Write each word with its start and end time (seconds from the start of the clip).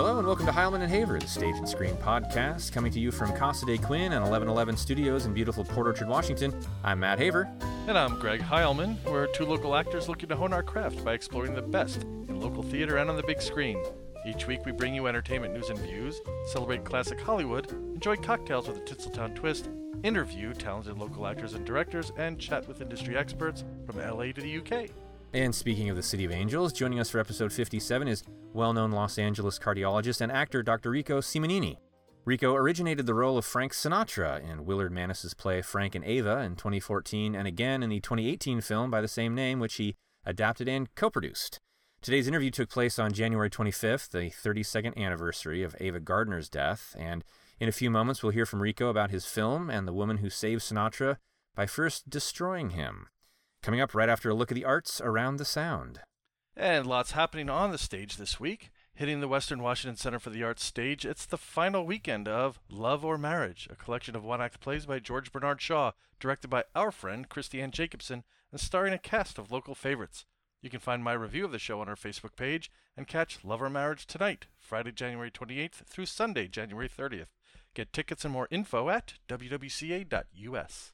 Hello 0.00 0.16
and 0.16 0.26
welcome 0.26 0.46
to 0.46 0.52
Heilman 0.52 0.80
and 0.80 0.90
Haver, 0.90 1.18
the 1.18 1.26
Stage 1.26 1.56
and 1.56 1.68
Screen 1.68 1.94
podcast, 1.96 2.72
coming 2.72 2.90
to 2.90 2.98
you 2.98 3.12
from 3.12 3.36
Casa 3.36 3.66
de 3.66 3.76
Quinn 3.76 4.12
and 4.14 4.22
1111 4.22 4.78
Studios 4.78 5.26
in 5.26 5.34
beautiful 5.34 5.62
Port 5.62 5.86
Orchard, 5.86 6.08
Washington. 6.08 6.58
I'm 6.82 7.00
Matt 7.00 7.18
Haver. 7.18 7.46
And 7.86 7.98
I'm 7.98 8.18
Greg 8.18 8.40
Heilman. 8.40 8.96
We're 9.04 9.26
two 9.26 9.44
local 9.44 9.76
actors 9.76 10.08
looking 10.08 10.30
to 10.30 10.36
hone 10.36 10.54
our 10.54 10.62
craft 10.62 11.04
by 11.04 11.12
exploring 11.12 11.52
the 11.52 11.60
best 11.60 12.04
in 12.04 12.40
local 12.40 12.62
theater 12.62 12.96
and 12.96 13.10
on 13.10 13.16
the 13.16 13.22
big 13.22 13.42
screen. 13.42 13.78
Each 14.26 14.46
week 14.46 14.64
we 14.64 14.72
bring 14.72 14.94
you 14.94 15.06
entertainment 15.06 15.52
news 15.52 15.68
and 15.68 15.78
views, 15.78 16.18
celebrate 16.46 16.82
classic 16.82 17.20
Hollywood, 17.20 17.70
enjoy 17.70 18.16
cocktails 18.16 18.68
with 18.68 18.78
a 18.78 18.80
Tinseltown 18.80 19.34
twist, 19.34 19.68
interview 20.02 20.54
talented 20.54 20.96
local 20.96 21.26
actors 21.26 21.52
and 21.52 21.66
directors, 21.66 22.10
and 22.16 22.38
chat 22.38 22.66
with 22.66 22.80
industry 22.80 23.18
experts 23.18 23.66
from 23.84 23.98
LA 23.98 24.32
to 24.32 24.40
the 24.40 24.60
UK. 24.60 24.88
And 25.34 25.54
speaking 25.54 25.90
of 25.90 25.96
the 25.96 26.02
City 26.02 26.24
of 26.24 26.32
Angels, 26.32 26.72
joining 26.72 26.98
us 26.98 27.10
for 27.10 27.20
episode 27.20 27.52
57 27.52 28.08
is 28.08 28.24
well 28.52 28.72
known 28.72 28.90
Los 28.90 29.18
Angeles 29.18 29.58
cardiologist 29.58 30.20
and 30.20 30.32
actor 30.32 30.62
Dr. 30.62 30.90
Rico 30.90 31.20
Simonini. 31.20 31.76
Rico 32.24 32.54
originated 32.54 33.06
the 33.06 33.14
role 33.14 33.38
of 33.38 33.44
Frank 33.44 33.72
Sinatra 33.72 34.42
in 34.42 34.64
Willard 34.64 34.92
Manus's 34.92 35.34
play 35.34 35.62
Frank 35.62 35.94
and 35.94 36.04
Ava 36.04 36.40
in 36.40 36.54
2014 36.54 37.34
and 37.34 37.48
again 37.48 37.82
in 37.82 37.90
the 37.90 38.00
2018 38.00 38.60
film 38.60 38.90
by 38.90 39.00
the 39.00 39.08
same 39.08 39.34
name, 39.34 39.58
which 39.58 39.74
he 39.74 39.96
adapted 40.24 40.68
and 40.68 40.94
co 40.94 41.10
produced. 41.10 41.60
Today's 42.02 42.28
interview 42.28 42.50
took 42.50 42.70
place 42.70 42.98
on 42.98 43.12
January 43.12 43.50
25th, 43.50 44.10
the 44.10 44.30
32nd 44.30 44.96
anniversary 44.96 45.62
of 45.62 45.76
Ava 45.80 46.00
Gardner's 46.00 46.48
death, 46.48 46.94
and 46.98 47.24
in 47.58 47.68
a 47.68 47.72
few 47.72 47.90
moments 47.90 48.22
we'll 48.22 48.32
hear 48.32 48.46
from 48.46 48.62
Rico 48.62 48.88
about 48.88 49.10
his 49.10 49.26
film 49.26 49.68
and 49.70 49.86
the 49.86 49.92
woman 49.92 50.18
who 50.18 50.30
saved 50.30 50.62
Sinatra 50.62 51.16
by 51.54 51.66
first 51.66 52.08
destroying 52.08 52.70
him. 52.70 53.06
Coming 53.62 53.80
up 53.80 53.94
right 53.94 54.08
after 54.08 54.30
a 54.30 54.34
look 54.34 54.50
at 54.50 54.54
the 54.54 54.64
arts 54.64 55.00
around 55.02 55.36
the 55.36 55.44
sound. 55.44 56.00
And 56.56 56.86
lots 56.86 57.12
happening 57.12 57.48
on 57.48 57.70
the 57.70 57.78
stage 57.78 58.16
this 58.16 58.40
week. 58.40 58.70
Hitting 58.92 59.20
the 59.20 59.28
Western 59.28 59.62
Washington 59.62 59.96
Center 59.96 60.18
for 60.18 60.30
the 60.30 60.42
Arts 60.42 60.64
stage, 60.64 61.06
it's 61.06 61.24
the 61.24 61.38
final 61.38 61.86
weekend 61.86 62.28
of 62.28 62.60
Love 62.68 63.04
or 63.04 63.16
Marriage, 63.16 63.66
a 63.70 63.76
collection 63.76 64.14
of 64.14 64.24
one 64.24 64.42
act 64.42 64.60
plays 64.60 64.84
by 64.84 64.98
George 64.98 65.32
Bernard 65.32 65.62
Shaw, 65.62 65.92
directed 66.18 66.48
by 66.48 66.64
our 66.74 66.90
friend 66.90 67.28
Christiane 67.28 67.70
Jacobson, 67.70 68.24
and 68.52 68.60
starring 68.60 68.92
a 68.92 68.98
cast 68.98 69.38
of 69.38 69.50
local 69.50 69.74
favorites. 69.74 70.26
You 70.60 70.68
can 70.68 70.80
find 70.80 71.02
my 71.02 71.12
review 71.12 71.46
of 71.46 71.52
the 71.52 71.58
show 71.58 71.80
on 71.80 71.88
our 71.88 71.96
Facebook 71.96 72.36
page 72.36 72.70
and 72.94 73.06
catch 73.06 73.42
Love 73.42 73.62
or 73.62 73.70
Marriage 73.70 74.06
tonight, 74.06 74.46
Friday, 74.58 74.92
January 74.92 75.30
28th 75.30 75.86
through 75.86 76.06
Sunday, 76.06 76.46
January 76.46 76.88
30th. 76.88 77.28
Get 77.72 77.92
tickets 77.92 78.24
and 78.24 78.34
more 78.34 78.48
info 78.50 78.90
at 78.90 79.14
wwca.us. 79.28 80.92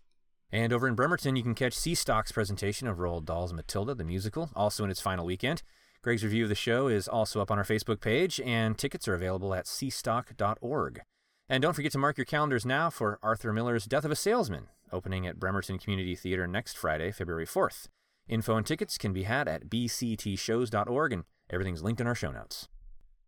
And 0.53 0.73
over 0.73 0.87
in 0.87 0.95
Bremerton, 0.95 1.37
you 1.37 1.43
can 1.43 1.55
catch 1.55 1.73
C-Stock's 1.73 2.33
presentation 2.33 2.87
of 2.87 2.99
Roald 2.99 3.25
Dahl's 3.25 3.53
Matilda, 3.53 3.95
the 3.95 4.05
musical, 4.05 4.51
also 4.55 4.85
in 4.85 4.91
its 4.91 5.01
final 5.01 5.27
weekend. 5.27 5.63
Greg's 6.03 6.23
review 6.23 6.45
of 6.45 6.49
the 6.49 6.55
show 6.55 6.87
is 6.87 7.09
also 7.09 7.41
up 7.41 7.51
on 7.51 7.59
our 7.59 7.65
Facebook 7.65 8.01
page, 8.01 8.41
and 8.41 8.79
tickets 8.79 9.09
are 9.09 9.15
available 9.15 9.55
at 9.55 9.65
cstock.org. 9.65 11.01
And 11.49 11.63
don't 11.63 11.75
forget 11.75 11.93
to 11.93 11.99
mark 11.99 12.17
your 12.17 12.25
calendars 12.25 12.65
now 12.65 12.91
for 12.91 13.19
Arthur 13.23 13.53
Miller's 13.53 13.87
Death 13.87 14.05
of 14.05 14.11
a 14.11 14.17
Salesman, 14.17 14.69
opening 14.93 15.27
at 15.27 15.41
Bremerton 15.41 15.79
Community 15.79 16.15
Theater 16.15 16.47
next 16.47 16.77
Friday, 16.77 17.11
February 17.11 17.47
4th. 17.47 17.89
Info 18.29 18.57
and 18.57 18.67
tickets 18.67 18.99
can 18.99 19.13
be 19.13 19.25
had 19.25 19.49
at 19.49 19.69
bctshows.org, 19.69 21.13
and 21.13 21.25
everything's 21.51 21.83
linked 21.83 22.01
in 22.01 22.07
our 22.07 22.15
show 22.15 22.31
notes. 22.31 22.69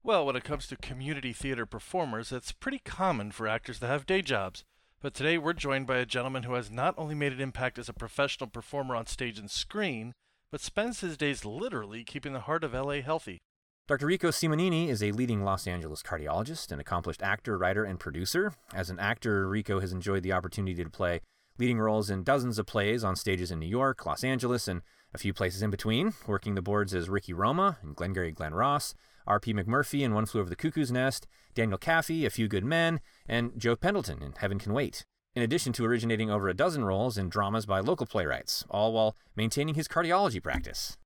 Well, 0.03 0.25
when 0.25 0.37
it 0.37 0.45
comes 0.45 0.67
to 0.69 0.77
community 0.77 1.33
theater 1.33 1.67
performers, 1.67 2.33
it's 2.33 2.53
pretty 2.53 2.81
common 2.85 3.31
for 3.31 3.47
actors 3.47 3.79
to 3.81 3.87
have 3.87 4.07
day 4.07 4.23
jobs. 4.23 4.65
But 5.01 5.15
today 5.15 5.39
we're 5.39 5.53
joined 5.53 5.87
by 5.87 5.99
a 5.99 6.07
gentleman 6.07 6.43
who 6.43 6.55
has 6.55 6.73
not 6.73 6.97
only 6.99 7.15
made 7.15 7.33
an 7.33 7.41
impact 7.41 7.79
as 7.79 7.89
a 7.89 7.93
professional 7.93 8.51
performer 8.51 8.97
on 8.97 9.07
stage 9.07 9.39
and 9.39 9.49
screen, 9.49 10.13
but 10.51 10.61
spends 10.61 11.01
his 11.01 11.17
days 11.17 11.45
literally 11.45 12.03
keeping 12.03 12.33
the 12.33 12.41
heart 12.41 12.65
of 12.65 12.75
LA 12.75 13.01
healthy. 13.01 13.39
Dr. 13.87 14.07
Rico 14.07 14.31
Simonini 14.31 14.89
is 14.89 15.01
a 15.01 15.13
leading 15.13 15.45
Los 15.45 15.69
Angeles 15.69 16.03
cardiologist, 16.03 16.73
an 16.73 16.81
accomplished 16.81 17.23
actor, 17.23 17.57
writer, 17.57 17.85
and 17.85 18.01
producer. 18.01 18.55
As 18.75 18.91
an 18.91 18.99
actor, 18.99 19.49
Rico 19.49 19.79
has 19.79 19.93
enjoyed 19.93 20.25
the 20.25 20.33
opportunity 20.33 20.83
to 20.83 20.91
play 20.91 21.21
leading 21.59 21.79
roles 21.79 22.11
in 22.11 22.25
dozens 22.25 22.59
of 22.59 22.67
plays 22.67 23.05
on 23.05 23.15
stages 23.15 23.53
in 23.53 23.61
New 23.61 23.67
York, 23.67 24.05
Los 24.05 24.25
Angeles, 24.25 24.67
and 24.67 24.83
a 25.15 25.19
few 25.19 25.33
places 25.33 25.63
in 25.63 25.71
between, 25.71 26.15
working 26.27 26.57
the 26.57 26.63
boards 26.63 26.93
as 26.93 27.09
Ricky 27.09 27.33
Roma 27.33 27.79
in 27.85 27.93
Glengarry 27.93 28.33
Glen 28.33 28.53
Ross, 28.53 28.97
R.P. 29.29 29.55
McMurphy 29.55 30.01
in 30.01 30.15
One 30.15 30.27
Flew 30.27 30.41
Over 30.41 30.51
the 30.51 30.57
Cuckoo's 30.57 30.91
Nest, 30.91 31.29
Daniel 31.55 31.79
Kaffee, 31.79 32.25
A 32.27 32.31
Few 32.31 32.49
Good 32.49 32.65
Men, 32.65 33.01
and 33.29 33.53
Joe 33.57 33.77
Pendleton 33.77 34.23
in 34.23 34.33
Heaven 34.33 34.59
Can 34.59 34.73
Wait, 34.73 35.05
in 35.35 35.43
addition 35.43 35.73
to 35.75 35.85
originating 35.85 36.31
over 36.31 36.49
a 36.49 36.55
dozen 36.55 36.85
roles 36.85 37.17
in 37.17 37.29
dramas 37.29 37.67
by 37.67 37.79
local 37.79 38.07
playwrights, 38.07 38.65
all 38.71 38.93
while 38.93 39.17
maintaining 39.37 39.77
his 39.77 39.87
cardiology 39.87 40.43
practice. 40.43 40.97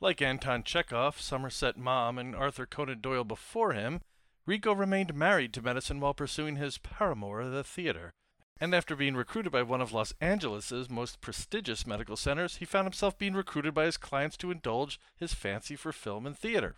Like 0.00 0.20
Anton 0.20 0.64
Chekhov, 0.64 1.20
Somerset 1.20 1.76
Maugham, 1.76 2.18
and 2.18 2.34
Arthur 2.34 2.66
Conan 2.66 3.00
Doyle 3.00 3.24
before 3.24 3.72
him, 3.72 4.00
Rico 4.46 4.72
remained 4.72 5.14
married 5.14 5.52
to 5.54 5.62
medicine 5.62 6.00
while 6.00 6.14
pursuing 6.14 6.56
his 6.56 6.78
paramour, 6.78 7.48
the 7.48 7.62
theater. 7.62 8.10
And 8.58 8.74
after 8.74 8.96
being 8.96 9.14
recruited 9.14 9.52
by 9.52 9.62
one 9.62 9.80
of 9.80 9.92
Los 9.92 10.12
Angeles's 10.20 10.90
most 10.90 11.20
prestigious 11.20 11.86
medical 11.86 12.16
centers, 12.16 12.56
he 12.56 12.64
found 12.64 12.86
himself 12.86 13.16
being 13.16 13.34
recruited 13.34 13.72
by 13.72 13.84
his 13.84 13.96
clients 13.96 14.36
to 14.38 14.50
indulge 14.50 14.98
his 15.16 15.32
fancy 15.32 15.76
for 15.76 15.92
film 15.92 16.26
and 16.26 16.36
theater. 16.36 16.76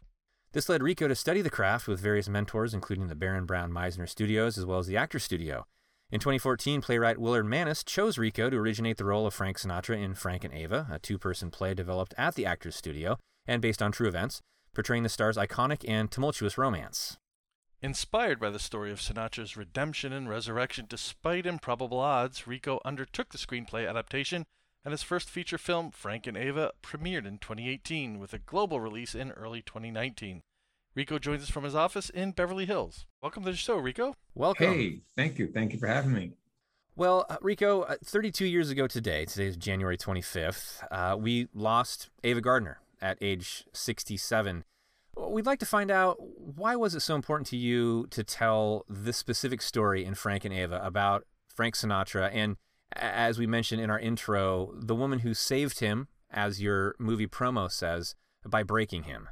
This 0.52 0.68
led 0.68 0.82
Rico 0.82 1.08
to 1.08 1.14
study 1.14 1.40
the 1.40 1.48
craft 1.48 1.88
with 1.88 1.98
various 1.98 2.28
mentors, 2.28 2.74
including 2.74 3.08
the 3.08 3.14
Baron 3.14 3.46
Brown 3.46 3.72
Meisner 3.72 4.06
Studios 4.06 4.58
as 4.58 4.66
well 4.66 4.78
as 4.78 4.86
the 4.86 4.98
Actor 4.98 5.18
Studio. 5.18 5.66
In 6.10 6.20
2014, 6.20 6.82
playwright 6.82 7.16
Willard 7.16 7.46
Manus 7.46 7.82
chose 7.82 8.18
Rico 8.18 8.50
to 8.50 8.58
originate 8.58 8.98
the 8.98 9.06
role 9.06 9.26
of 9.26 9.32
Frank 9.32 9.58
Sinatra 9.58 9.98
in 9.98 10.14
Frank 10.14 10.44
and 10.44 10.52
Ava, 10.52 10.88
a 10.90 10.98
two 10.98 11.16
person 11.16 11.50
play 11.50 11.72
developed 11.72 12.12
at 12.18 12.34
the 12.34 12.44
Actors 12.44 12.76
Studio 12.76 13.18
and 13.46 13.62
based 13.62 13.80
on 13.80 13.92
true 13.92 14.06
events, 14.06 14.42
portraying 14.74 15.04
the 15.04 15.08
star's 15.08 15.38
iconic 15.38 15.88
and 15.88 16.10
tumultuous 16.10 16.58
romance. 16.58 17.16
Inspired 17.80 18.38
by 18.38 18.50
the 18.50 18.58
story 18.58 18.92
of 18.92 19.00
Sinatra's 19.00 19.56
redemption 19.56 20.12
and 20.12 20.28
resurrection 20.28 20.84
despite 20.86 21.46
improbable 21.46 21.98
odds, 21.98 22.46
Rico 22.46 22.78
undertook 22.84 23.30
the 23.30 23.38
screenplay 23.38 23.88
adaptation, 23.88 24.44
and 24.84 24.92
his 24.92 25.02
first 25.02 25.30
feature 25.30 25.58
film, 25.58 25.90
Frank 25.90 26.26
and 26.26 26.36
Ava, 26.36 26.72
premiered 26.82 27.26
in 27.26 27.38
2018 27.38 28.18
with 28.18 28.32
a 28.32 28.38
global 28.38 28.80
release 28.80 29.14
in 29.14 29.30
early 29.32 29.62
2019. 29.62 30.42
Rico 30.94 31.18
joins 31.18 31.42
us 31.42 31.50
from 31.50 31.64
his 31.64 31.74
office 31.74 32.10
in 32.10 32.32
Beverly 32.32 32.66
Hills. 32.66 33.06
Welcome 33.22 33.44
to 33.44 33.50
the 33.50 33.56
show, 33.56 33.76
Rico. 33.76 34.14
Welcome. 34.34 34.74
Hey, 34.74 35.00
thank 35.16 35.38
you. 35.38 35.50
Thank 35.52 35.72
you 35.72 35.78
for 35.78 35.86
having 35.86 36.12
me. 36.12 36.32
Well, 36.94 37.24
uh, 37.30 37.36
Rico, 37.40 37.82
uh, 37.82 37.96
32 38.04 38.44
years 38.44 38.68
ago 38.68 38.86
today, 38.86 39.24
today 39.24 39.46
is 39.46 39.56
January 39.56 39.96
25th, 39.96 40.82
uh, 40.90 41.16
we 41.16 41.48
lost 41.54 42.10
Ava 42.22 42.42
Gardner 42.42 42.80
at 43.00 43.16
age 43.22 43.64
67. 43.72 44.64
We'd 45.16 45.46
like 45.46 45.58
to 45.60 45.66
find 45.66 45.90
out 45.90 46.18
why 46.20 46.76
was 46.76 46.94
it 46.94 47.00
so 47.00 47.14
important 47.14 47.46
to 47.48 47.56
you 47.56 48.06
to 48.10 48.22
tell 48.22 48.84
this 48.88 49.16
specific 49.16 49.62
story 49.62 50.04
in 50.04 50.14
Frank 50.14 50.44
and 50.44 50.52
Ava 50.54 50.80
about 50.82 51.24
Frank 51.48 51.74
Sinatra 51.74 52.30
and 52.32 52.56
as 52.96 53.38
we 53.38 53.46
mentioned 53.46 53.80
in 53.80 53.90
our 53.90 53.98
intro, 53.98 54.72
the 54.76 54.94
woman 54.94 55.20
who 55.20 55.34
saved 55.34 55.80
him, 55.80 56.08
as 56.30 56.62
your 56.62 56.94
movie 56.98 57.26
promo 57.26 57.70
says, 57.70 58.14
by 58.46 58.62
breaking 58.62 59.04
him. 59.04 59.28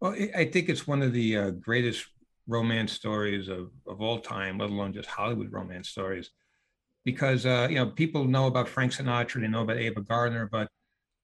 Well, 0.00 0.14
I 0.34 0.44
think 0.46 0.68
it's 0.68 0.86
one 0.86 1.02
of 1.02 1.12
the 1.12 1.36
uh, 1.36 1.50
greatest 1.50 2.06
romance 2.46 2.92
stories 2.92 3.48
of, 3.48 3.70
of 3.86 4.00
all 4.00 4.18
time, 4.20 4.58
let 4.58 4.70
alone 4.70 4.92
just 4.92 5.08
Hollywood 5.08 5.52
romance 5.52 5.88
stories. 5.88 6.30
Because, 7.04 7.46
uh, 7.46 7.68
you 7.70 7.76
know, 7.76 7.86
people 7.86 8.24
know 8.24 8.46
about 8.46 8.68
Frank 8.68 8.92
Sinatra, 8.92 9.40
they 9.40 9.48
know 9.48 9.62
about 9.62 9.78
Ava 9.78 10.00
Gardner, 10.00 10.48
but 10.50 10.68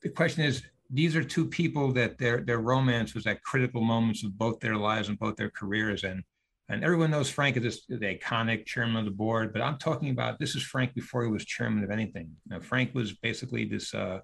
the 0.02 0.10
question 0.10 0.44
is, 0.44 0.62
these 0.90 1.14
are 1.14 1.22
two 1.22 1.46
people 1.46 1.92
that 1.92 2.18
their 2.18 2.40
their 2.40 2.58
romance 2.58 3.14
was 3.14 3.26
at 3.26 3.42
critical 3.42 3.80
moments 3.80 4.24
of 4.24 4.36
both 4.36 4.58
their 4.60 4.76
lives 4.76 5.08
and 5.08 5.18
both 5.18 5.36
their 5.36 5.50
careers. 5.50 6.04
And 6.04 6.24
and 6.70 6.84
everyone 6.84 7.10
knows 7.10 7.28
Frank 7.28 7.56
is 7.56 7.62
this, 7.62 7.84
the 7.88 7.96
iconic 7.98 8.64
chairman 8.64 8.96
of 8.96 9.04
the 9.04 9.10
board, 9.10 9.52
but 9.52 9.60
I'm 9.60 9.76
talking 9.76 10.10
about 10.10 10.38
this 10.38 10.54
is 10.54 10.62
Frank 10.62 10.94
before 10.94 11.24
he 11.24 11.30
was 11.30 11.44
chairman 11.44 11.82
of 11.82 11.90
anything. 11.90 12.30
Now, 12.46 12.60
Frank 12.60 12.94
was 12.94 13.12
basically 13.12 13.64
this 13.64 13.92
uh, 13.92 14.20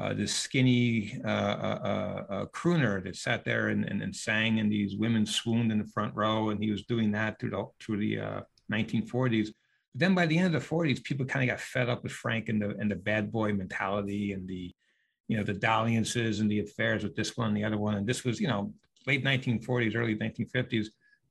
uh, 0.00 0.12
this 0.12 0.34
skinny 0.34 1.20
uh, 1.24 1.28
uh, 1.28 2.24
uh, 2.28 2.44
crooner 2.46 3.04
that 3.04 3.14
sat 3.14 3.44
there 3.44 3.68
and, 3.68 3.84
and, 3.84 4.02
and, 4.02 4.16
sang, 4.16 4.58
and 4.58 4.72
these 4.72 4.96
women 4.96 5.24
swooned 5.24 5.70
in 5.70 5.78
the 5.78 5.86
front 5.86 6.12
row, 6.16 6.50
and 6.50 6.60
he 6.60 6.70
was 6.72 6.82
doing 6.86 7.12
that 7.12 7.38
through 7.38 7.50
the 7.50 7.64
through 7.80 7.98
the 7.98 8.16
1940s. 8.72 9.48
But 9.92 10.00
then 10.00 10.14
by 10.14 10.26
the 10.26 10.36
end 10.36 10.52
of 10.52 10.60
the 10.60 10.68
40s, 10.68 11.04
people 11.04 11.26
kind 11.26 11.48
of 11.48 11.54
got 11.54 11.62
fed 11.62 11.88
up 11.88 12.02
with 12.02 12.12
Frank 12.12 12.48
and 12.48 12.60
the 12.60 12.70
and 12.70 12.90
the 12.90 12.96
bad 12.96 13.30
boy 13.30 13.52
mentality 13.52 14.32
and 14.32 14.48
the 14.48 14.72
you 15.28 15.36
know 15.36 15.44
the 15.44 15.54
dalliances 15.54 16.40
and 16.40 16.50
the 16.50 16.60
affairs 16.60 17.04
with 17.04 17.14
this 17.14 17.36
one 17.36 17.48
and 17.48 17.56
the 17.56 17.64
other 17.64 17.78
one. 17.78 17.94
And 17.94 18.06
this 18.06 18.24
was 18.24 18.40
you 18.40 18.48
know 18.48 18.72
late 19.06 19.22
1940s, 19.22 19.94
early 19.94 20.16
1950s 20.16 20.86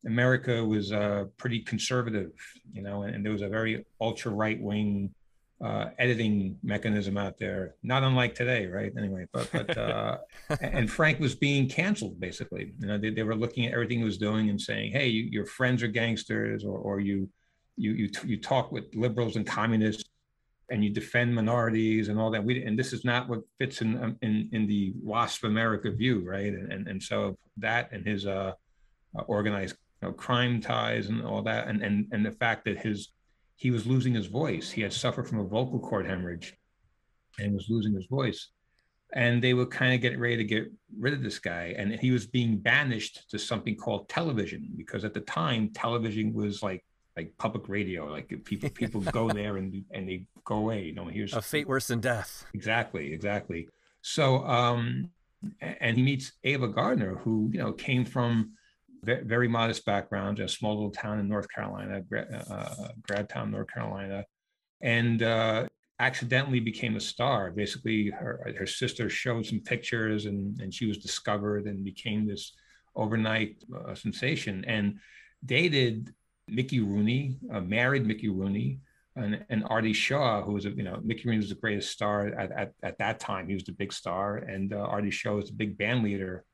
America 0.05 0.63
was 0.63 0.91
uh, 0.91 1.25
pretty 1.37 1.59
conservative, 1.59 2.31
you 2.71 2.81
know, 2.81 3.03
and, 3.03 3.15
and, 3.15 3.25
there 3.25 3.31
was 3.31 3.41
a 3.41 3.47
very 3.47 3.85
ultra 4.01 4.31
right 4.31 4.61
wing 4.61 5.13
uh, 5.63 5.91
editing 5.97 6.57
mechanism 6.61 7.17
out 7.17 7.37
there, 7.37 7.75
not 7.83 8.03
unlike 8.03 8.35
today, 8.35 8.67
right? 8.67 8.91
Anyway, 8.97 9.25
but 9.31 9.49
but 9.53 9.77
uh, 9.77 10.17
and 10.61 10.91
Frank 10.91 11.19
was 11.19 11.35
being 11.35 11.69
canceled 11.69 12.19
basically. 12.19 12.73
You 12.79 12.87
know, 12.87 12.97
they, 12.97 13.11
they 13.11 13.23
were 13.23 13.35
looking 13.35 13.65
at 13.65 13.73
everything 13.73 13.99
he 13.99 14.03
was 14.03 14.17
doing 14.17 14.49
and 14.49 14.59
saying, 14.59 14.91
"Hey, 14.91 15.07
you, 15.07 15.23
your 15.23 15.45
friends 15.45 15.81
are 15.83 15.87
gangsters, 15.87 16.65
or 16.65 16.77
or 16.77 16.99
you 16.99 17.29
you 17.77 17.93
you 17.93 18.09
you 18.25 18.37
talk 18.37 18.71
with 18.71 18.93
liberals 18.93 19.35
and 19.35 19.47
communists." 19.47 20.03
And 20.69 20.83
you 20.83 20.89
defend 20.89 21.35
minorities 21.35 22.07
and 22.07 22.17
all 22.17 22.31
that. 22.31 22.43
We 22.43 22.63
and 22.63 22.79
this 22.79 22.93
is 22.93 23.05
not 23.05 23.29
what 23.29 23.41
fits 23.59 23.81
in 23.81 24.17
in 24.21 24.49
in 24.53 24.65
the 24.65 24.93
WASP 25.03 25.43
America 25.43 25.91
view, 25.91 26.27
right? 26.27 26.51
And 26.51 26.71
and, 26.71 26.87
and 26.87 27.03
so 27.03 27.37
that 27.57 27.91
and 27.91 28.07
his 28.07 28.25
uh, 28.25 28.53
uh, 29.15 29.21
organized 29.27 29.75
you 30.03 30.09
know, 30.09 30.13
crime 30.13 30.59
ties 30.59 31.07
and 31.07 31.23
all 31.23 31.41
that, 31.43 31.67
and 31.67 31.81
and 31.81 32.07
and 32.11 32.25
the 32.25 32.31
fact 32.31 32.65
that 32.65 32.77
his 32.77 33.09
he 33.55 33.71
was 33.71 33.87
losing 33.87 34.13
his 34.13 34.27
voice. 34.27 34.69
He 34.69 34.81
had 34.81 34.91
suffered 34.91 35.27
from 35.27 35.39
a 35.39 35.45
vocal 35.45 35.79
cord 35.79 36.05
hemorrhage, 36.05 36.57
and 37.39 37.53
was 37.53 37.67
losing 37.69 37.93
his 37.93 38.07
voice. 38.07 38.49
And 39.13 39.41
they 39.41 39.53
were 39.53 39.67
kind 39.67 39.93
of 39.93 40.01
getting 40.01 40.19
ready 40.19 40.37
to 40.37 40.43
get 40.43 40.71
rid 40.99 41.13
of 41.13 41.23
this 41.23 41.39
guy, 41.39 41.73
and 41.77 41.93
he 41.93 42.11
was 42.11 42.25
being 42.25 42.57
banished 42.57 43.29
to 43.29 43.39
something 43.39 43.77
called 43.77 44.09
television 44.09 44.73
because 44.75 45.05
at 45.05 45.13
the 45.13 45.21
time 45.21 45.69
television 45.69 46.33
was 46.33 46.61
like 46.61 46.83
like 47.15 47.31
public 47.37 47.69
radio. 47.69 48.05
Like 48.05 48.33
people 48.43 48.69
people 48.81 48.99
go 49.01 49.29
there 49.29 49.55
and 49.55 49.85
and 49.91 50.09
they 50.09 50.25
go 50.43 50.55
away. 50.55 50.83
You 50.83 50.95
know, 50.95 51.05
here's 51.05 51.33
a 51.33 51.41
fate 51.41 51.67
worse 51.67 51.87
than 51.87 52.01
death. 52.01 52.45
Exactly, 52.53 53.13
exactly. 53.13 53.69
So, 54.01 54.45
um, 54.45 55.11
and 55.61 55.95
he 55.95 56.03
meets 56.03 56.33
Ava 56.43 56.67
Gardner, 56.67 57.15
who 57.15 57.49
you 57.53 57.59
know 57.59 57.71
came 57.71 58.03
from 58.03 58.53
very 59.03 59.47
modest 59.47 59.85
background, 59.85 60.39
a 60.39 60.47
small 60.47 60.75
little 60.75 60.91
town 60.91 61.19
in 61.19 61.27
North 61.27 61.47
Carolina, 61.49 62.01
uh, 62.49 62.87
Grabtown, 63.07 63.51
North 63.51 63.67
Carolina, 63.73 64.25
and 64.81 65.21
uh, 65.21 65.67
accidentally 65.99 66.59
became 66.59 66.95
a 66.95 66.99
star. 66.99 67.51
Basically, 67.51 68.09
her 68.09 68.53
her 68.57 68.65
sister 68.65 69.09
showed 69.09 69.45
some 69.45 69.59
pictures, 69.59 70.25
and 70.25 70.59
and 70.61 70.73
she 70.73 70.85
was 70.85 70.97
discovered 70.97 71.65
and 71.65 71.83
became 71.83 72.27
this 72.27 72.53
overnight 72.95 73.63
uh, 73.75 73.95
sensation. 73.95 74.63
And 74.65 74.99
dated 75.45 76.13
Mickey 76.47 76.79
Rooney, 76.79 77.37
uh, 77.51 77.61
married 77.61 78.05
Mickey 78.05 78.29
Rooney, 78.29 78.79
and, 79.15 79.45
and 79.49 79.63
Artie 79.65 79.93
Shaw, 79.93 80.41
who 80.43 80.53
was 80.53 80.65
a, 80.65 80.71
you 80.71 80.83
know, 80.83 80.99
Mickey 81.03 81.23
Rooney 81.25 81.37
was 81.37 81.49
the 81.49 81.55
greatest 81.55 81.91
star 81.91 82.27
at, 82.27 82.51
at, 82.51 82.73
at 82.81 82.97
that 82.97 83.19
time. 83.19 83.47
He 83.47 83.53
was 83.53 83.63
the 83.63 83.71
big 83.71 83.93
star, 83.93 84.37
and 84.37 84.73
uh, 84.73 84.77
Artie 84.77 85.11
Shaw 85.11 85.35
was 85.35 85.47
the 85.47 85.55
big 85.55 85.77
band 85.77 86.03
leader. 86.03 86.45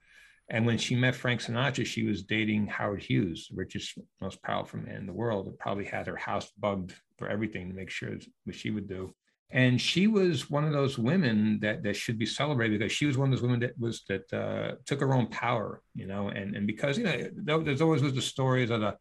And 0.50 0.66
when 0.66 0.78
she 0.78 0.96
met 0.96 1.16
Frank 1.16 1.42
Sinatra, 1.42 1.86
she 1.86 2.04
was 2.04 2.24
dating 2.24 2.68
Howard 2.68 3.04
Hughes, 3.04 3.48
the 3.50 3.56
richest, 3.56 4.00
most 4.20 4.42
powerful 4.42 4.80
man 4.80 4.96
in 4.96 5.06
the 5.06 5.14
world. 5.14 5.48
It 5.48 5.60
probably 5.60 5.86
had 5.86 6.08
her 6.08 6.16
house 6.16 6.52
bugged 6.58 6.96
for 7.18 7.28
everything 7.28 7.70
to 7.70 7.76
make 7.76 7.92
sure 7.92 8.18
what 8.46 8.56
she 8.56 8.72
would 8.72 8.88
do. 8.88 9.14
And 9.52 9.80
she 9.82 10.08
was 10.08 10.50
one 10.50 10.66
of 10.66 10.74
those 10.74 10.98
women 10.98 11.60
that 11.62 11.82
that 11.84 11.96
should 11.96 12.20
be 12.20 12.26
celebrated 12.26 12.80
because 12.80 12.92
she 12.92 13.08
was 13.08 13.18
one 13.18 13.30
of 13.30 13.36
those 13.36 13.42
women 13.42 13.60
that 13.62 13.80
was 13.80 14.04
that 14.08 14.32
uh, 14.32 14.76
took 14.86 15.02
her 15.02 15.14
own 15.14 15.28
power, 15.28 15.82
you 15.96 16.06
know. 16.06 16.30
And 16.30 16.56
and 16.56 16.68
because 16.68 17.00
you 17.00 17.32
know, 17.44 17.62
there's 17.62 17.82
always 17.82 18.04
was 18.04 18.14
the 18.14 18.22
stories 18.22 18.70
of 18.70 18.82
the 18.82 18.96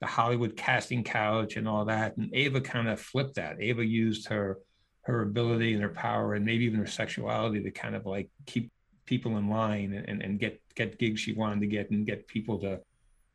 the 0.00 0.06
Hollywood 0.06 0.56
casting 0.56 1.02
couch 1.02 1.56
and 1.56 1.66
all 1.66 1.86
that. 1.86 2.16
And 2.16 2.32
Ava 2.32 2.60
kind 2.60 2.88
of 2.88 3.00
flipped 3.00 3.34
that. 3.34 3.60
Ava 3.60 3.84
used 3.84 4.28
her 4.28 4.58
her 5.02 5.22
ability 5.22 5.74
and 5.74 5.82
her 5.82 5.88
power 5.88 6.34
and 6.34 6.44
maybe 6.44 6.64
even 6.66 6.78
her 6.78 6.86
sexuality 6.86 7.62
to 7.62 7.70
kind 7.70 7.96
of 7.96 8.06
like 8.06 8.30
keep 8.46 8.70
people 9.06 9.38
in 9.38 9.48
line 9.48 10.04
and, 10.06 10.22
and 10.22 10.38
get 10.38 10.60
get 10.78 10.98
gigs 10.98 11.20
she 11.20 11.32
wanted 11.32 11.60
to 11.60 11.66
get 11.66 11.90
and 11.90 12.06
get 12.06 12.26
people 12.26 12.58
to 12.60 12.80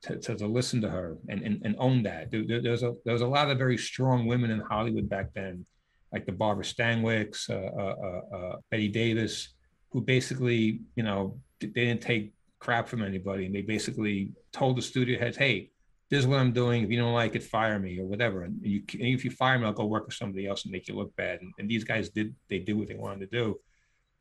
to, 0.03 0.17
to, 0.17 0.35
to 0.35 0.47
listen 0.47 0.81
to 0.81 0.89
her 0.89 1.17
and, 1.29 1.41
and, 1.43 1.61
and 1.63 1.77
own 1.79 2.03
that. 2.03 2.29
There, 2.29 2.61
there's 2.61 2.83
a 2.83 2.93
there's 3.05 3.21
a 3.21 3.27
lot 3.27 3.49
of 3.49 3.57
very 3.57 3.77
strong 3.77 4.25
women 4.25 4.51
in 4.51 4.59
Hollywood 4.59 5.07
back 5.07 5.27
then, 5.33 5.65
like 6.11 6.25
the 6.25 6.31
Barbara 6.31 6.65
Stanwycks, 6.65 7.49
uh, 7.49 7.71
uh, 7.83 7.95
uh, 8.07 8.35
uh 8.35 8.55
Bette 8.69 8.89
Davis, 8.89 9.49
who 9.91 10.01
basically 10.01 10.81
you 10.95 11.03
know 11.03 11.37
they 11.59 11.85
didn't 11.87 12.01
take 12.01 12.33
crap 12.59 12.87
from 12.87 13.03
anybody 13.03 13.45
and 13.45 13.53
they 13.53 13.61
basically 13.61 14.31
told 14.53 14.77
the 14.77 14.81
studio 14.81 15.19
heads, 15.19 15.37
hey, 15.37 15.69
this 16.09 16.19
is 16.19 16.27
what 16.27 16.39
I'm 16.39 16.53
doing. 16.53 16.83
If 16.83 16.89
you 16.91 16.97
don't 16.97 17.13
like 17.13 17.35
it, 17.35 17.43
fire 17.43 17.77
me 17.77 17.99
or 17.99 18.05
whatever. 18.05 18.43
And 18.43 18.57
you, 18.61 18.83
if 18.93 19.25
you 19.25 19.31
fire 19.31 19.59
me, 19.59 19.65
I'll 19.65 19.73
go 19.73 19.85
work 19.85 20.05
with 20.05 20.15
somebody 20.15 20.47
else 20.47 20.63
and 20.63 20.71
make 20.71 20.87
you 20.87 20.95
look 20.95 21.13
bad. 21.17 21.41
And, 21.41 21.51
and 21.59 21.69
these 21.69 21.83
guys 21.83 22.09
did, 22.09 22.33
they 22.49 22.59
did 22.59 22.77
what 22.77 22.87
they 22.87 22.95
wanted 22.95 23.19
to 23.31 23.37
do. 23.37 23.59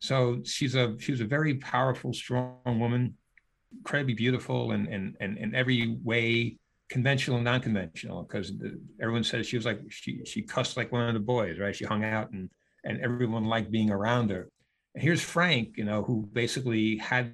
So 0.03 0.41
she's 0.45 0.75
a, 0.75 0.97
she 0.99 1.13
was 1.13 1.21
a 1.21 1.25
very 1.25 1.55
powerful, 1.55 2.13
strong 2.13 2.57
woman, 2.65 3.17
incredibly 3.73 4.15
beautiful 4.15 4.73
and, 4.73 4.89
and, 4.89 5.17
and 5.21 5.39
in 5.39 5.55
every 5.55 5.97
way, 6.03 6.59
conventional 6.89 7.37
and 7.37 7.45
non-conventional 7.45 8.25
because 8.25 8.53
everyone 9.01 9.23
says 9.23 9.47
she 9.47 9.57
was 9.57 9.65
like, 9.65 9.79
she, 9.91 10.21
she 10.25 10.43
cussed 10.43 10.77
like 10.77 10.91
one 10.91 11.07
of 11.07 11.15
the 11.15 11.21
boys, 11.21 11.61
right? 11.61 11.75
She 11.75 11.85
hung 11.85 12.03
out 12.05 12.33
and, 12.33 12.51
and 12.83 13.01
everyone 13.01 13.45
liked 13.45 13.71
being 13.71 13.93
around 13.93 14.31
her. 14.31 14.49
And 14.97 15.05
here's 15.05 15.23
Frank, 15.23 15.77
you 15.77 15.85
know, 15.85 16.03
who 16.03 16.29
basically 16.33 16.97
had 16.97 17.33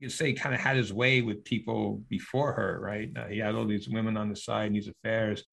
you 0.00 0.08
say 0.08 0.32
kind 0.32 0.56
of 0.56 0.60
had 0.60 0.76
his 0.76 0.92
way 0.92 1.22
with 1.22 1.44
people 1.44 2.02
before 2.08 2.52
her, 2.52 2.80
right? 2.82 3.10
Uh, 3.16 3.26
he 3.28 3.38
had 3.38 3.54
all 3.54 3.64
these 3.64 3.88
women 3.88 4.16
on 4.16 4.28
the 4.28 4.36
side 4.36 4.66
and 4.66 4.74
these 4.74 4.88
affairs. 4.88 5.44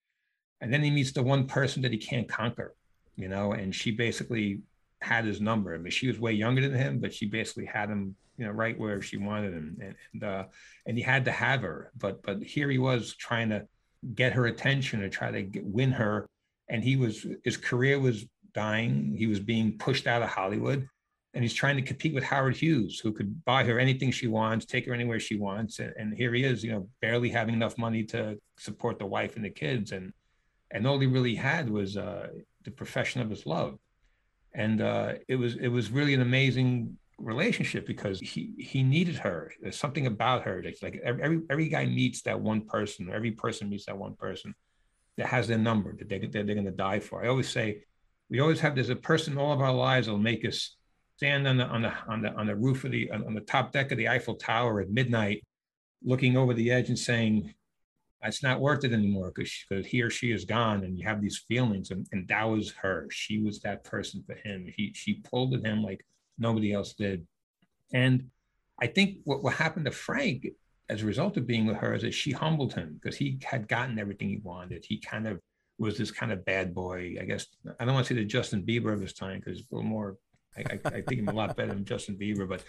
And 0.62 0.74
then 0.74 0.84
he 0.84 0.90
meets 0.90 1.12
the 1.12 1.22
one 1.22 1.46
person 1.46 1.84
that 1.84 1.92
he 1.92 2.00
can't 2.00 2.28
conquer, 2.28 2.74
you 3.16 3.28
know, 3.28 3.52
and 3.52 3.74
she 3.74 3.92
basically 3.92 4.62
had 5.02 5.26
his 5.26 5.42
number. 5.42 5.74
I 5.74 5.78
mean, 5.78 5.92
she 5.92 6.08
was 6.08 6.20
way 6.20 6.34
younger 6.34 6.62
than 6.62 6.78
him, 6.78 7.00
but 7.00 7.14
she 7.14 7.26
basically 7.26 7.66
had 7.66 7.90
him, 7.90 8.16
you 8.38 8.46
know, 8.46 8.52
right 8.52 8.78
where 8.78 9.02
she 9.02 9.18
wanted 9.18 9.54
him. 9.54 9.78
And, 9.82 9.96
and, 10.14 10.24
uh, 10.24 10.44
and 10.86 10.98
he 10.98 11.04
had 11.04 11.26
to 11.26 11.32
have 11.32 11.62
her. 11.62 11.92
But, 11.98 12.24
but 12.24 12.42
here 12.44 12.70
he 12.70 12.78
was 12.78 13.16
trying 13.16 13.50
to 13.50 13.68
get 14.14 14.34
her 14.34 14.48
attention 14.48 15.02
or 15.02 15.10
try 15.10 15.32
to 15.32 15.42
get, 15.42 15.66
win 15.66 15.92
her. 15.92 16.28
And 16.70 16.84
he 16.84 16.96
was, 16.96 17.26
his 17.44 17.58
career 17.58 18.00
was 18.00 18.26
dying. 18.54 19.16
He 19.18 19.28
was 19.28 19.40
being 19.40 19.78
pushed 19.78 20.08
out 20.08 20.22
of 20.22 20.30
Hollywood 20.30 20.88
and 21.36 21.44
he's 21.44 21.54
trying 21.54 21.76
to 21.76 21.82
compete 21.82 22.14
with 22.14 22.24
Howard 22.24 22.56
Hughes, 22.56 22.98
who 22.98 23.12
could 23.12 23.44
buy 23.44 23.66
her 23.66 23.78
anything 23.78 24.10
she 24.10 24.28
wants, 24.28 24.66
take 24.66 24.86
her 24.86 24.94
anywhere 24.94 25.20
she 25.20 25.36
wants, 25.36 25.80
and, 25.80 25.94
and, 25.98 26.14
here 26.14 26.34
he 26.34 26.46
is, 26.46 26.64
you 26.64 26.72
know, 26.72 26.88
barely 27.02 27.30
having 27.30 27.54
enough 27.54 27.78
money 27.78 28.04
to 28.06 28.40
support 28.58 28.98
the 28.98 29.06
wife 29.06 29.36
and 29.36 29.44
the 29.44 29.50
kids, 29.50 29.92
and 29.92 30.14
and 30.72 30.88
all 30.88 30.98
he 30.98 31.08
really 31.08 31.36
had 31.36 31.70
was 31.70 31.98
uh, 31.98 32.28
the 32.64 32.72
profession 32.72 33.22
of 33.22 33.30
his 33.30 33.46
love, 33.46 33.78
and 34.56 34.82
uh, 34.82 35.14
it 35.28 35.36
was 35.36 35.56
it 35.56 35.68
was 35.68 35.92
really 35.92 36.14
an 36.14 36.22
amazing 36.22 36.98
relationship 37.18 37.86
because 37.86 38.20
he 38.20 38.54
he 38.58 38.84
needed 38.84 39.18
her. 39.18 39.52
There's 39.62 39.78
something 39.78 40.08
about 40.08 40.44
her 40.44 40.62
that's 40.64 40.82
like 40.82 41.02
every 41.04 41.42
every 41.50 41.70
guy 41.70 41.86
meets 41.86 42.22
that 42.24 42.40
one 42.40 42.62
person, 42.62 43.10
every 43.14 43.32
person 43.32 43.70
meets 43.70 43.86
that 43.86 43.98
one 43.98 44.16
person 44.16 44.56
that 45.18 45.28
has 45.28 45.48
their 45.48 45.58
number 45.58 45.96
that 45.98 46.10
they 46.10 46.20
that 46.20 46.32
they're 46.32 46.44
going 46.44 46.66
to 46.66 46.72
die 46.72 47.00
for. 47.00 47.24
I 47.24 47.28
always 47.28 47.50
say, 47.50 47.84
we 48.30 48.40
always 48.40 48.60
have 48.62 48.76
there's 48.76 48.90
a 48.90 48.96
person 48.96 49.38
all 49.38 49.54
of 49.54 49.62
our 49.62 49.74
lives 49.74 50.08
that'll 50.08 50.20
make 50.20 50.46
us 50.46 50.76
stand 51.18 51.48
on 51.48 51.58
the 51.58 51.66
on 51.66 51.82
the 51.82 51.94
on 52.08 52.22
the 52.22 52.34
on 52.34 52.48
the 52.48 52.56
roof 52.56 52.84
of 52.84 52.92
the 52.92 53.12
on 53.12 53.34
the 53.34 53.42
top 53.42 53.72
deck 53.72 53.92
of 53.92 53.98
the 53.98 54.10
Eiffel 54.10 54.36
Tower 54.36 54.82
at 54.82 54.90
midnight, 54.90 55.44
looking 56.04 56.38
over 56.38 56.54
the 56.54 56.72
edge 56.72 56.90
and 56.90 57.00
saying, 57.00 57.54
"It's 58.28 58.44
not 58.44 58.62
worth 58.62 58.84
it 58.84 58.94
anymore 58.94 59.32
because 59.34 59.52
he 59.86 60.02
or 60.02 60.10
she 60.10 60.32
is 60.32 60.46
gone." 60.46 60.84
And 60.84 60.98
you 60.98 61.06
have 61.08 61.22
these 61.22 61.44
feelings, 61.48 61.92
and, 61.92 62.08
and 62.12 62.28
that 62.28 62.44
was 62.44 62.72
her. 62.74 63.08
She 63.12 63.40
was 63.40 63.60
that 63.62 63.84
person 63.84 64.24
for 64.26 64.36
him. 64.36 64.72
He 64.76 64.94
she 64.94 65.16
pulled 65.16 65.54
at 65.54 65.66
him 65.66 65.84
like 65.84 66.06
nobody 66.38 66.74
else 66.74 66.94
did, 66.94 67.26
and 67.94 68.30
I 68.80 68.88
think 68.88 69.18
what 69.24 69.44
what 69.44 69.54
happened 69.54 69.86
to 69.86 69.92
Frank 69.92 70.48
as 70.90 71.02
a 71.02 71.06
result 71.06 71.38
of 71.38 71.48
being 71.48 71.66
with 71.66 71.78
her 71.78 71.94
is 71.96 72.04
that 72.04 72.14
she 72.14 72.32
humbled 72.32 72.74
him 72.74 73.00
because 73.02 73.18
he 73.18 73.40
had 73.44 73.68
gotten 73.68 73.98
everything 73.98 74.30
he 74.30 74.38
wanted. 74.38 74.86
He 74.88 75.00
kind 75.00 75.28
of 75.28 75.40
was 75.78 75.98
this 75.98 76.12
kind 76.12 76.32
of 76.32 76.46
bad 76.46 76.74
boy. 76.74 77.16
I 77.20 77.26
guess 77.26 77.48
I 77.80 77.86
don't 77.86 77.96
want 77.96 78.06
to 78.08 78.14
say 78.14 78.20
the 78.20 78.26
Justin 78.26 78.64
Bieber 78.64 78.94
of 78.94 79.02
his 79.02 79.14
time 79.14 79.42
because 79.44 79.60
a 79.60 79.64
little 79.72 79.90
more 79.90 80.18
I, 80.58 80.80
I, 80.86 81.02
think 81.02 81.20
him 81.20 81.28
a 81.28 81.34
lot 81.34 81.56
better 81.56 81.74
than 81.74 81.86
Justin 81.86 82.16
Bieber, 82.16 82.48
but 82.48 82.64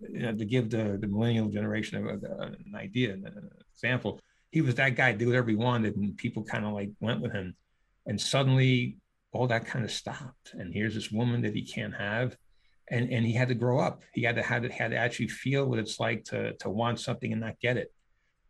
you 0.00 0.20
know, 0.20 0.34
to 0.34 0.44
give 0.44 0.70
the, 0.70 0.96
the 1.00 1.06
millennial 1.06 1.48
generation 1.48 2.06
an 2.06 2.74
idea, 2.74 3.12
an 3.12 3.50
example, 3.74 4.20
he 4.56 4.62
was 4.62 4.76
that 4.76 4.94
guy, 4.94 5.12
did 5.12 5.26
whatever 5.26 5.50
he 5.50 5.54
wanted, 5.54 5.96
and 5.96 6.16
people 6.16 6.42
kind 6.42 6.64
of 6.64 6.72
like 6.72 6.88
went 6.98 7.20
with 7.20 7.30
him. 7.30 7.54
And 8.06 8.18
suddenly 8.18 8.96
all 9.30 9.46
that 9.48 9.66
kind 9.66 9.84
of 9.84 9.90
stopped. 9.90 10.54
And 10.54 10.72
here's 10.72 10.94
this 10.94 11.10
woman 11.10 11.42
that 11.42 11.54
he 11.54 11.60
can't 11.60 11.94
have. 11.94 12.34
And, 12.90 13.12
and 13.12 13.26
he 13.26 13.34
had 13.34 13.48
to 13.48 13.54
grow 13.54 13.80
up. 13.80 14.02
He 14.14 14.22
had 14.22 14.36
to, 14.36 14.42
had 14.42 14.62
to 14.62 14.70
had 14.70 14.92
to 14.92 14.96
actually 14.96 15.28
feel 15.28 15.66
what 15.66 15.78
it's 15.78 16.00
like 16.00 16.24
to 16.26 16.54
to 16.54 16.70
want 16.70 17.00
something 17.00 17.32
and 17.32 17.42
not 17.42 17.60
get 17.60 17.76
it, 17.76 17.92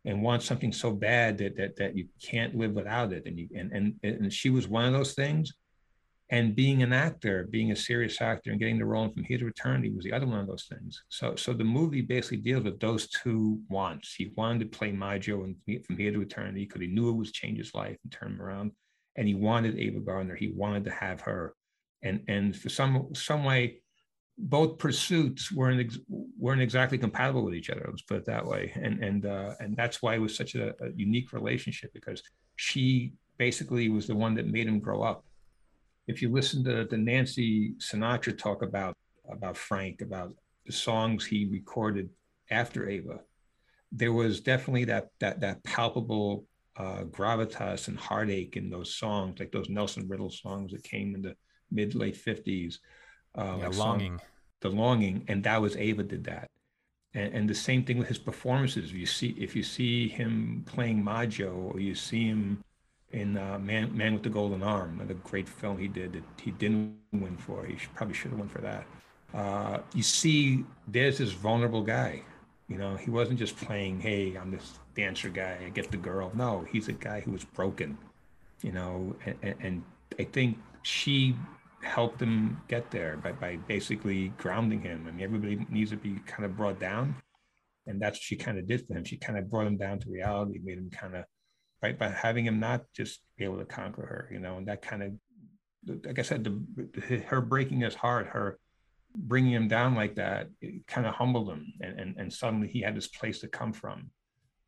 and 0.04 0.22
want 0.22 0.44
something 0.44 0.72
so 0.72 0.92
bad 0.92 1.38
that 1.38 1.56
that, 1.56 1.74
that 1.76 1.96
you 1.96 2.06
can't 2.22 2.54
live 2.54 2.72
without 2.72 3.12
it. 3.12 3.24
And 3.26 3.36
you 3.36 3.48
and, 3.56 3.72
and 3.72 3.94
and 4.02 4.32
she 4.32 4.50
was 4.50 4.68
one 4.68 4.84
of 4.84 4.92
those 4.92 5.14
things 5.14 5.54
and 6.30 6.56
being 6.56 6.82
an 6.82 6.92
actor, 6.92 7.46
being 7.50 7.70
a 7.70 7.76
serious 7.76 8.20
actor, 8.20 8.50
and 8.50 8.58
getting 8.58 8.78
the 8.78 8.84
role 8.84 9.08
from 9.08 9.22
here 9.22 9.38
to 9.38 9.46
eternity 9.46 9.90
was 9.90 10.04
the 10.04 10.12
other 10.12 10.26
one 10.26 10.40
of 10.40 10.48
those 10.48 10.66
things. 10.68 11.04
So, 11.08 11.36
so 11.36 11.52
the 11.52 11.64
movie 11.64 12.00
basically 12.00 12.38
deals 12.38 12.64
with 12.64 12.80
those 12.80 13.08
two 13.08 13.60
wants. 13.68 14.14
He 14.14 14.32
wanted 14.36 14.60
to 14.60 14.78
play 14.78 14.90
Maggio 14.90 15.44
and 15.44 15.56
from 15.84 15.96
here 15.96 16.12
to 16.12 16.22
eternity 16.22 16.64
because 16.64 16.80
he 16.80 16.88
knew 16.88 17.10
it 17.10 17.16
was 17.16 17.30
change 17.30 17.58
his 17.58 17.74
life 17.74 17.96
and 18.02 18.12
turn 18.12 18.32
him 18.32 18.42
around, 18.42 18.72
and 19.16 19.28
he 19.28 19.34
wanted 19.34 19.78
Ava 19.78 20.00
Gardner. 20.00 20.34
He 20.34 20.48
wanted 20.48 20.84
to 20.84 20.90
have 20.90 21.20
her, 21.20 21.54
and 22.02 22.22
and 22.26 22.56
for 22.56 22.70
some 22.70 23.14
some 23.14 23.44
way, 23.44 23.82
both 24.36 24.78
pursuits 24.78 25.52
weren't 25.52 25.80
ex- 25.80 25.98
weren't 26.08 26.60
exactly 26.60 26.98
compatible 26.98 27.44
with 27.44 27.54
each 27.54 27.70
other. 27.70 27.86
Let's 27.88 28.02
put 28.02 28.18
it 28.18 28.26
that 28.26 28.44
way, 28.44 28.72
and 28.74 29.02
and 29.02 29.26
uh, 29.26 29.54
and 29.60 29.76
that's 29.76 30.02
why 30.02 30.16
it 30.16 30.20
was 30.20 30.36
such 30.36 30.56
a, 30.56 30.70
a 30.84 30.90
unique 30.96 31.32
relationship 31.32 31.92
because 31.94 32.20
she 32.56 33.12
basically 33.38 33.90
was 33.90 34.08
the 34.08 34.16
one 34.16 34.34
that 34.34 34.46
made 34.48 34.66
him 34.66 34.80
grow 34.80 35.02
up 35.02 35.25
if 36.06 36.22
you 36.22 36.30
listen 36.30 36.64
to 36.64 36.84
the 36.84 36.96
Nancy 36.96 37.74
Sinatra 37.78 38.36
talk 38.36 38.62
about 38.62 38.96
about 39.28 39.56
Frank, 39.56 40.02
about 40.02 40.32
the 40.64 40.72
songs 40.72 41.24
he 41.24 41.46
recorded 41.50 42.08
after 42.50 42.88
Ava, 42.88 43.20
there 43.90 44.12
was 44.12 44.40
definitely 44.40 44.84
that 44.84 45.08
that 45.20 45.40
that 45.40 45.62
palpable 45.64 46.46
uh, 46.76 47.04
gravitas 47.04 47.88
and 47.88 47.98
heartache 47.98 48.56
in 48.56 48.70
those 48.70 48.94
songs, 48.94 49.40
like 49.40 49.52
those 49.52 49.68
Nelson 49.68 50.06
Riddle 50.08 50.30
songs 50.30 50.72
that 50.72 50.84
came 50.84 51.14
in 51.14 51.22
the 51.22 51.34
mid 51.70 51.94
late 51.94 52.16
fifties. 52.16 52.80
Uh, 53.36 53.56
yeah, 53.58 53.68
like 53.68 53.76
longing. 53.76 54.18
Song, 54.18 54.26
the 54.60 54.70
longing, 54.70 55.24
and 55.28 55.44
that 55.44 55.60
was 55.60 55.76
Ava 55.76 56.02
did 56.02 56.24
that, 56.24 56.48
And, 57.14 57.34
and 57.34 57.50
the 57.50 57.54
same 57.54 57.84
thing 57.84 57.98
with 57.98 58.08
his 58.08 58.18
performances. 58.18 58.92
You 58.92 59.06
see, 59.06 59.34
if 59.38 59.54
you 59.54 59.62
see 59.62 60.08
him 60.08 60.64
playing 60.66 61.04
Maggio, 61.04 61.52
or 61.52 61.80
you 61.80 61.94
see 61.94 62.26
him 62.28 62.62
in 63.12 63.36
uh, 63.36 63.58
Man, 63.58 63.96
Man 63.96 64.14
with 64.14 64.22
the 64.22 64.30
Golden 64.30 64.62
Arm, 64.62 65.00
the 65.06 65.14
great 65.14 65.48
film 65.48 65.78
he 65.78 65.88
did 65.88 66.12
that 66.14 66.24
he 66.40 66.50
didn't 66.50 66.96
win 67.12 67.36
for. 67.36 67.64
He 67.64 67.76
should, 67.76 67.94
probably 67.94 68.14
should 68.14 68.30
have 68.30 68.38
won 68.38 68.48
for 68.48 68.60
that. 68.60 68.86
Uh, 69.34 69.78
you 69.94 70.02
see, 70.02 70.64
there's 70.88 71.18
this 71.18 71.32
vulnerable 71.32 71.82
guy. 71.82 72.22
You 72.68 72.78
know, 72.78 72.96
he 72.96 73.10
wasn't 73.10 73.38
just 73.38 73.56
playing, 73.56 74.00
"Hey, 74.00 74.36
I'm 74.36 74.50
this 74.50 74.78
dancer 74.96 75.28
guy, 75.28 75.58
I 75.64 75.68
get 75.70 75.90
the 75.90 75.96
girl." 75.96 76.32
No, 76.34 76.66
he's 76.70 76.88
a 76.88 76.92
guy 76.92 77.20
who 77.20 77.30
was 77.30 77.44
broken. 77.44 77.96
You 78.62 78.72
know, 78.72 79.14
and, 79.24 79.54
and 79.60 79.84
I 80.18 80.24
think 80.24 80.58
she 80.82 81.36
helped 81.82 82.20
him 82.20 82.60
get 82.68 82.90
there 82.90 83.16
by, 83.16 83.32
by 83.32 83.56
basically 83.68 84.28
grounding 84.38 84.80
him. 84.82 85.06
I 85.06 85.12
mean, 85.12 85.22
everybody 85.22 85.66
needs 85.70 85.90
to 85.90 85.96
be 85.96 86.20
kind 86.26 86.44
of 86.44 86.56
brought 86.56 86.80
down. 86.80 87.14
And 87.86 88.00
that's 88.00 88.16
what 88.16 88.22
she 88.22 88.36
kind 88.36 88.58
of 88.58 88.66
did 88.66 88.86
for 88.86 88.94
him. 88.94 89.04
She 89.04 89.16
kind 89.16 89.38
of 89.38 89.48
brought 89.50 89.66
him 89.66 89.76
down 89.76 90.00
to 90.00 90.10
reality, 90.10 90.60
made 90.62 90.78
him 90.78 90.90
kind 90.90 91.14
of, 91.14 91.24
right, 91.86 91.98
by 91.98 92.08
having 92.08 92.46
him 92.46 92.60
not 92.60 92.84
just 92.94 93.20
be 93.36 93.44
able 93.44 93.58
to 93.58 93.64
conquer 93.64 94.02
her, 94.02 94.28
you 94.32 94.40
know, 94.40 94.58
and 94.58 94.68
that 94.68 94.82
kind 94.82 95.02
of, 95.02 95.12
like 96.04 96.18
I 96.18 96.22
said, 96.22 96.44
the, 96.44 97.18
her 97.26 97.40
breaking 97.40 97.80
his 97.80 97.94
heart, 97.94 98.26
her 98.28 98.58
bringing 99.14 99.52
him 99.52 99.68
down 99.68 99.94
like 99.94 100.16
that, 100.16 100.48
kind 100.86 101.06
of 101.06 101.14
humbled 101.14 101.48
him. 101.48 101.72
And, 101.80 102.00
and, 102.00 102.16
and 102.18 102.32
suddenly 102.32 102.68
he 102.68 102.80
had 102.80 102.96
this 102.96 103.08
place 103.08 103.40
to 103.40 103.48
come 103.48 103.72
from 103.72 104.10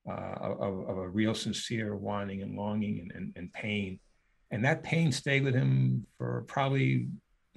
uh, 0.09 0.37
of, 0.41 0.89
of 0.89 0.99
a 0.99 1.09
real 1.09 1.35
sincere 1.35 1.97
wanting 1.97 2.43
and 2.43 2.57
longing 2.57 3.01
and, 3.01 3.13
and, 3.13 3.33
and 3.37 3.53
pain 3.53 3.99
and 4.51 4.65
that 4.65 4.83
pain 4.83 5.13
stayed 5.13 5.45
with 5.45 5.55
him 5.55 6.07
for 6.17 6.45
probably 6.47 7.09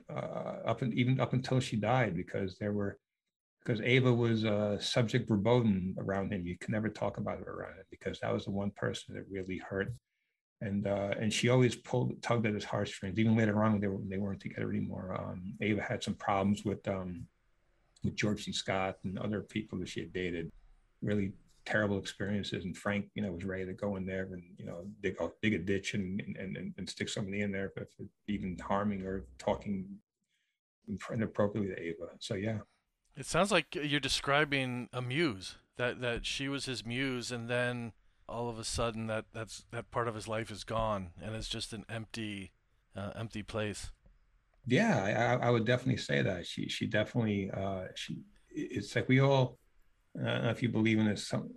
uh, 0.09 0.57
up 0.65 0.81
and 0.81 0.93
even 0.93 1.19
up 1.19 1.33
until 1.33 1.59
she 1.59 1.77
died 1.77 2.15
because 2.15 2.57
there 2.59 2.73
were 2.73 2.97
because 3.63 3.81
Ava 3.81 4.11
was 4.11 4.43
a 4.43 4.77
subject 4.81 5.27
verboten 5.27 5.95
around 5.99 6.33
him. 6.33 6.45
You 6.45 6.57
can 6.57 6.71
never 6.71 6.89
talk 6.89 7.17
about 7.17 7.39
her 7.39 7.51
around 7.51 7.77
him 7.77 7.85
because 7.91 8.19
that 8.19 8.33
was 8.33 8.45
the 8.45 8.51
one 8.51 8.71
person 8.71 9.15
that 9.15 9.25
really 9.29 9.57
hurt. 9.57 9.93
And 10.61 10.87
uh, 10.87 11.13
and 11.19 11.33
she 11.33 11.49
always 11.49 11.75
pulled 11.75 12.21
tugged 12.21 12.45
at 12.45 12.53
his 12.53 12.63
heartstrings. 12.63 13.17
Even 13.17 13.35
later 13.35 13.63
on, 13.63 13.73
when 13.73 13.81
they 13.81 13.87
were 13.87 13.99
they 14.07 14.17
weren't 14.17 14.39
together 14.39 14.69
anymore. 14.69 15.17
Um, 15.19 15.55
Ava 15.61 15.81
had 15.81 16.03
some 16.03 16.13
problems 16.13 16.63
with 16.63 16.87
um, 16.87 17.25
with 18.03 18.15
George 18.15 18.43
C. 18.43 18.51
Scott 18.51 18.97
and 19.03 19.17
other 19.17 19.41
people 19.41 19.79
that 19.79 19.89
she 19.89 20.01
had 20.01 20.13
dated. 20.13 20.51
Really 21.01 21.33
terrible 21.65 21.99
experiences 21.99 22.65
and 22.65 22.75
frank 22.75 23.05
you 23.13 23.21
know 23.21 23.31
was 23.31 23.45
ready 23.45 23.65
to 23.65 23.73
go 23.73 23.95
in 23.95 24.03
there 24.03 24.27
and 24.31 24.43
you 24.57 24.65
know 24.65 24.83
dig, 25.01 25.15
dig 25.43 25.53
a 25.53 25.59
ditch 25.59 25.93
and, 25.93 26.19
and 26.19 26.57
and, 26.57 26.73
and 26.77 26.89
stick 26.89 27.07
somebody 27.07 27.41
in 27.41 27.51
there 27.51 27.71
if, 27.75 27.87
if 27.99 28.07
even 28.27 28.57
harming 28.57 29.03
or 29.03 29.25
talking 29.37 29.85
inappropriately 31.11 31.73
to 31.73 31.79
ava 31.79 32.09
so 32.19 32.33
yeah 32.33 32.57
it 33.15 33.25
sounds 33.25 33.51
like 33.51 33.75
you're 33.75 33.99
describing 33.99 34.89
a 34.93 35.01
muse 35.01 35.55
that 35.77 36.01
that 36.01 36.25
she 36.25 36.47
was 36.47 36.65
his 36.65 36.85
muse 36.85 37.31
and 37.31 37.49
then 37.49 37.93
all 38.27 38.49
of 38.49 38.57
a 38.57 38.63
sudden 38.63 39.07
that 39.07 39.25
that's 39.33 39.65
that 39.71 39.91
part 39.91 40.07
of 40.07 40.15
his 40.15 40.27
life 40.27 40.51
is 40.51 40.63
gone 40.63 41.09
and 41.21 41.35
it's 41.35 41.49
just 41.49 41.73
an 41.73 41.85
empty 41.89 42.51
uh, 42.95 43.11
empty 43.15 43.43
place 43.43 43.91
yeah 44.65 45.37
I, 45.41 45.47
I 45.47 45.49
would 45.49 45.65
definitely 45.65 45.97
say 46.01 46.21
that 46.21 46.45
she 46.45 46.69
she 46.69 46.87
definitely 46.87 47.51
uh 47.51 47.85
she 47.95 48.19
it's 48.49 48.95
like 48.95 49.07
we 49.07 49.19
all 49.19 49.57
I 50.19 50.23
don't 50.23 50.43
know 50.43 50.49
if 50.49 50.61
you 50.61 50.69
believe 50.69 50.99
in 50.99 51.05
this 51.05 51.27
some, 51.27 51.49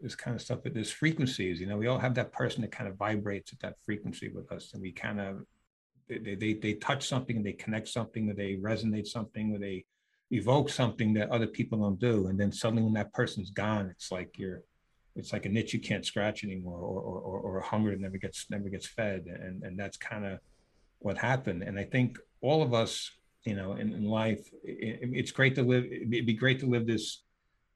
this 0.00 0.14
kind 0.14 0.34
of 0.34 0.40
stuff, 0.40 0.60
but 0.62 0.72
there's 0.72 0.90
frequencies. 0.90 1.60
You 1.60 1.66
know, 1.66 1.76
we 1.76 1.88
all 1.88 1.98
have 1.98 2.14
that 2.14 2.32
person 2.32 2.62
that 2.62 2.72
kind 2.72 2.88
of 2.88 2.96
vibrates 2.96 3.52
at 3.52 3.60
that 3.60 3.74
frequency 3.84 4.28
with 4.28 4.50
us, 4.52 4.72
and 4.72 4.80
we 4.80 4.92
kind 4.92 5.20
of 5.20 5.44
they 6.08 6.34
they 6.34 6.54
they 6.54 6.74
touch 6.74 7.06
something, 7.06 7.36
and 7.36 7.44
they 7.44 7.52
connect 7.52 7.88
something, 7.88 8.30
or 8.30 8.34
they 8.34 8.54
resonate 8.54 9.06
something, 9.06 9.54
or 9.54 9.58
they 9.58 9.84
evoke 10.30 10.68
something 10.68 11.14
that 11.14 11.30
other 11.30 11.46
people 11.46 11.78
don't 11.78 11.98
do. 11.98 12.28
And 12.28 12.38
then 12.38 12.52
suddenly, 12.52 12.82
when 12.82 12.92
that 12.94 13.12
person's 13.12 13.50
gone, 13.50 13.88
it's 13.90 14.12
like 14.12 14.38
you're 14.38 14.62
it's 15.16 15.32
like 15.32 15.46
a 15.46 15.48
niche 15.48 15.74
you 15.74 15.80
can't 15.80 16.06
scratch 16.06 16.44
anymore, 16.44 16.78
or 16.78 17.00
or, 17.00 17.40
or 17.40 17.58
a 17.58 17.64
hunger 17.64 17.90
that 17.90 18.00
never 18.00 18.18
gets 18.18 18.46
never 18.50 18.68
gets 18.68 18.86
fed, 18.86 19.26
and 19.26 19.62
and 19.62 19.78
that's 19.78 19.96
kind 19.96 20.24
of 20.24 20.38
what 21.00 21.18
happened. 21.18 21.62
And 21.62 21.78
I 21.78 21.84
think 21.84 22.18
all 22.40 22.62
of 22.62 22.74
us, 22.74 23.10
you 23.44 23.54
know, 23.54 23.72
in, 23.72 23.92
in 23.92 24.04
life, 24.04 24.48
it, 24.62 25.10
it's 25.12 25.32
great 25.32 25.54
to 25.56 25.62
live. 25.62 25.84
It'd 25.84 26.26
be 26.26 26.34
great 26.34 26.60
to 26.60 26.66
live 26.66 26.86
this 26.86 27.22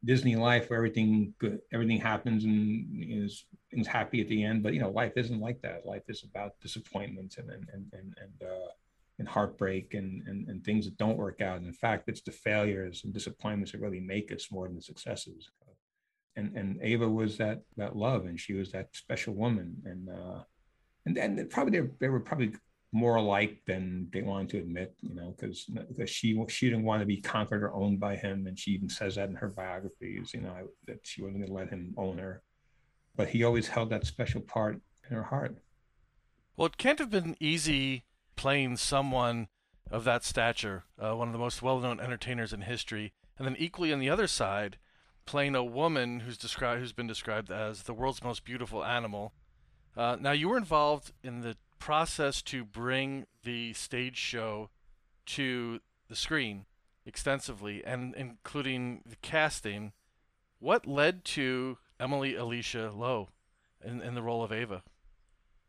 Disney 0.05 0.37
life 0.37 0.69
where 0.69 0.77
everything 0.77 1.35
good, 1.39 1.61
everything 1.73 1.99
happens 1.99 2.45
and 2.45 2.87
is 2.93 3.45
things 3.71 3.87
happy 3.87 4.21
at 4.21 4.29
the 4.29 4.45
end. 4.45 4.63
But 4.63 4.75
you 4.75 4.81
know, 4.81 4.91
life 4.91 5.13
isn't 5.17 5.41
like 5.41 5.61
that. 5.63 5.87
Life 5.87 6.03
is 6.09 6.25
about 6.25 6.61
disappointments 6.61 7.39
and 7.39 7.51
and 7.51 7.69
and 7.73 7.87
and, 7.93 8.15
and 8.21 8.49
uh, 8.49 8.62
and 9.23 9.29
heartbreak 9.29 9.95
and, 9.95 10.27
and 10.27 10.49
and 10.49 10.65
things 10.65 10.85
that 10.85 10.99
don't 10.99 11.17
work 11.17 11.41
out. 11.41 11.59
And 11.59 11.67
in 11.67 11.73
fact, 11.73 12.09
it's 12.09 12.23
the 12.23 12.33
failures 12.33 13.03
and 13.05 13.15
disappointments 13.15 13.71
that 13.71 13.81
really 13.81 14.01
make 14.01 14.33
us 14.33 14.51
more 14.51 14.67
than 14.67 14.75
the 14.75 14.83
successes. 14.83 15.49
And 16.35 16.57
and 16.57 16.81
Ava 16.83 17.09
was 17.09 17.39
that 17.39 17.61
that 17.77 17.95
love, 17.95 18.27
and 18.27 18.39
she 18.39 18.55
was 18.55 18.73
that 18.73 18.89
special 18.95 19.35
woman. 19.35 19.77
And 19.85 20.09
uh, 20.09 20.41
and 21.07 21.17
then 21.17 21.49
probably 21.49 21.79
they, 21.79 21.89
they 22.01 22.09
were 22.09 22.19
probably 22.19 22.53
more 22.91 23.15
alike 23.15 23.63
than 23.65 24.09
they 24.13 24.23
wanted 24.23 24.49
to 24.51 24.59
admit, 24.59 24.93
you 25.01 25.15
know, 25.15 25.37
because 25.37 25.71
she 26.11 26.29
she 26.49 26.69
didn't 26.69 26.85
want 26.91 27.01
to 27.01 27.07
be 27.07 27.21
conquered 27.21 27.63
or 27.63 27.73
owned 27.73 28.01
by 28.01 28.17
him, 28.17 28.49
and 28.49 28.59
she 28.59 28.73
even 28.73 28.89
says 28.89 29.15
that 29.15 29.29
in 29.29 29.37
her 29.37 29.49
biographies, 29.49 30.35
you 30.35 30.41
know, 30.41 30.57
that 30.89 30.99
she 31.05 31.23
wasn't 31.23 31.39
going 31.39 31.47
to 31.47 31.55
let 31.55 31.71
him 31.71 31.95
own 31.97 32.19
her, 32.19 32.43
but 33.15 33.29
he 33.29 33.45
always 33.45 33.69
held 33.69 33.91
that 33.91 34.05
special 34.05 34.41
part 34.41 34.81
in 35.09 35.15
her 35.15 35.23
heart. 35.23 35.55
Well, 36.57 36.67
it 36.67 36.77
can't 36.77 36.99
have 36.99 37.11
been 37.11 37.37
easy 37.39 38.05
playing 38.37 38.77
someone 38.77 39.49
of 39.91 40.05
that 40.05 40.25
stature, 40.25 40.85
uh, 40.99 41.15
one 41.15 41.29
of 41.29 41.33
the 41.33 41.39
most 41.39 41.63
well-known 41.63 42.01
entertainers 42.01 42.53
in 42.53 42.63
history, 42.63 43.13
and 43.39 43.47
then 43.47 43.57
equally 43.59 43.93
on 43.93 43.99
the 43.99 44.11
other 44.11 44.27
side, 44.27 44.79
playing 45.27 45.55
a 45.55 45.65
woman 45.65 46.21
who's 46.21 46.39
described 46.39 46.81
who's 46.81 46.93
been 46.93 47.07
described 47.07 47.51
as 47.51 47.83
the 47.83 47.95
world's 47.95 48.25
most 48.25 48.45
beautiful 48.45 48.85
animal. 48.85 49.33
Uh, 49.97 50.17
now, 50.19 50.33
you 50.33 50.49
were 50.49 50.57
involved 50.57 51.13
in 51.23 51.41
the 51.41 51.57
process 51.79 52.43
to 52.43 52.65
bring 52.65 53.27
the 53.43 53.73
stage 53.73 54.17
show 54.17 54.71
to 55.27 55.81
the 56.09 56.15
screen 56.15 56.65
extensively 57.05 57.85
and 57.85 58.15
including 58.15 59.03
the 59.05 59.17
casting 59.17 59.93
what 60.61 60.87
led 60.87 61.25
to 61.25 61.77
emily 61.99 62.37
alicia 62.37 62.93
lowe 62.95 63.29
in, 63.85 64.01
in 64.01 64.15
the 64.15 64.23
role 64.23 64.45
of 64.45 64.53
ava 64.53 64.85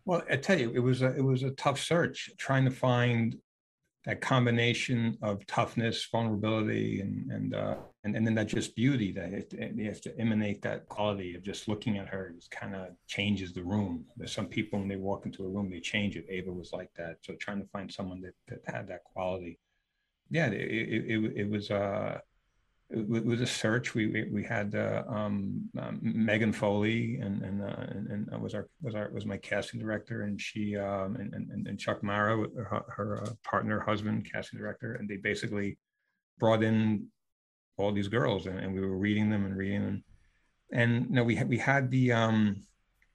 well 0.05 0.21
i 0.29 0.35
tell 0.35 0.59
you 0.59 0.71
it 0.71 0.79
was 0.79 1.01
a 1.01 1.15
it 1.15 1.23
was 1.23 1.43
a 1.43 1.51
tough 1.51 1.79
search 1.79 2.29
trying 2.37 2.65
to 2.65 2.71
find 2.71 3.37
that 4.05 4.19
combination 4.19 5.17
of 5.21 5.45
toughness, 5.47 6.05
vulnerability, 6.11 6.99
and 6.99 7.31
and 7.31 7.55
uh, 7.55 7.75
and, 8.03 8.15
and 8.17 8.27
then 8.27 8.35
that 8.35 8.47
just 8.47 8.75
beauty 8.75 9.13
that 9.13 9.33
it 9.33 9.85
has 9.85 10.01
to 10.01 10.17
emanate 10.19 10.61
that 10.61 10.87
quality 10.89 11.35
of 11.35 11.43
just 11.43 11.69
looking 11.69 11.97
at 11.97 12.09
her 12.09 12.31
just 12.35 12.51
kind 12.51 12.75
of 12.75 12.89
changes 13.07 13.53
the 13.53 13.63
room. 13.63 14.05
There's 14.17 14.33
some 14.33 14.47
people 14.47 14.79
when 14.79 14.89
they 14.89 14.97
walk 14.97 15.25
into 15.25 15.45
a 15.45 15.49
room 15.49 15.69
they 15.69 15.79
change 15.79 16.17
it. 16.17 16.25
Ava 16.29 16.51
was 16.51 16.73
like 16.73 16.89
that. 16.97 17.17
So 17.21 17.33
trying 17.35 17.61
to 17.61 17.67
find 17.67 17.91
someone 17.91 18.21
that, 18.21 18.33
that 18.49 18.73
had 18.73 18.87
that 18.89 19.05
quality, 19.05 19.57
yeah, 20.29 20.47
it 20.47 20.53
it, 20.53 21.05
it, 21.11 21.33
it 21.37 21.49
was 21.49 21.71
uh 21.71 22.19
it 22.93 23.25
was 23.25 23.41
a 23.41 23.47
search. 23.47 23.95
We 23.95 24.27
we, 24.31 24.43
had 24.43 24.75
uh, 24.75 25.03
um, 25.07 25.69
um, 25.79 25.99
Megan 26.01 26.53
Foley 26.53 27.17
and 27.21 27.41
and, 27.41 27.63
uh, 27.63 27.75
and, 27.89 28.29
and 28.31 28.41
was 28.41 28.53
our 28.53 28.67
was 28.81 28.93
our 28.93 29.09
was 29.11 29.25
my 29.25 29.37
casting 29.37 29.79
director, 29.79 30.23
and 30.23 30.39
she 30.39 30.77
um, 30.77 31.15
and, 31.15 31.33
and, 31.33 31.67
and 31.67 31.79
Chuck 31.79 32.03
Mara, 32.03 32.37
her, 32.37 32.85
her 32.95 33.23
uh, 33.23 33.29
partner, 33.43 33.79
husband, 33.79 34.29
casting 34.31 34.59
director, 34.59 34.93
and 34.93 35.09
they 35.09 35.17
basically 35.17 35.77
brought 36.39 36.63
in 36.63 37.07
all 37.77 37.91
these 37.91 38.07
girls, 38.07 38.45
and, 38.45 38.59
and 38.59 38.73
we 38.73 38.81
were 38.81 38.97
reading 38.97 39.29
them 39.29 39.45
and 39.45 39.57
reading 39.57 39.83
them, 39.83 40.03
and 40.71 41.07
you 41.09 41.15
know 41.15 41.23
we 41.23 41.35
had 41.35 41.49
we 41.49 41.57
had 41.57 41.89
the 41.89 42.11
um, 42.11 42.63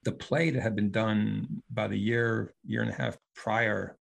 the 0.02 0.12
play 0.12 0.50
that 0.50 0.62
had 0.62 0.75
been 0.75 0.90
done 0.90 1.62
about 1.70 1.92
a 1.92 1.97
year 1.97 2.52
year 2.66 2.82
and 2.82 2.90
a 2.90 2.94
half 2.94 3.16
prior. 3.35 3.97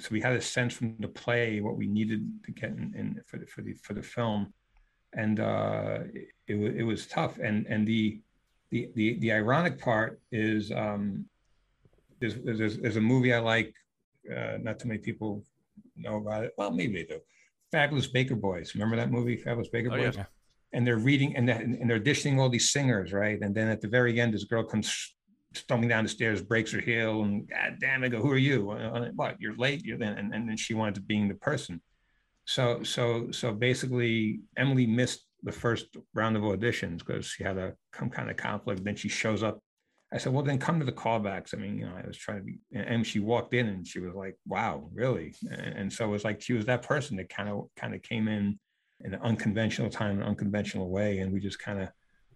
So 0.00 0.08
we 0.12 0.20
had 0.20 0.34
a 0.34 0.40
sense 0.40 0.74
from 0.74 0.94
the 1.00 1.08
play 1.08 1.60
what 1.60 1.76
we 1.76 1.88
needed 1.88 2.24
to 2.44 2.52
get 2.52 2.70
in, 2.70 2.94
in 2.96 3.20
for 3.26 3.36
the 3.36 3.46
for 3.46 3.60
the 3.62 3.74
for 3.74 3.92
the 3.92 4.02
film 4.02 4.54
and 5.14 5.40
uh, 5.40 5.98
it, 6.46 6.56
it 6.56 6.82
was 6.82 7.06
tough. 7.06 7.38
And 7.38 7.66
and 7.66 7.86
the 7.86 8.20
the 8.70 8.90
the, 8.94 9.18
the 9.18 9.32
ironic 9.32 9.80
part 9.80 10.20
is 10.32 10.70
um, 10.72 11.24
there's, 12.20 12.36
there's 12.44 12.78
there's 12.78 12.96
a 12.96 13.00
movie 13.00 13.32
I 13.32 13.38
like. 13.38 13.74
Uh, 14.28 14.58
not 14.60 14.78
too 14.78 14.88
many 14.88 14.98
people 14.98 15.42
know 15.96 16.16
about 16.16 16.44
it. 16.44 16.52
Well, 16.58 16.70
maybe 16.70 16.92
they 16.94 17.04
do. 17.04 17.20
Fabulous 17.72 18.08
Baker 18.08 18.34
Boys. 18.34 18.74
Remember 18.74 18.96
that 18.96 19.10
movie, 19.10 19.36
Fabulous 19.36 19.68
Baker 19.68 19.90
oh, 19.92 19.96
Boys? 19.96 20.16
Yeah. 20.16 20.24
And 20.74 20.86
they're 20.86 20.98
reading 20.98 21.34
and, 21.34 21.48
that, 21.48 21.62
and 21.62 21.88
they're 21.88 22.00
auditioning 22.00 22.38
all 22.38 22.50
these 22.50 22.70
singers, 22.70 23.14
right? 23.14 23.40
And 23.40 23.54
then 23.54 23.68
at 23.68 23.80
the 23.80 23.88
very 23.88 24.20
end, 24.20 24.34
this 24.34 24.44
girl 24.44 24.62
comes 24.62 25.14
stumbling 25.54 25.88
down 25.88 26.04
the 26.04 26.10
stairs, 26.10 26.42
breaks 26.42 26.72
her 26.72 26.80
heel, 26.80 27.22
and 27.22 27.48
God 27.48 27.78
damn 27.80 28.04
it, 28.04 28.10
go, 28.10 28.20
who 28.20 28.30
are 28.30 28.36
you? 28.36 28.66
What? 29.14 29.40
You're 29.40 29.56
late. 29.56 29.82
You're 29.82 29.96
then, 29.96 30.18
and, 30.18 30.34
and 30.34 30.46
then 30.46 30.58
she 30.58 30.74
wanted 30.74 30.96
to 30.96 31.00
being 31.00 31.26
the 31.28 31.34
person. 31.34 31.80
So 32.48 32.82
so 32.82 33.30
so 33.30 33.52
basically, 33.52 34.40
Emily 34.56 34.86
missed 34.86 35.26
the 35.42 35.52
first 35.52 35.84
round 36.14 36.34
of 36.34 36.42
auditions 36.42 37.00
because 37.00 37.26
she 37.26 37.44
had 37.44 37.58
a 37.58 37.74
some 37.94 38.08
kind 38.08 38.30
of 38.30 38.38
conflict. 38.38 38.82
Then 38.82 38.96
she 38.96 39.10
shows 39.10 39.42
up. 39.42 39.60
I 40.10 40.16
said, 40.16 40.32
"Well, 40.32 40.42
then 40.42 40.58
come 40.58 40.78
to 40.78 40.86
the 40.86 41.00
callbacks." 41.04 41.52
I 41.52 41.58
mean, 41.58 41.76
you 41.78 41.84
know, 41.84 41.94
I 41.94 42.06
was 42.06 42.16
trying 42.16 42.38
to 42.38 42.44
be, 42.44 42.58
and 42.72 43.06
she 43.06 43.20
walked 43.20 43.52
in 43.52 43.66
and 43.66 43.86
she 43.86 44.00
was 44.00 44.14
like, 44.14 44.34
"Wow, 44.46 44.88
really?" 44.94 45.34
And, 45.50 45.74
and 45.78 45.92
so 45.92 46.06
it 46.06 46.08
was 46.08 46.24
like 46.24 46.40
she 46.40 46.54
was 46.54 46.64
that 46.64 46.80
person 46.80 47.18
that 47.18 47.28
kind 47.28 47.50
of 47.50 47.68
kind 47.76 47.94
of 47.94 48.00
came 48.00 48.28
in 48.28 48.58
in 49.04 49.12
an 49.12 49.20
unconventional 49.20 49.90
time, 49.90 50.16
an 50.18 50.26
unconventional 50.26 50.88
way. 50.88 51.18
And 51.18 51.30
we 51.30 51.40
just 51.40 51.58
kind 51.58 51.82
of 51.82 51.90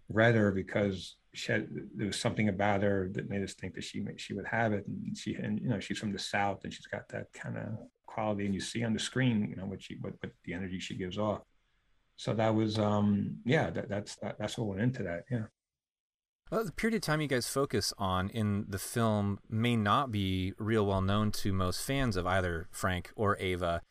read 0.09 0.35
her 0.35 0.51
because 0.51 1.15
she 1.33 1.51
had, 1.51 1.67
there 1.95 2.07
was 2.07 2.19
something 2.19 2.49
about 2.49 2.83
her 2.83 3.09
that 3.13 3.29
made 3.29 3.43
us 3.43 3.53
think 3.53 3.73
that 3.75 3.83
she 3.83 4.05
she 4.17 4.33
would 4.33 4.45
have 4.45 4.73
it. 4.73 4.85
And 4.87 5.17
she 5.17 5.35
and 5.35 5.59
you 5.59 5.69
know 5.69 5.79
she's 5.79 5.99
from 5.99 6.11
the 6.11 6.19
south 6.19 6.63
and 6.63 6.73
she's 6.73 6.85
got 6.85 7.07
that 7.09 7.33
kind 7.33 7.57
of 7.57 7.77
quality, 8.05 8.45
and 8.45 8.53
you 8.53 8.61
see 8.61 8.83
on 8.83 8.93
the 8.93 8.99
screen 8.99 9.47
you 9.49 9.55
know 9.55 9.65
what 9.65 9.81
she 9.81 9.97
what, 10.01 10.13
what 10.19 10.31
the 10.45 10.53
energy 10.53 10.79
she 10.79 10.95
gives 10.95 11.17
off. 11.17 11.41
So 12.15 12.33
that 12.35 12.53
was 12.53 12.77
um 12.77 13.37
yeah 13.45 13.69
that, 13.71 13.89
that's 13.89 14.15
that, 14.17 14.37
that's 14.39 14.57
what 14.57 14.67
went 14.67 14.81
into 14.81 15.03
that 15.03 15.25
yeah. 15.31 15.45
Well, 16.51 16.65
the 16.65 16.71
period 16.71 16.97
of 16.97 17.01
time 17.01 17.19
you 17.19 17.27
guys 17.27 17.47
focus 17.47 17.93
on 17.97 18.29
in 18.29 18.65
the 18.69 18.77
film 18.77 19.39
may 19.49 19.75
not 19.75 20.11
be 20.11 20.53
real 20.59 20.85
well 20.85 21.01
known 21.01 21.31
to 21.31 21.51
most 21.51 21.81
fans 21.81 22.15
of 22.15 22.27
either 22.27 22.67
Frank 22.69 23.11
or 23.15 23.37
Ava, 23.39 23.81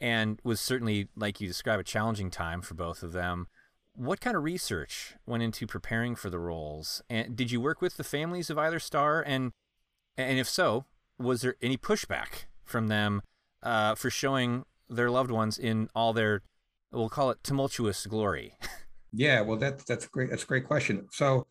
and 0.00 0.38
was 0.44 0.60
certainly, 0.60 1.08
like 1.16 1.40
you 1.40 1.48
describe, 1.48 1.80
a 1.80 1.84
challenging 1.84 2.30
time 2.30 2.62
for 2.62 2.74
both 2.74 3.02
of 3.02 3.12
them. 3.12 3.48
What 3.94 4.20
kind 4.20 4.36
of 4.36 4.42
research 4.42 5.14
went 5.26 5.42
into 5.42 5.66
preparing 5.66 6.16
for 6.16 6.30
the 6.30 6.38
roles? 6.38 7.02
And 7.10 7.36
did 7.36 7.50
you 7.50 7.60
work 7.60 7.80
with 7.80 7.96
the 7.96 8.04
families 8.04 8.48
of 8.50 8.58
either 8.58 8.78
star? 8.78 9.22
And 9.22 9.52
and 10.16 10.38
if 10.38 10.48
so, 10.48 10.86
was 11.18 11.42
there 11.42 11.56
any 11.62 11.76
pushback 11.76 12.44
from 12.64 12.88
them 12.88 13.22
uh, 13.62 13.94
for 13.94 14.10
showing 14.10 14.64
their 14.88 15.10
loved 15.10 15.30
ones 15.30 15.58
in 15.58 15.88
all 15.94 16.12
their, 16.12 16.42
we'll 16.90 17.08
call 17.08 17.30
it 17.30 17.42
tumultuous 17.42 18.06
glory? 18.06 18.54
Yeah, 19.12 19.42
well, 19.42 19.58
that's 19.58 19.84
that's 19.84 20.06
great. 20.06 20.30
That's 20.30 20.44
a 20.44 20.46
great 20.46 20.66
question. 20.66 21.06
So 21.12 21.46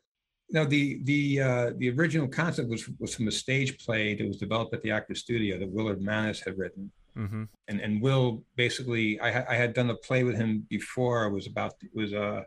no, 0.50 0.65
the 0.65 1.00
the 1.03 1.41
uh, 1.41 1.71
the 1.77 1.91
original 1.91 2.27
concept 2.27 2.69
was 2.69 2.89
was 3.00 3.13
from 3.15 3.27
a 3.27 3.31
stage 3.31 3.77
play 3.86 4.15
that 4.15 4.27
was 4.27 4.38
developed 4.38 4.74
at 4.74 4.81
the 4.81 4.91
Actors 4.91 5.19
Studio 5.19 5.60
that 5.60 5.69
Willard 5.69 6.01
Manus 6.01 6.41
had 6.41 6.57
written, 6.57 6.91
mm-hmm. 7.17 7.43
and 7.67 7.79
and 7.79 8.01
Will 8.01 8.43
basically 8.55 9.19
I, 9.19 9.53
I 9.53 9.55
had 9.55 9.73
done 9.73 9.89
a 9.89 9.95
play 9.95 10.23
with 10.23 10.35
him 10.35 10.65
before. 10.69 11.25
It 11.25 11.31
was 11.31 11.47
about 11.47 11.73
it 11.81 11.91
was 11.93 12.13
a 12.13 12.23
uh, 12.23 12.43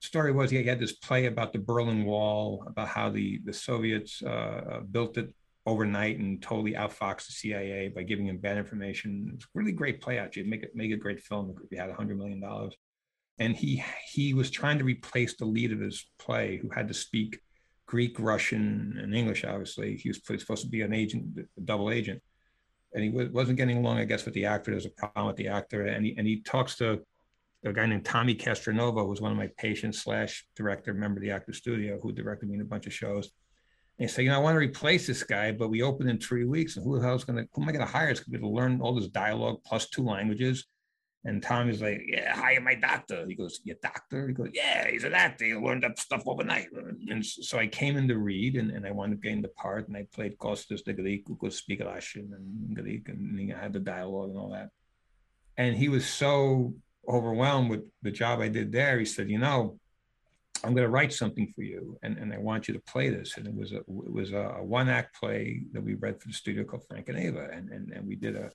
story 0.00 0.32
was 0.32 0.50
he 0.50 0.62
had 0.62 0.80
this 0.80 0.92
play 0.92 1.26
about 1.26 1.52
the 1.52 1.58
Berlin 1.58 2.04
Wall 2.04 2.64
about 2.66 2.88
how 2.88 3.10
the 3.10 3.40
the 3.44 3.52
Soviets 3.52 4.22
uh, 4.24 4.28
uh, 4.28 4.80
built 4.80 5.18
it 5.18 5.32
overnight 5.64 6.18
and 6.18 6.40
totally 6.40 6.74
outfoxed 6.74 7.26
the 7.26 7.32
CIA 7.32 7.88
by 7.88 8.02
giving 8.02 8.26
him 8.26 8.38
bad 8.38 8.56
information. 8.56 9.32
It's 9.34 9.44
a 9.44 9.48
really 9.54 9.72
great 9.72 10.00
play 10.00 10.18
actually. 10.18 10.44
Make 10.44 10.62
it 10.62 10.74
make 10.74 10.92
a 10.92 10.96
great 10.96 11.20
film 11.20 11.54
if 11.62 11.70
you 11.70 11.78
had 11.78 11.90
a 11.90 11.94
hundred 11.94 12.18
million 12.18 12.40
dollars 12.40 12.76
and 13.38 13.54
he 13.54 13.84
he 14.10 14.34
was 14.34 14.50
trying 14.50 14.78
to 14.78 14.84
replace 14.84 15.36
the 15.36 15.44
lead 15.44 15.72
of 15.72 15.80
his 15.80 16.06
play, 16.18 16.56
who 16.56 16.70
had 16.70 16.88
to 16.88 16.94
speak 16.94 17.38
Greek, 17.86 18.18
Russian, 18.18 18.98
and 19.00 19.14
English. 19.14 19.44
Obviously, 19.44 19.96
he 19.96 20.08
was 20.08 20.20
supposed 20.40 20.62
to 20.62 20.68
be 20.68 20.82
an 20.82 20.92
agent, 20.92 21.38
a 21.38 21.60
double 21.60 21.90
agent, 21.90 22.22
and 22.96 23.04
he 23.04 23.10
wasn't 23.10 23.58
getting 23.58 23.76
along, 23.76 23.98
I 23.98 24.04
guess, 24.06 24.24
with 24.24 24.32
the 24.32 24.46
actor. 24.46 24.70
There's 24.70 24.86
a 24.86 24.90
problem 24.90 25.26
with 25.26 25.36
the 25.36 25.48
actor, 25.48 25.86
and 25.86 26.04
he 26.04 26.16
and 26.16 26.26
he 26.26 26.40
talks 26.40 26.76
to 26.76 27.02
a 27.64 27.72
guy 27.72 27.84
named 27.84 28.06
Tommy 28.06 28.34
Castronova, 28.34 29.02
who 29.02 29.08
was 29.08 29.20
one 29.20 29.32
of 29.32 29.36
my 29.36 29.50
patients 29.58 30.02
slash 30.02 30.46
director, 30.56 30.94
member 30.94 31.18
of 31.18 31.22
the 31.22 31.30
actor 31.30 31.52
studio, 31.52 31.98
who 32.00 32.10
directed 32.10 32.48
me 32.48 32.54
in 32.54 32.62
a 32.62 32.64
bunch 32.64 32.86
of 32.86 32.94
shows. 32.94 33.30
And 33.98 34.08
he 34.08 34.12
said, 34.12 34.24
you 34.24 34.30
know, 34.30 34.36
I 34.36 34.42
want 34.42 34.54
to 34.54 34.60
replace 34.60 35.06
this 35.06 35.22
guy, 35.22 35.52
but 35.52 35.68
we 35.68 35.82
open 35.82 36.08
in 36.08 36.18
three 36.18 36.44
weeks, 36.44 36.76
and 36.76 36.84
who 36.84 36.98
the 36.98 37.04
hell's 37.04 37.24
going 37.24 37.36
to, 37.36 37.48
who 37.52 37.62
am 37.62 37.68
I 37.68 37.72
going 37.72 37.84
to 37.84 37.90
hire? 37.90 38.08
It's 38.08 38.20
going 38.20 38.40
to 38.40 38.48
learn 38.48 38.80
all 38.80 38.94
this 38.94 39.08
dialogue 39.08 39.58
plus 39.64 39.88
two 39.88 40.04
languages 40.04 40.66
and 41.26 41.42
Tommy's 41.42 41.82
like, 41.82 42.02
yeah, 42.06 42.36
hire 42.36 42.60
my 42.60 42.76
doctor. 42.76 43.26
He 43.26 43.34
goes, 43.34 43.58
your 43.64 43.76
doctor? 43.82 44.28
He 44.28 44.32
goes, 44.32 44.50
yeah, 44.54 44.88
he's 44.88 45.02
an 45.02 45.12
actor. 45.12 45.44
He 45.44 45.54
learned 45.54 45.82
that 45.82 45.98
stuff 45.98 46.22
overnight. 46.24 46.68
And 47.10 47.26
so 47.26 47.58
I 47.58 47.66
came 47.66 47.96
in 47.96 48.06
to 48.06 48.16
read 48.16 48.54
and, 48.54 48.70
and 48.70 48.86
I 48.86 48.92
wound 48.92 49.12
up 49.12 49.20
getting 49.20 49.42
the 49.42 49.48
part 49.48 49.88
and 49.88 49.96
I 49.96 50.06
played 50.14 50.38
Costas 50.38 50.84
the 50.84 50.92
Greek 50.92 51.24
who 51.26 51.34
could 51.34 51.52
speak 51.52 51.82
Russian 51.84 52.30
and 52.32 52.76
Greek 52.76 53.08
and 53.08 53.52
I 53.52 53.60
had 53.60 53.72
the 53.72 53.80
dialogue 53.80 54.30
and 54.30 54.38
all 54.38 54.50
that. 54.50 54.70
And 55.56 55.74
he 55.74 55.88
was 55.88 56.06
so 56.06 56.74
overwhelmed 57.08 57.70
with 57.70 57.82
the 58.02 58.12
job 58.12 58.38
I 58.38 58.48
did 58.48 58.70
there. 58.70 58.96
He 59.00 59.04
said, 59.04 59.28
you 59.28 59.38
know, 59.38 59.80
I'm 60.62 60.74
going 60.74 60.86
to 60.86 60.92
write 60.92 61.12
something 61.12 61.52
for 61.56 61.62
you 61.62 61.98
and, 62.04 62.18
and 62.18 62.32
I 62.32 62.38
want 62.38 62.68
you 62.68 62.74
to 62.74 62.80
play 62.80 63.10
this. 63.10 63.36
And 63.36 63.48
it 63.48 63.54
was 63.54 63.72
a, 63.72 63.78
it 63.78 64.12
was 64.12 64.30
a 64.30 64.58
one 64.60 64.88
act 64.88 65.18
play 65.18 65.62
that 65.72 65.82
we 65.82 65.94
read 65.94 66.22
for 66.22 66.28
the 66.28 66.34
studio 66.34 66.62
called 66.62 66.84
Frank 66.88 67.08
and 67.08 67.18
Ava. 67.18 67.48
And, 67.52 67.70
and, 67.70 67.90
and 67.90 68.06
we 68.06 68.14
did 68.14 68.36
a, 68.36 68.52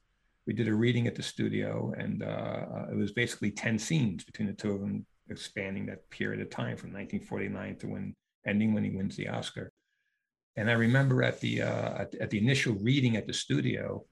we 0.48 0.54
did 0.54 0.68
a 0.68 0.74
reading 0.74 1.08
at 1.08 1.16
the 1.16 1.24
studio, 1.24 1.94
and 1.98 2.24
uh, 2.24 2.86
it 2.92 2.96
was 2.96 3.12
basically 3.12 3.52
10 3.52 3.78
scenes 3.78 4.24
between 4.24 4.48
the 4.48 4.54
two 4.54 4.72
of 4.72 4.80
them, 4.80 5.06
expanding 5.30 5.86
that 5.86 6.10
period 6.10 6.42
of 6.42 6.50
time 6.50 6.78
from 6.78 6.92
1949 6.92 7.78
to 7.78 7.88
when 7.88 8.16
ending 8.46 8.74
when 8.74 8.84
he 8.84 8.90
wins 8.90 9.16
the 9.16 9.28
Oscar. 9.28 9.72
And 10.58 10.70
I 10.70 10.74
remember 10.74 11.24
at 11.24 11.40
the 11.40 11.62
uh, 11.62 12.02
at, 12.02 12.16
at, 12.16 12.30
the 12.30 12.38
initial 12.38 12.74
reading 12.76 13.16
at 13.16 13.28
the 13.28 13.34
studio, 13.34 14.04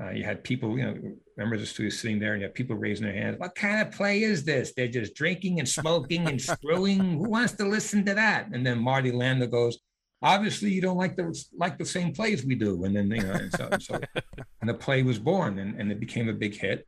uh, 0.00 0.10
you 0.10 0.24
had 0.24 0.42
people, 0.42 0.76
you 0.76 0.84
know, 0.84 0.96
members 1.36 1.60
of 1.60 1.68
the 1.68 1.72
studio 1.72 1.90
sitting 1.90 2.18
there, 2.18 2.32
and 2.32 2.40
you 2.40 2.46
had 2.46 2.54
people 2.54 2.74
raising 2.74 3.06
their 3.06 3.14
hands. 3.14 3.38
What 3.38 3.54
kind 3.54 3.86
of 3.86 3.94
play 3.94 4.22
is 4.22 4.44
this? 4.44 4.72
They're 4.76 4.88
just 4.88 5.14
drinking 5.14 5.60
and 5.60 5.68
smoking 5.68 6.26
and 6.26 6.40
screwing. 6.52 7.18
Who 7.18 7.30
wants 7.30 7.52
to 7.54 7.64
listen 7.64 8.04
to 8.06 8.14
that? 8.14 8.48
And 8.52 8.66
then 8.66 8.78
Marty 8.78 9.12
Landau 9.12 9.46
goes, 9.46 9.78
obviously 10.26 10.70
you 10.72 10.82
don't 10.82 10.96
like 10.96 11.16
the 11.16 11.26
like 11.56 11.78
the 11.78 11.84
same 11.84 12.12
plays 12.12 12.44
we 12.44 12.56
do. 12.56 12.84
And 12.84 12.94
then 12.96 13.10
you 13.10 13.22
know 13.22 13.32
and 13.32 13.52
so, 13.52 13.68
and, 13.70 13.82
so, 13.82 13.94
and 14.60 14.68
the 14.68 14.74
play 14.74 15.02
was 15.02 15.18
born 15.18 15.58
and, 15.58 15.80
and 15.80 15.90
it 15.92 16.00
became 16.00 16.28
a 16.28 16.32
big 16.32 16.54
hit. 16.56 16.86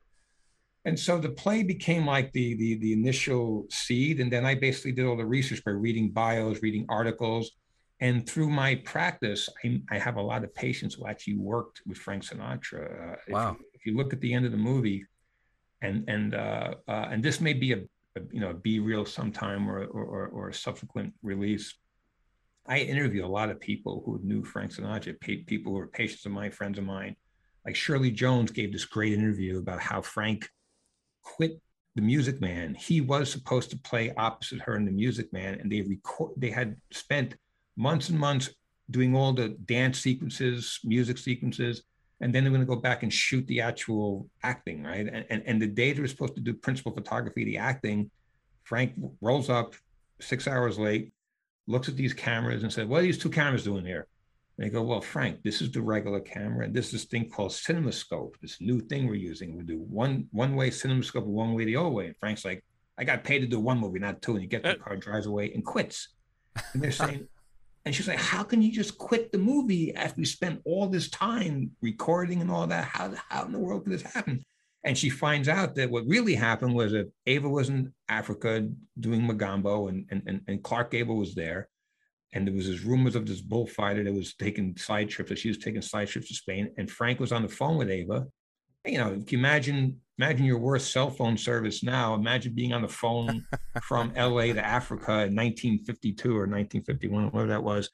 And 0.85 0.99
so 0.99 1.19
the 1.19 1.31
play 1.31 1.63
became 1.63 2.07
like 2.07 2.33
the, 2.33 2.55
the 2.55 2.79
the 2.79 2.93
initial 2.93 3.67
seed. 3.71 4.21
And 4.21 4.33
then 4.33 4.45
i 4.45 4.55
basically 4.55 4.93
did 4.93 5.07
all 5.07 5.17
the 5.17 5.33
research 5.39 5.65
by 5.65 5.73
reading 5.73 6.11
bios 6.11 6.63
reading 6.63 6.85
articles. 6.89 7.53
And 8.01 8.29
through 8.29 8.51
my 8.51 8.77
practice 8.95 9.49
i, 9.65 9.81
I 9.91 9.99
have 9.99 10.17
a 10.17 10.23
lot 10.23 10.45
of 10.45 10.55
patients 10.55 10.95
who 10.95 11.07
actually 11.07 11.39
worked 11.39 11.83
with 11.87 11.99
frank 11.99 12.25
sinatra. 12.25 12.85
Uh, 12.85 13.17
wow. 13.29 13.53
if, 13.53 13.59
you, 13.59 13.67
if 13.75 13.87
you 13.87 13.97
look 13.97 14.13
at 14.13 14.21
the 14.21 14.33
end 14.35 14.45
of 14.47 14.53
the 14.53 14.65
movie 14.73 15.07
and 15.83 15.97
and 16.09 16.35
uh, 16.35 16.75
uh, 16.89 17.07
and 17.11 17.23
this 17.23 17.41
may 17.41 17.53
be 17.53 17.73
a, 17.73 17.81
a 18.17 18.21
you 18.33 18.41
know 18.41 18.53
be 18.53 18.81
real 18.81 19.05
sometime 19.05 19.71
or, 19.71 19.85
or 19.85 20.27
or 20.37 20.49
a 20.49 20.55
subsequent 20.55 21.13
release 21.23 21.75
I 22.69 22.81
interview 22.81 23.25
a 23.25 23.27
lot 23.27 23.49
of 23.49 23.59
people 23.61 24.03
who 24.05 24.21
knew 24.23 24.45
Frank 24.45 24.73
Sinatra, 24.73 25.19
people 25.47 25.73
who 25.73 25.79
were 25.79 25.87
patients 25.87 26.27
of 26.27 26.33
mine, 26.33 26.51
friends 26.51 26.79
of 26.79 26.85
mine. 26.85 27.17
Like 27.65 27.75
Shirley 27.75 28.11
Jones 28.11 28.51
gave 28.51 28.73
this 28.73 28.85
great 28.85 29.15
interview 29.15 29.59
about 29.59 29.81
how 29.81 30.03
Frank 30.03 30.49
quit 31.23 31.61
the 31.95 32.03
Music 32.03 32.41
Man. 32.41 32.75
He 32.75 33.01
was 33.01 33.33
supposed 33.33 33.71
to 33.71 33.79
play 33.79 34.13
opposite 34.17 34.61
her 34.61 34.77
in 34.77 34.85
the 34.85 34.93
Music 34.93 35.33
Man, 35.33 35.59
and 35.61 35.73
they 35.73 35.81
record. 35.83 36.33
They 36.37 36.51
had 36.51 36.77
spent 36.93 37.35
months 37.77 38.11
and 38.11 38.19
months 38.19 38.51
doing 38.91 39.17
all 39.17 39.33
the 39.33 39.51
dance 39.65 39.99
sequences, 39.99 40.79
music 40.85 41.19
sequences, 41.19 41.83
and 42.21 42.35
then 42.35 42.45
they're 42.45 42.53
going 42.53 42.67
to 42.67 42.75
go 42.75 42.81
back 42.81 43.03
and 43.03 43.13
shoot 43.13 43.47
the 43.47 43.61
actual 43.61 44.29
acting, 44.43 44.85
right? 44.85 45.07
And, 45.07 45.25
and, 45.31 45.43
and 45.47 45.63
the 45.63 45.67
day 45.67 45.93
they 45.93 46.01
were 46.01 46.09
supposed 46.09 46.35
to 46.35 46.41
do 46.41 46.55
principal 46.55 46.93
photography, 46.93 47.45
the 47.45 47.59
acting, 47.59 48.11
Frank 48.65 48.95
rolls 49.21 49.49
up 49.49 49.75
six 50.21 50.47
hours 50.47 50.79
late, 50.79 51.13
looks 51.69 51.89
at 51.89 51.97
these 51.97 52.15
cameras 52.15 52.63
and 52.63 52.73
said, 52.73 52.89
What 52.89 53.01
are 53.01 53.03
these 53.03 53.19
two 53.19 53.31
cameras 53.31 53.65
doing 53.65 53.85
here? 53.85 54.09
And 54.57 54.67
they 54.67 54.71
go, 54.71 54.83
Well, 54.83 55.01
Frank, 55.01 55.43
this 55.45 55.63
is 55.63 55.71
the 55.71 55.83
regular 55.83 56.21
camera, 56.21 56.65
and 56.65 56.75
this 56.75 56.87
is 56.87 56.93
this 56.93 57.05
thing 57.05 57.31
called 57.31 57.53
CinemaScope, 57.53 58.35
this 58.41 58.61
new 58.61 58.81
thing 58.81 59.07
we're 59.07 59.15
using. 59.15 59.57
We 59.57 59.63
do 59.63 59.79
one 59.79 60.27
one 60.33 60.57
way 60.57 60.71
CinemaScope 60.71 61.25
one 61.25 61.55
way 61.55 61.65
the 61.65 61.77
other 61.77 61.91
way. 61.91 62.07
And 62.07 62.17
Frank's 62.17 62.45
like, 62.45 62.65
I 62.99 63.05
got 63.05 63.23
paid 63.23 63.41
to 63.41 63.47
do 63.47 63.61
one 63.61 63.79
movie, 63.79 64.01
not 64.01 64.21
two. 64.23 64.33
And 64.33 64.41
he 64.41 64.49
gets 64.49 64.65
the 64.65 64.71
uh. 64.71 64.77
car, 64.77 64.97
drives 64.97 65.27
away, 65.27 65.53
and 65.53 65.65
quits. 65.65 66.09
And 66.73 66.83
they're 66.83 66.91
saying, 66.93 67.29
and 67.85 67.95
she's 67.95 68.09
like, 68.09 68.19
How 68.19 68.43
can 68.43 68.63
you 68.63 68.73
just 68.73 68.99
quit 68.99 69.31
the 69.31 69.39
movie 69.39 69.95
after 69.95 70.21
we 70.21 70.25
spent 70.25 70.61
all 70.65 70.89
this 70.89 71.11
time 71.11 71.71
recording 71.83 72.41
and 72.41 72.51
all 72.51 72.67
that? 72.67 72.85
How, 72.85 73.13
how 73.29 73.45
in 73.45 73.53
the 73.53 73.59
world 73.59 73.85
could 73.85 73.93
this 73.93 74.03
happen? 74.03 74.45
And 74.89 74.97
she 74.97 75.11
finds 75.11 75.51
out 75.51 75.75
that 75.75 75.91
what 75.91 76.07
really 76.07 76.35
happened 76.35 76.75
was 76.75 76.93
that 76.93 77.13
Ava 77.27 77.47
was 77.47 77.69
in 77.69 77.93
Africa 78.09 78.67
doing 78.99 79.21
Mogambo 79.21 79.91
and, 79.91 80.07
and, 80.11 80.41
and 80.49 80.63
Clark 80.63 80.93
Gable 80.93 81.19
was 81.19 81.35
there. 81.35 81.69
And 82.33 82.47
there 82.47 82.55
was 82.55 82.67
this 82.67 82.81
rumors 82.81 83.15
of 83.15 83.27
this 83.27 83.43
bullfighter 83.43 84.03
that 84.03 84.15
was 84.15 84.35
taking 84.35 84.75
side 84.79 85.11
trips, 85.11 85.29
that 85.29 85.41
she 85.41 85.49
was 85.49 85.59
taking 85.59 85.83
side 85.83 86.09
trips 86.09 86.29
to 86.29 86.35
Spain. 86.35 86.71
And 86.79 86.91
Frank 86.91 87.21
was 87.21 87.33
on 87.33 87.43
the 87.43 87.51
phone 87.51 87.77
with 87.77 87.91
Ava. 87.91 88.29
You 88.87 88.97
know, 88.97 89.13
if 89.13 89.31
you 89.31 89.37
imagine, 89.37 90.01
imagine 90.19 90.47
your 90.47 90.59
worst 90.59 90.91
cell 90.91 91.11
phone 91.11 91.37
service 91.37 91.83
now. 91.83 92.15
Imagine 92.15 92.55
being 92.55 92.73
on 92.73 92.81
the 92.81 92.89
phone 92.89 93.45
from 93.83 94.15
LA 94.15 94.55
to 94.55 94.65
Africa 94.65 95.13
in 95.13 95.37
1952 95.37 96.31
or 96.31 96.47
1951, 96.47 97.25
whatever 97.27 97.49
that 97.49 97.63
was 97.63 97.91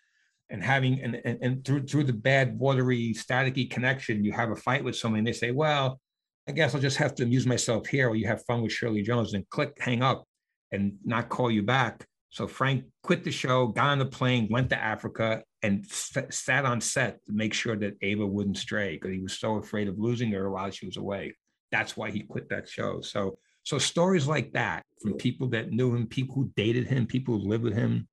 and 0.51 0.63
having 0.63 1.01
and, 1.03 1.21
and, 1.25 1.39
and 1.43 1.65
through 1.65 1.83
through 1.87 2.05
the 2.05 2.13
bad 2.13 2.59
watery 2.59 3.15
staticky 3.15 3.69
connection 3.69 4.23
you 4.23 4.31
have 4.31 4.51
a 4.51 4.57
fight 4.57 4.85
with 4.85 4.95
somebody 4.95 5.21
and 5.21 5.27
they 5.27 5.33
say 5.33 5.51
well 5.51 5.99
I 6.47 6.53
guess 6.53 6.75
I'll 6.75 6.81
just 6.81 6.99
have 6.99 7.15
to 7.17 7.23
amuse 7.23 7.47
myself 7.47 7.87
here 7.87 8.09
while 8.09 8.17
you 8.17 8.27
have 8.27 8.45
fun 8.45 8.63
with 8.63 8.73
Shirley 8.73 9.03
Jones 9.03 9.33
and 9.33 9.49
click, 9.49 9.77
hang 9.81 10.03
up 10.03 10.25
and 10.73 10.97
not 11.05 11.29
call 11.29 11.51
you 11.51 11.63
back. 11.63 12.07
So 12.29 12.47
Frank 12.47 12.85
quit 13.03 13.25
the 13.25 13.31
show, 13.31 13.69
got 13.69 13.91
on 13.91 13.99
the 13.99 14.07
plane, 14.07 14.49
went 14.51 14.69
to 14.71 14.83
Africa, 14.83 15.43
and 15.63 15.87
sat 15.87 16.65
on 16.65 16.81
set 16.81 17.25
to 17.25 17.33
make 17.33 17.55
sure 17.55 17.77
that 17.77 17.97
Ava 18.03 18.27
wouldn't 18.27 18.59
stray 18.59 18.95
because 18.95 19.13
he 19.13 19.21
was 19.21 19.39
so 19.39 19.57
afraid 19.57 19.89
of 19.89 19.99
losing 19.99 20.33
her 20.33 20.51
while 20.51 20.71
she 20.71 20.85
was 20.85 20.97
away. 20.97 21.35
That's 21.71 21.97
why 21.97 22.11
he 22.11 22.21
quit 22.21 22.51
that 22.51 22.69
show. 22.69 23.01
So, 23.01 23.39
so 23.63 23.79
stories 23.79 24.27
like 24.27 24.53
that 24.53 24.83
from 25.01 25.15
people 25.15 25.49
that 25.51 25.71
knew 25.71 25.95
him, 25.95 26.07
people 26.07 26.35
who 26.35 26.51
dated 26.57 26.89
him, 26.89 27.07
people 27.07 27.39
who 27.39 27.49
lived 27.49 27.65
with 27.65 27.75
him, 27.75 28.09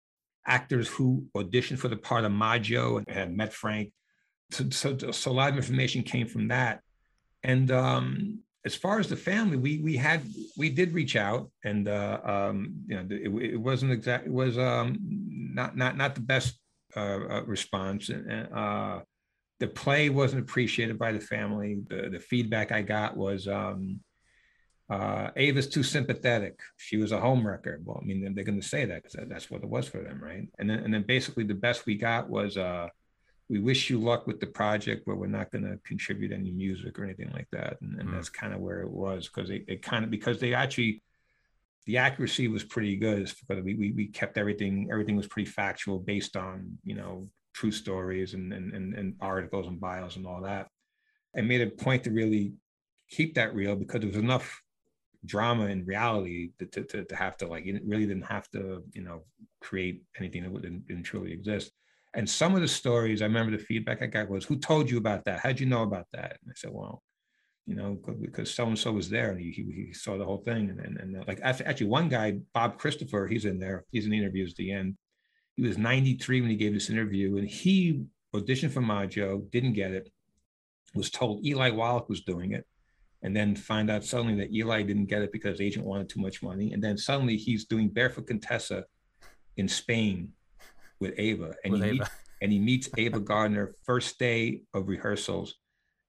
actors 0.48 0.88
who 0.88 1.26
auditioned 1.36 1.80
for 1.80 1.90
the 1.90 1.98
part 1.98 2.24
of 2.24 2.32
Maggio 2.32 2.98
and 2.98 3.10
had 3.10 3.36
met 3.36 3.52
Frank. 3.52 3.92
So, 4.52 4.70
so, 4.70 4.98
so 4.98 5.32
a 5.32 5.34
lot 5.34 5.50
of 5.50 5.58
information 5.58 6.04
came 6.04 6.28
from 6.28 6.48
that 6.50 6.82
and 7.44 7.72
um, 7.72 8.40
as 8.66 8.76
far 8.76 9.00
as 9.00 9.08
the 9.08 9.16
family, 9.16 9.58
we 9.58 9.80
we 9.80 9.98
had 9.98 10.22
we 10.58 10.70
did 10.70 10.94
reach 10.94 11.16
out, 11.16 11.50
and 11.64 11.88
uh, 11.88 12.20
um, 12.24 12.74
you 12.88 12.96
know, 12.96 13.08
it, 13.10 13.54
it 13.54 13.58
wasn't 13.58 13.92
exact. 13.92 14.28
It 14.28 14.34
was 14.34 14.58
um, 14.58 15.00
not 15.02 15.76
not 15.76 15.98
not 15.98 16.16
the 16.16 16.22
best 16.22 16.60
uh, 16.96 17.00
uh, 17.00 17.44
response, 17.46 18.10
uh, 18.10 19.00
the 19.60 19.68
play 19.68 20.10
wasn't 20.10 20.42
appreciated 20.42 21.00
by 21.00 21.12
the 21.12 21.20
family. 21.20 21.82
The 21.88 22.10
the 22.10 22.20
feedback 22.20 22.72
I 22.72 22.82
got 22.82 23.18
was. 23.18 23.48
Um, 23.48 24.02
uh, 24.90 25.32
Ava's 25.38 25.70
too 25.70 25.84
sympathetic. 25.84 26.60
She 26.76 26.98
was 26.98 27.14
a 27.14 27.18
homewrecker. 27.18 27.78
Well, 27.86 28.02
I 28.02 28.06
mean, 28.06 28.34
they're 28.36 28.44
going 28.44 28.60
to 28.60 28.68
say 28.68 28.84
that 28.84 29.02
because 29.02 29.26
that's 29.30 29.50
what 29.50 29.64
it 29.64 29.70
was 29.70 29.88
for 29.88 30.00
them, 30.00 30.22
right? 30.22 30.46
And 30.60 30.70
then, 30.70 30.80
and 30.80 30.94
then 30.94 31.04
basically 31.08 31.46
the 31.46 31.54
best 31.54 31.86
we 31.86 31.96
got 31.96 32.30
was, 32.30 32.58
uh, 32.58 32.90
we 33.52 33.60
wish 33.60 33.90
you 33.90 34.00
luck 34.00 34.28
with 34.28 34.40
the 34.40 34.48
project, 34.48 35.04
but 35.06 35.18
we're 35.18 35.28
not 35.28 35.52
going 35.52 35.66
to 35.66 35.78
contribute 35.86 36.32
any 36.32 36.52
music 36.52 36.98
or 36.98 37.04
anything 37.04 37.30
like 37.34 37.50
that. 37.52 37.76
And, 37.82 38.00
and 38.00 38.08
mm. 38.08 38.14
that's 38.14 38.30
kind 38.30 38.54
of 38.54 38.62
where 38.62 38.80
it 38.80 38.90
was 38.90 39.28
because 39.28 39.50
it, 39.50 39.66
it 39.68 39.82
kind 39.82 40.06
of 40.06 40.10
because 40.10 40.40
they 40.40 40.54
actually 40.54 41.04
the 41.86 41.98
accuracy 41.98 42.48
was 42.48 42.64
pretty 42.64 42.96
good 42.96 43.30
because 43.42 43.62
we, 43.62 43.76
we 43.76 43.92
we 43.92 44.08
kept 44.08 44.38
everything 44.38 44.88
everything 44.90 45.18
was 45.18 45.28
pretty 45.28 45.50
factual 45.50 46.00
based 46.00 46.38
on 46.38 46.78
you 46.86 46.96
know 46.96 47.28
true 47.54 47.72
stories 47.72 48.36
and 48.36 48.54
and 48.54 48.74
and, 48.74 48.94
and 48.94 49.16
articles 49.20 49.68
and 49.68 49.82
bios 49.82 50.16
and 50.16 50.26
all 50.26 50.42
that. 50.44 50.68
I 51.36 51.42
made 51.42 51.60
a 51.60 51.70
point 51.70 52.06
to 52.06 52.12
really 52.12 52.54
keep 53.10 53.36
that 53.36 53.54
real 53.54 53.76
because 53.76 54.00
there 54.00 54.08
was 54.08 54.18
enough 54.18 54.62
drama 55.26 55.66
and 55.66 55.86
reality 55.86 56.52
to, 56.58 56.66
to, 56.68 56.84
to, 56.84 57.04
to 57.04 57.16
have 57.18 57.36
to 57.38 57.48
like 57.48 57.66
it 57.66 57.82
really 57.86 58.06
didn't 58.06 58.28
have 58.28 58.50
to 58.52 58.82
you 58.94 59.04
know 59.04 59.24
create 59.60 60.04
anything 60.18 60.44
that 60.44 60.62
didn't, 60.62 60.88
didn't 60.88 61.04
truly 61.04 61.34
exist 61.34 61.72
and 62.14 62.30
some 62.30 62.56
of 62.56 62.62
the 62.62 62.68
stories 62.68 63.22
i 63.22 63.26
remember 63.26 63.56
the 63.56 63.64
feedback 63.64 64.02
i 64.02 64.06
got 64.06 64.30
was 64.30 64.46
who 64.46 64.58
told 64.58 64.90
you 64.90 64.98
about 64.98 65.24
that? 65.26 65.40
How'd 65.40 65.60
you 65.60 65.66
know 65.66 65.84
about 65.84 66.08
that? 66.14 66.38
And 66.42 66.52
i 66.52 66.54
said 66.56 66.72
well 66.74 67.04
you 67.68 67.76
know 67.76 68.00
because 68.20 68.54
so 68.54 68.66
and 68.66 68.78
so 68.78 68.92
was 68.92 69.10
there 69.10 69.32
and 69.32 69.40
he, 69.40 69.52
he, 69.52 69.94
saw 69.94 70.18
the 70.18 70.26
whole 70.26 70.40
thing. 70.40 70.70
And, 70.72 70.80
and, 70.80 70.98
and 70.98 71.28
like 71.28 71.40
actually 71.44 71.88
one 71.88 72.10
guy 72.10 72.40
bob 72.54 72.78
christopher 72.78 73.28
he's 73.28 73.46
in 73.46 73.60
there. 73.60 73.86
He's 73.92 74.06
in 74.06 74.12
the 74.12 74.18
interviews 74.18 74.52
at 74.52 74.58
the 74.58 74.72
end. 74.72 74.98
He 75.56 75.64
was 75.64 75.78
93 75.78 76.42
when 76.42 76.50
he 76.50 76.56
gave 76.56 76.74
this 76.74 76.90
interview 76.90 77.38
and 77.38 77.48
he 77.48 78.04
auditioned 78.36 78.72
for 78.72 78.82
Maggio 78.82 79.44
didn't 79.52 79.74
get 79.74 79.92
it 79.92 80.12
was 80.96 81.10
told 81.10 81.46
eli 81.46 81.70
wallach 81.70 82.10
was 82.10 82.22
doing 82.22 82.54
it 82.54 82.66
and 83.24 83.36
then 83.36 83.56
find 83.56 83.90
out 83.92 84.04
suddenly 84.04 84.36
that 84.36 84.54
Eli 84.54 84.82
didn't 84.82 85.06
get 85.06 85.22
it 85.22 85.32
because 85.32 85.60
the 85.60 85.66
agent 85.66 85.86
wanted 85.86 86.10
too 86.10 86.20
much 86.20 86.42
money. 86.42 86.74
And 86.74 86.84
then 86.84 86.98
suddenly 86.98 87.38
he's 87.38 87.66
doing 87.66 87.90
Barefoot 87.90 88.28
Contessa 88.28 88.86
in 89.58 89.68
Spain 89.68 90.30
with 91.02 91.14
Ava. 91.18 91.54
And, 91.64 91.74
with 91.74 91.84
he, 91.84 91.90
Ava. 91.90 91.98
Meets, 91.98 92.10
and 92.42 92.52
he 92.52 92.60
meets 92.60 92.90
Ava 92.98 93.20
Gardner 93.32 93.76
first 93.84 94.18
day 94.18 94.62
of 94.74 94.88
rehearsals. 94.88 95.56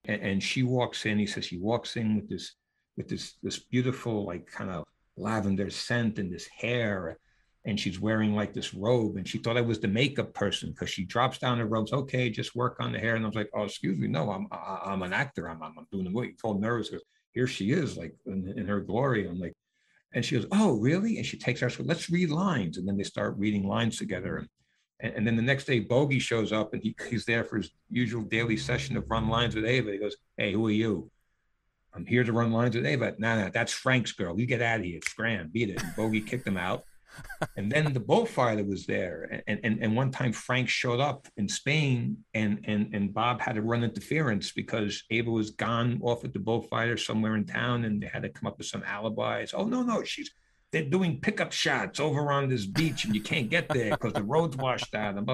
And, 0.05 0.22
and, 0.22 0.42
she 0.42 0.62
walks 0.62 1.07
in, 1.07 1.18
he 1.18 1.26
says 1.26 1.44
she 1.44 1.59
walks 1.59 1.96
in 1.96 2.16
with 2.16 2.28
this 2.28 2.55
with 2.96 3.09
this 3.09 3.35
this 3.42 3.59
beautiful, 3.59 4.26
like 4.26 4.46
kind 4.46 4.70
of 4.70 4.85
lavender 5.16 5.70
scent 5.70 6.18
and 6.18 6.33
this 6.33 6.46
hair 6.46 7.18
and 7.64 7.78
she's 7.78 8.00
wearing 8.00 8.35
like 8.35 8.52
this 8.52 8.74
robe 8.74 9.16
and 9.16 9.28
she 9.28 9.38
thought 9.38 9.57
I 9.57 9.61
was 9.61 9.78
the 9.78 9.88
makeup 9.88 10.35
person 10.35 10.70
because 10.70 10.90
she 10.90 11.05
drops 11.05 11.38
down 11.38 11.59
the 11.59 11.64
robes. 11.64 11.92
Okay, 11.92 12.28
just 12.28 12.57
work 12.57 12.76
on 12.81 12.92
the 12.92 12.98
hair. 12.98 13.14
And 13.14 13.24
I 13.24 13.28
was 13.28 13.37
like, 13.37 13.50
oh, 13.55 13.64
excuse 13.64 13.96
me. 13.96 14.09
No, 14.09 14.31
I'm, 14.31 14.48
I, 14.50 14.92
am 14.92 15.02
an 15.02 15.12
actor. 15.12 15.48
I'm, 15.48 15.62
I'm 15.62 15.74
doing 15.92 16.05
the 16.05 16.11
movie. 16.11 16.35
Told 16.40 16.61
nervous 16.61 16.88
because 16.88 17.05
here 17.33 17.46
she 17.46 17.70
is 17.70 17.96
like 17.96 18.14
in, 18.26 18.52
in, 18.57 18.66
her 18.66 18.81
glory. 18.81 19.28
I'm 19.28 19.38
like, 19.38 19.55
and 20.12 20.24
she 20.24 20.35
goes, 20.35 20.46
oh, 20.50 20.72
really? 20.81 21.18
And 21.18 21.26
she 21.26 21.38
takes 21.38 21.61
her, 21.61 21.70
so 21.70 21.85
let's 21.85 22.11
read 22.11 22.31
lines. 22.31 22.78
And 22.78 22.87
then 22.87 22.96
they 22.96 23.05
start 23.05 23.38
reading 23.38 23.66
lines 23.66 23.96
together. 23.96 24.38
And, 24.38 24.48
and, 25.02 25.14
and 25.14 25.26
then 25.26 25.36
the 25.36 25.42
next 25.42 25.64
day, 25.64 25.80
Bogey 25.80 26.18
shows 26.18 26.52
up 26.52 26.72
and 26.72 26.82
he, 26.82 26.94
he's 27.10 27.24
there 27.24 27.44
for 27.44 27.58
his 27.58 27.70
usual 27.90 28.22
daily 28.22 28.56
session 28.56 28.96
of 28.96 29.10
run 29.10 29.28
lines 29.28 29.54
with 29.54 29.66
Ava. 29.66 29.92
He 29.92 29.98
goes, 29.98 30.16
hey, 30.36 30.52
who 30.52 30.66
are 30.66 30.70
you? 30.70 31.10
I'm 31.94 32.06
here 32.06 32.24
to 32.24 32.32
run 32.32 32.52
lines 32.52 32.74
with 32.74 32.86
Ava. 32.86 33.14
No, 33.18 33.34
nah, 33.34 33.42
nah, 33.42 33.50
that's 33.52 33.72
Frank's 33.72 34.12
girl. 34.12 34.38
You 34.38 34.46
get 34.46 34.62
out 34.62 34.80
of 34.80 34.86
here. 34.86 35.00
Scram, 35.04 35.50
beat 35.52 35.68
it. 35.68 35.82
And 35.82 35.94
Bogey 35.94 36.22
kicked 36.22 36.46
him 36.46 36.56
out 36.56 36.84
and 37.56 37.70
then 37.70 37.92
the 37.92 38.00
bullfighter 38.00 38.64
was 38.64 38.86
there. 38.86 39.42
And, 39.46 39.60
and, 39.62 39.82
and 39.82 39.96
one 39.96 40.10
time 40.10 40.32
Frank 40.32 40.68
showed 40.68 41.00
up 41.00 41.26
in 41.36 41.48
Spain 41.48 42.18
and, 42.34 42.60
and, 42.64 42.94
and 42.94 43.12
Bob 43.12 43.40
had 43.40 43.56
to 43.56 43.62
run 43.62 43.84
interference 43.84 44.52
because 44.52 45.04
Ava 45.10 45.30
was 45.30 45.50
gone 45.50 46.00
off 46.02 46.24
at 46.24 46.32
the 46.32 46.38
bullfighter 46.38 46.96
somewhere 46.96 47.36
in 47.36 47.44
town 47.44 47.84
and 47.84 48.02
they 48.02 48.06
had 48.06 48.22
to 48.22 48.28
come 48.28 48.46
up 48.46 48.58
with 48.58 48.66
some 48.66 48.82
alibis. 48.84 49.54
Oh, 49.54 49.64
no, 49.64 49.82
no, 49.82 50.02
she's, 50.04 50.30
they're 50.72 50.85
doing 50.85 51.20
pickup 51.20 51.52
shots 51.52 52.00
over 52.00 52.32
on 52.32 52.48
this 52.48 52.66
beach 52.66 53.04
and 53.04 53.14
you 53.14 53.20
can't 53.20 53.50
get 53.50 53.68
there 53.68 53.90
because 53.90 54.14
the 54.14 54.22
road's 54.22 54.56
washed 54.56 54.94
out. 54.94 55.16
And, 55.18 55.30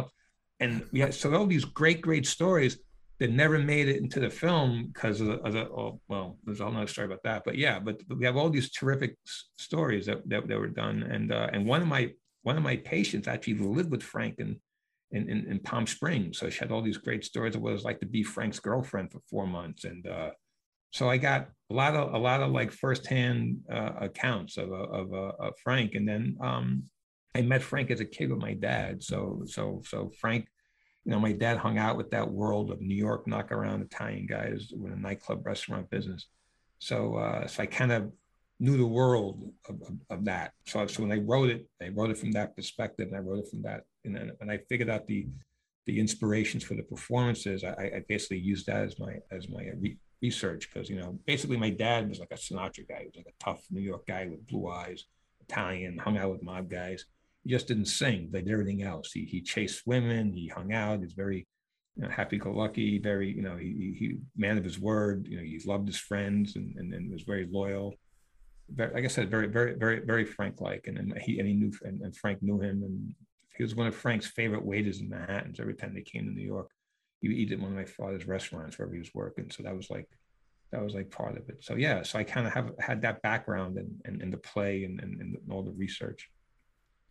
and 0.60 0.84
had, 0.96 1.14
so 1.14 1.32
all 1.34 1.46
these 1.46 1.64
great, 1.64 2.00
great 2.00 2.26
stories 2.26 2.78
that 3.20 3.30
never 3.30 3.58
made 3.58 3.88
it 3.88 4.00
into 4.00 4.20
the 4.20 4.30
film 4.30 4.90
because 4.92 5.20
of, 5.20 5.28
of 5.28 5.52
the, 5.52 5.62
oh, 5.62 6.00
well, 6.08 6.38
there's 6.44 6.60
a 6.60 6.64
whole 6.64 6.76
other 6.76 6.86
story 6.86 7.06
about 7.06 7.22
that. 7.24 7.42
But 7.44 7.56
yeah, 7.56 7.78
but, 7.78 8.00
but 8.08 8.18
we 8.18 8.24
have 8.26 8.36
all 8.36 8.50
these 8.50 8.70
terrific 8.70 9.16
s- 9.26 9.44
stories 9.58 10.06
that, 10.06 10.28
that, 10.28 10.46
that 10.48 10.58
were 10.58 10.68
done. 10.68 11.02
And 11.02 11.32
uh, 11.32 11.48
and 11.52 11.66
one 11.66 11.82
of 11.82 11.88
my 11.88 12.12
one 12.42 12.56
of 12.56 12.62
my 12.62 12.76
patients 12.76 13.26
actually 13.26 13.58
lived 13.58 13.90
with 13.90 14.02
Frank 14.02 14.36
in, 14.38 14.60
in, 15.10 15.28
in, 15.28 15.46
in 15.50 15.58
Palm 15.58 15.86
Springs. 15.86 16.38
So 16.38 16.48
she 16.48 16.60
had 16.60 16.70
all 16.70 16.82
these 16.82 16.96
great 16.96 17.24
stories 17.24 17.56
of 17.56 17.60
what 17.60 17.70
it 17.70 17.74
was 17.74 17.84
like 17.84 18.00
to 18.00 18.06
be 18.06 18.22
Frank's 18.22 18.60
girlfriend 18.60 19.10
for 19.10 19.20
four 19.28 19.46
months. 19.46 19.84
And 19.84 20.06
uh, 20.06 20.30
so 20.90 21.08
I 21.08 21.16
got 21.16 21.48
a 21.70 21.74
lot 21.74 21.94
of 21.94 22.14
a 22.14 22.18
lot 22.18 22.42
of 22.42 22.50
like 22.50 22.72
firsthand 22.72 23.58
uh, 23.70 23.92
accounts 24.00 24.56
of, 24.56 24.72
of, 24.72 25.12
of 25.12 25.54
Frank. 25.62 25.94
And 25.94 26.08
then 26.08 26.36
um, 26.40 26.84
I 27.34 27.42
met 27.42 27.62
Frank 27.62 27.90
as 27.90 28.00
a 28.00 28.04
kid 28.04 28.30
with 28.30 28.40
my 28.40 28.54
dad. 28.54 29.02
So 29.02 29.42
so 29.46 29.82
so 29.84 30.10
Frank 30.18 30.46
you 31.08 31.14
know, 31.14 31.20
my 31.20 31.32
dad 31.32 31.56
hung 31.56 31.78
out 31.78 31.96
with 31.96 32.10
that 32.10 32.30
world 32.30 32.70
of 32.70 32.82
New 32.82 32.94
York 32.94 33.26
knock 33.26 33.50
around 33.50 33.80
Italian 33.80 34.26
guys 34.26 34.70
with 34.76 34.92
a 34.92 34.96
nightclub 34.96 35.46
restaurant 35.46 35.88
business. 35.88 36.26
So, 36.80 37.14
uh, 37.14 37.46
so 37.46 37.62
I 37.62 37.66
kind 37.66 37.92
of 37.92 38.12
knew 38.60 38.76
the 38.76 38.86
world 38.86 39.50
of, 39.70 39.80
of, 39.80 39.94
of, 40.10 40.24
that. 40.26 40.52
So, 40.66 40.86
so 40.86 41.02
when 41.02 41.12
I 41.12 41.22
wrote 41.24 41.48
it, 41.48 41.66
I 41.82 41.88
wrote 41.88 42.10
it 42.10 42.18
from 42.18 42.32
that 42.32 42.54
perspective, 42.54 43.08
and 43.08 43.16
I 43.16 43.20
wrote 43.20 43.38
it 43.38 43.48
from 43.48 43.62
that, 43.62 43.84
and 44.04 44.14
then 44.14 44.32
when 44.36 44.50
I 44.50 44.58
figured 44.68 44.90
out 44.90 45.06
the 45.06 45.26
the 45.86 45.98
inspirations 45.98 46.62
for 46.62 46.74
the 46.74 46.82
performances, 46.82 47.64
I, 47.64 47.70
I 47.96 48.02
basically 48.06 48.40
used 48.40 48.66
that 48.66 48.84
as 48.84 48.98
my 48.98 49.16
as 49.32 49.48
my 49.48 49.68
re- 49.80 49.96
research 50.20 50.68
because 50.72 50.90
you 50.90 50.96
know 50.96 51.18
basically 51.26 51.56
my 51.56 51.70
dad 51.70 52.08
was 52.08 52.18
like 52.18 52.32
a 52.32 52.34
Sinatra 52.34 52.88
guy, 52.88 53.00
he 53.00 53.06
was 53.06 53.16
like 53.16 53.26
a 53.28 53.44
tough 53.44 53.62
New 53.70 53.80
York 53.80 54.06
guy 54.06 54.26
with 54.26 54.46
blue 54.46 54.68
eyes, 54.68 55.04
Italian, 55.40 55.98
hung 55.98 56.18
out 56.18 56.30
with 56.30 56.42
mob 56.42 56.68
guys 56.68 57.04
he 57.48 57.50
just 57.50 57.68
didn't 57.68 57.86
sing. 57.86 58.28
They 58.30 58.42
did 58.42 58.52
everything 58.52 58.82
else. 58.82 59.12
He 59.12 59.24
he 59.24 59.40
chased 59.40 59.86
women. 59.86 60.32
He 60.32 60.48
hung 60.48 60.72
out. 60.72 61.00
He's 61.00 61.14
very 61.14 61.46
you 61.96 62.02
know, 62.02 62.10
happy-go-lucky. 62.10 62.98
Very 62.98 63.34
you 63.34 63.42
know 63.42 63.56
he 63.56 63.94
he 63.98 64.16
man 64.36 64.58
of 64.58 64.64
his 64.64 64.78
word. 64.78 65.26
You 65.26 65.38
know 65.38 65.42
he 65.42 65.60
loved 65.66 65.88
his 65.88 65.98
friends 65.98 66.56
and 66.56 66.74
and, 66.76 66.92
and 66.92 67.10
was 67.10 67.22
very 67.22 67.48
loyal. 67.50 67.94
Very, 68.68 68.92
like 68.92 69.04
I 69.04 69.08
said, 69.08 69.30
very 69.30 69.46
very 69.46 69.74
very 69.74 70.00
very 70.00 70.24
Frank-like. 70.24 70.86
And, 70.88 70.98
and 70.98 71.18
he 71.18 71.38
and 71.38 71.48
he 71.48 71.54
knew 71.54 71.72
and, 71.82 72.02
and 72.02 72.16
Frank 72.16 72.42
knew 72.42 72.60
him 72.60 72.82
and 72.82 73.14
he 73.56 73.62
was 73.62 73.74
one 73.74 73.86
of 73.86 73.94
Frank's 73.94 74.26
favorite 74.26 74.64
waiters 74.64 75.00
in 75.00 75.08
Manhattan. 75.08 75.54
Every 75.58 75.74
time 75.74 75.94
they 75.94 76.02
came 76.02 76.26
to 76.26 76.30
New 76.30 76.46
York, 76.46 76.70
would 77.22 77.36
eat 77.36 77.52
at 77.52 77.58
one 77.58 77.70
of 77.70 77.76
my 77.76 77.84
father's 77.84 78.26
restaurants 78.26 78.78
wherever 78.78 78.94
he 78.94 79.00
was 79.00 79.14
working. 79.14 79.50
So 79.50 79.64
that 79.64 79.76
was 79.76 79.90
like 79.90 80.08
that 80.70 80.82
was 80.82 80.94
like 80.94 81.10
part 81.10 81.36
of 81.36 81.48
it. 81.48 81.64
So 81.64 81.74
yeah, 81.74 82.02
so 82.02 82.18
I 82.18 82.24
kind 82.24 82.46
of 82.46 82.52
have 82.52 82.72
had 82.78 83.02
that 83.02 83.22
background 83.22 83.76
and 83.76 84.00
and, 84.04 84.22
and 84.22 84.32
the 84.32 84.38
play 84.38 84.84
and, 84.84 85.00
and, 85.00 85.20
and 85.20 85.36
all 85.50 85.62
the 85.62 85.72
research. 85.72 86.30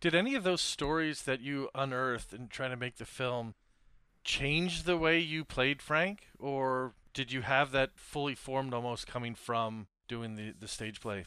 Did 0.00 0.14
any 0.14 0.34
of 0.36 0.44
those 0.44 0.60
stories 0.60 1.22
that 1.22 1.40
you 1.40 1.68
unearthed 1.74 2.32
in 2.32 2.48
trying 2.48 2.70
to 2.70 2.76
make 2.76 2.96
the 2.96 3.04
film 3.04 3.54
change 4.22 4.84
the 4.84 4.96
way 4.96 5.18
you 5.18 5.44
played 5.44 5.82
Frank, 5.82 6.28
or 6.38 6.94
did 7.12 7.32
you 7.32 7.42
have 7.42 7.72
that 7.72 7.90
fully 7.96 8.34
formed 8.34 8.72
almost 8.72 9.06
coming 9.06 9.34
from 9.34 9.88
doing 10.06 10.36
the, 10.36 10.54
the 10.58 10.68
stage 10.68 11.00
play? 11.00 11.24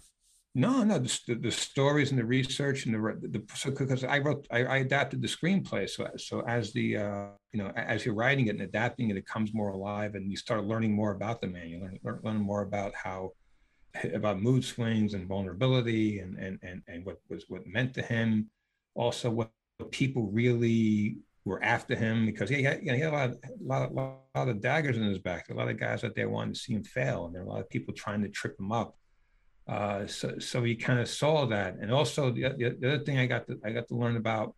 No, 0.53 0.83
no, 0.83 0.99
the, 0.99 1.35
the 1.35 1.51
stories 1.51 2.11
and 2.11 2.19
the 2.19 2.25
research 2.25 2.85
and 2.85 2.93
the, 2.93 3.29
the 3.29 3.43
so 3.55 3.71
because 3.71 4.03
I 4.03 4.19
wrote, 4.19 4.45
I, 4.51 4.65
I, 4.65 4.77
adapted 4.77 5.21
the 5.21 5.27
screenplay. 5.29 5.89
So, 5.89 6.09
so 6.17 6.41
as 6.41 6.73
the, 6.73 6.97
uh, 6.97 7.27
you 7.53 7.63
know, 7.63 7.69
as 7.69 8.05
you're 8.05 8.15
writing 8.15 8.47
it 8.47 8.55
and 8.55 8.61
adapting 8.61 9.09
it, 9.11 9.15
it 9.15 9.25
comes 9.25 9.53
more 9.53 9.69
alive 9.69 10.15
and 10.15 10.29
you 10.29 10.35
start 10.35 10.65
learning 10.65 10.93
more 10.93 11.11
about 11.11 11.39
the 11.39 11.47
man. 11.47 11.69
You 11.69 11.79
learn, 11.79 11.99
learn, 12.03 12.19
learn 12.23 12.37
more 12.37 12.63
about 12.63 12.93
how, 12.93 13.31
about 14.13 14.41
mood 14.41 14.65
swings 14.65 15.13
and 15.13 15.25
vulnerability 15.25 16.19
and, 16.19 16.37
and, 16.37 16.59
and, 16.63 16.81
and 16.87 17.05
what 17.05 17.19
was, 17.29 17.45
what 17.47 17.65
meant 17.65 17.93
to 17.93 18.01
him 18.01 18.49
also 18.95 19.29
what 19.29 19.51
people 19.91 20.29
really 20.31 21.17
were 21.45 21.63
after 21.63 21.95
him 21.95 22.25
because 22.25 22.49
he 22.49 22.61
had, 22.63 22.79
you 22.81 22.87
know, 22.87 22.95
he 22.95 23.01
had 23.01 23.13
a 23.13 23.15
lot, 23.15 23.29
of, 23.29 23.37
lot, 23.61 23.81
of, 23.83 23.91
lot 24.35 24.47
of 24.47 24.61
daggers 24.61 24.97
in 24.97 25.03
his 25.03 25.19
back. 25.19 25.49
A 25.49 25.53
lot 25.53 25.69
of 25.69 25.79
guys 25.79 26.03
out 26.03 26.15
there 26.15 26.29
wanted 26.29 26.53
to 26.53 26.59
see 26.59 26.73
him 26.73 26.83
fail, 26.83 27.25
and 27.25 27.33
there 27.33 27.43
were 27.43 27.49
a 27.49 27.53
lot 27.53 27.61
of 27.61 27.69
people 27.69 27.93
trying 27.93 28.21
to 28.21 28.29
trip 28.29 28.59
him 28.59 28.71
up. 28.71 28.95
Uh, 29.67 30.05
so, 30.07 30.37
so 30.39 30.63
he 30.63 30.75
kind 30.75 30.99
of 30.99 31.07
saw 31.07 31.45
that, 31.45 31.75
and 31.79 31.91
also 31.91 32.31
the, 32.31 32.49
the, 32.57 32.75
the, 32.79 32.93
other 32.95 33.03
thing 33.03 33.19
I 33.19 33.25
got 33.25 33.47
to 33.47 33.59
I 33.63 33.71
got 33.71 33.87
to 33.89 33.95
learn 33.95 34.17
about 34.17 34.55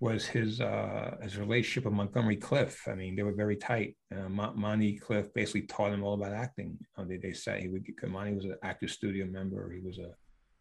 was 0.00 0.26
his 0.26 0.60
uh, 0.60 1.16
his 1.22 1.36
relationship 1.36 1.84
with 1.84 1.94
Montgomery 1.94 2.36
Clift. 2.36 2.88
I 2.88 2.94
mean, 2.94 3.16
they 3.16 3.22
were 3.22 3.32
very 3.32 3.56
tight. 3.56 3.96
Uh, 4.14 4.28
Monty 4.28 4.96
Clift 4.96 5.34
basically 5.34 5.62
taught 5.62 5.92
him 5.92 6.04
all 6.04 6.14
about 6.14 6.32
acting. 6.32 6.78
Uh, 6.96 7.04
they, 7.04 7.16
they 7.16 7.32
said 7.32 7.62
he 7.62 7.68
would. 7.68 7.84
Monty 8.06 8.34
was 8.34 8.44
an 8.44 8.56
actor 8.62 8.88
studio 8.88 9.26
member. 9.26 9.72
He 9.72 9.80
was 9.80 9.98
a 9.98 10.10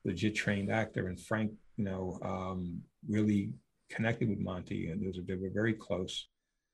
legit 0.06 0.36
trained 0.36 0.72
actor, 0.72 1.08
and 1.08 1.20
Frank, 1.20 1.52
you 1.78 1.86
know, 1.86 2.20
um, 2.24 2.82
really 3.08 3.52
connected 3.90 4.28
with 4.30 4.40
Monty, 4.40 4.90
and 4.90 5.02
they 5.28 5.36
were 5.36 5.50
very 5.54 5.74
close. 5.74 6.28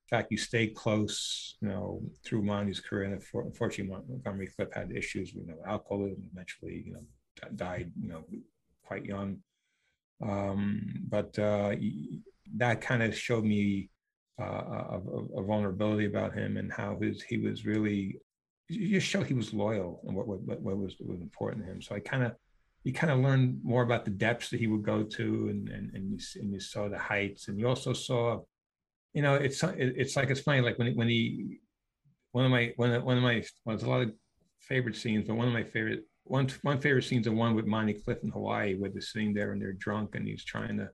Fact, 0.09 0.31
you 0.31 0.37
stayed 0.37 0.75
close, 0.75 1.57
you 1.61 1.67
know, 1.67 2.01
through 2.23 2.43
Monty's 2.43 2.79
career. 2.79 3.03
And 3.03 3.21
unfortunately, 3.33 4.03
Montgomery 4.07 4.47
Clift 4.47 4.73
had 4.75 4.91
issues 4.91 5.33
with 5.33 5.47
you 5.47 5.53
know, 5.53 5.59
alcoholism. 5.67 6.23
Eventually, 6.33 6.83
you 6.85 6.93
know, 6.93 7.03
died, 7.55 7.91
you 7.99 8.09
know, 8.09 8.23
quite 8.85 9.05
young. 9.05 9.37
Um, 10.21 11.05
but 11.07 11.37
uh, 11.39 11.75
that 12.57 12.81
kind 12.81 13.03
of 13.03 13.17
showed 13.17 13.45
me 13.45 13.89
uh, 14.39 14.43
a, 14.43 15.01
a, 15.37 15.43
vulnerability 15.43 16.05
about 16.05 16.33
him 16.33 16.57
and 16.57 16.71
how 16.71 16.97
his 17.01 17.21
he 17.21 17.37
was 17.37 17.65
really 17.65 18.19
you 18.69 18.87
just 18.87 19.07
showed 19.07 19.25
he 19.25 19.33
was 19.33 19.53
loyal 19.53 20.01
and 20.05 20.15
what 20.15 20.27
what, 20.27 20.41
what 20.61 20.77
was 20.77 20.95
was 20.99 21.21
important 21.21 21.65
to 21.65 21.71
him. 21.71 21.81
So 21.81 21.95
I 21.95 21.99
kind 21.99 22.23
of 22.23 22.33
you 22.83 22.93
kind 22.93 23.11
of 23.11 23.19
learned 23.19 23.59
more 23.63 23.83
about 23.83 24.05
the 24.05 24.11
depths 24.11 24.49
that 24.49 24.59
he 24.59 24.67
would 24.67 24.83
go 24.83 25.03
to, 25.03 25.47
and 25.49 25.67
and 25.69 25.93
and 25.93 26.11
you, 26.11 26.19
and 26.41 26.53
you 26.53 26.59
saw 26.59 26.87
the 26.87 26.97
heights, 26.97 27.47
and 27.47 27.59
you 27.59 27.67
also 27.67 27.93
saw, 27.93 28.41
you 29.13 29.21
know, 29.21 29.35
it's 29.35 29.63
it's 29.63 30.15
like 30.15 30.29
it's 30.29 30.41
funny, 30.41 30.61
like 30.61 30.77
when 30.77 30.95
when 30.95 31.07
he 31.07 31.59
one 32.31 32.45
of 32.45 32.51
my 32.51 32.73
one 32.75 32.91
of 32.91 33.03
one 33.03 33.17
of 33.17 33.23
my 33.23 33.43
well, 33.65 33.75
there's 33.75 33.87
a 33.87 33.89
lot 33.89 34.01
of 34.01 34.11
favorite 34.59 34.95
scenes, 34.95 35.25
but 35.27 35.35
one 35.35 35.47
of 35.47 35.53
my 35.53 35.63
favorite 35.63 36.05
one 36.23 36.47
one 36.61 36.79
favorite 36.79 37.03
scenes 37.03 37.25
the 37.25 37.31
one 37.31 37.55
with 37.55 37.65
Monty 37.65 37.93
Clift 37.93 38.23
in 38.23 38.29
Hawaii, 38.29 38.75
where 38.75 38.89
they're 38.89 39.01
sitting 39.01 39.33
there 39.33 39.51
and 39.51 39.61
they're 39.61 39.73
drunk, 39.73 40.15
and 40.15 40.27
he's 40.27 40.45
trying 40.45 40.77
to 40.77 40.89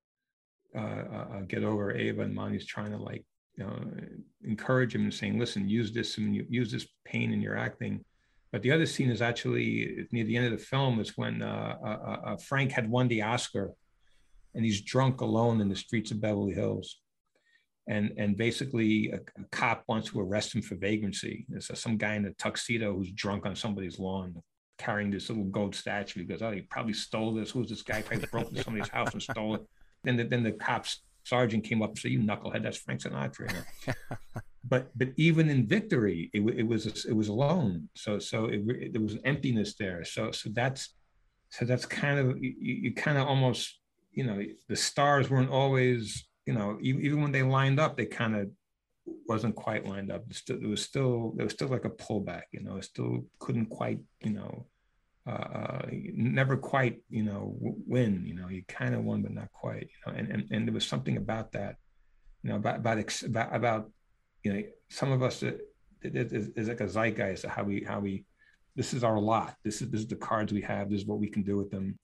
uh, 0.75 1.03
uh, 1.13 1.27
uh 1.33 1.41
get 1.41 1.63
over 1.63 1.93
Ava, 1.93 2.21
and 2.21 2.33
Monty's 2.33 2.65
trying 2.65 2.91
to 2.91 2.97
like 2.97 3.25
you 3.57 3.65
know, 3.65 3.77
encourage 4.43 4.95
him 4.95 5.03
and 5.03 5.13
saying, 5.13 5.37
"Listen, 5.37 5.67
use 5.67 5.91
this 5.93 6.17
and 6.17 6.35
use 6.49 6.71
this 6.71 6.87
pain 7.05 7.31
in 7.33 7.41
your 7.41 7.57
acting." 7.57 8.03
But 8.51 8.61
the 8.61 8.71
other 8.71 8.85
scene 8.85 9.09
is 9.09 9.21
actually 9.21 10.07
near 10.13 10.23
the 10.23 10.37
end 10.37 10.45
of 10.45 10.57
the 10.57 10.65
film 10.65 11.01
is 11.01 11.17
when 11.17 11.41
uh, 11.41 11.75
uh, 11.83 12.29
uh, 12.29 12.37
Frank 12.37 12.71
had 12.71 12.89
won 12.89 13.09
the 13.09 13.21
Oscar, 13.21 13.71
and 14.53 14.63
he's 14.63 14.81
drunk 14.81 15.19
alone 15.19 15.59
in 15.59 15.67
the 15.67 15.75
streets 15.75 16.11
of 16.11 16.21
Beverly 16.21 16.53
Hills, 16.53 17.01
and 17.87 18.11
and 18.17 18.35
basically 18.37 19.11
a, 19.11 19.17
a 19.17 19.45
cop 19.51 19.83
wants 19.87 20.09
to 20.09 20.19
arrest 20.19 20.55
him 20.55 20.61
for 20.61 20.75
vagrancy. 20.75 21.45
There's 21.49 21.69
uh, 21.69 21.75
some 21.75 21.97
guy 21.97 22.15
in 22.15 22.25
a 22.25 22.31
tuxedo 22.33 22.95
who's 22.95 23.11
drunk 23.11 23.45
on 23.45 23.55
somebody's 23.55 23.99
lawn, 23.99 24.35
carrying 24.77 25.11
this 25.11 25.29
little 25.29 25.45
gold 25.45 25.75
statue. 25.75 26.21
He 26.21 26.25
goes, 26.25 26.41
"Oh, 26.41 26.51
he 26.51 26.61
probably 26.61 26.93
stole 26.93 27.33
this. 27.33 27.51
Who's 27.51 27.69
this 27.69 27.83
guy? 27.83 28.01
Probably 28.01 28.27
broke 28.31 28.49
into 28.49 28.63
somebody's 28.63 28.89
house 28.89 29.13
and 29.13 29.21
stole 29.21 29.55
it." 29.55 29.61
Then 30.03 30.17
the, 30.17 30.23
then 30.23 30.43
the 30.43 30.51
cops 30.51 31.01
sergeant 31.23 31.63
came 31.63 31.81
up 31.81 31.89
and 31.89 31.99
said, 31.99 32.11
"You 32.11 32.19
knucklehead, 32.19 32.63
that's 32.63 32.77
Frank 32.77 33.01
Sinatra." 33.01 33.63
but 34.63 34.89
but 34.95 35.09
even 35.17 35.49
in 35.49 35.67
victory, 35.67 36.29
it, 36.33 36.41
it 36.41 36.67
was 36.67 37.05
it 37.05 37.13
was 37.13 37.27
alone. 37.27 37.89
So 37.95 38.17
so 38.17 38.45
it, 38.45 38.61
it, 38.67 38.93
there 38.93 39.01
was 39.01 39.13
an 39.13 39.21
emptiness 39.25 39.75
there. 39.75 40.03
So 40.03 40.31
so 40.31 40.49
that's 40.53 40.95
so 41.49 41.65
that's 41.65 41.85
kind 41.85 42.19
of 42.19 42.37
you, 42.41 42.55
you 42.59 42.93
kind 42.93 43.17
of 43.17 43.27
almost 43.27 43.79
you 44.11 44.23
know 44.23 44.41
the 44.67 44.75
stars 44.75 45.29
weren't 45.29 45.51
always 45.51 46.27
you 46.45 46.53
know 46.53 46.77
even 46.81 47.21
when 47.21 47.31
they 47.31 47.43
lined 47.43 47.79
up, 47.79 47.97
they 47.97 48.05
kind 48.05 48.35
of 48.35 48.49
wasn't 49.27 49.55
quite 49.55 49.85
lined 49.85 50.11
up. 50.11 50.23
It, 50.29 50.67
was 50.67 50.83
still 50.83 51.33
there 51.35 51.45
was 51.45 51.53
still 51.53 51.67
like 51.67 51.85
a 51.85 51.89
pullback. 51.89 52.43
You 52.51 52.63
know, 52.63 52.77
it 52.77 52.85
still 52.85 53.25
couldn't 53.39 53.67
quite 53.67 53.99
you 54.21 54.31
know 54.31 54.67
uh, 55.27 55.81
never 55.91 56.55
quite, 56.55 57.01
you 57.09 57.23
know, 57.23 57.55
win. 57.59 58.23
You 58.25 58.35
know, 58.35 58.47
you 58.47 58.63
kind 58.67 58.93
of 58.93 59.03
won, 59.03 59.23
but 59.23 59.33
not 59.33 59.51
quite. 59.51 59.89
You 59.89 60.11
know, 60.11 60.17
and, 60.17 60.27
and 60.29 60.47
and 60.51 60.67
there 60.67 60.73
was 60.73 60.85
something 60.85 61.17
about 61.17 61.51
that, 61.53 61.77
you 62.43 62.49
know, 62.49 62.57
about 62.57 62.77
about 62.77 63.23
about, 63.23 63.55
about 63.55 63.91
you 64.43 64.53
know, 64.53 64.63
some 64.89 65.11
of 65.11 65.23
us 65.23 65.41
it, 65.41 65.61
it, 66.03 66.15
it, 66.15 66.53
it's 66.55 66.69
like 66.69 66.81
a 66.81 66.87
zeitgeist 66.87 67.43
of 67.43 67.49
how 67.49 67.63
we 67.63 67.83
how 67.83 67.99
we 67.99 68.23
this 68.75 68.93
is 68.93 69.03
our 69.03 69.19
lot. 69.19 69.55
This 69.63 69.81
is 69.81 69.89
this 69.89 70.01
is 70.01 70.07
the 70.07 70.15
cards 70.15 70.53
we 70.53 70.61
have. 70.61 70.89
This 70.89 71.01
is 71.01 71.07
what 71.07 71.19
we 71.19 71.29
can 71.29 71.43
do 71.43 71.57
with 71.57 71.71
them. 71.71 71.97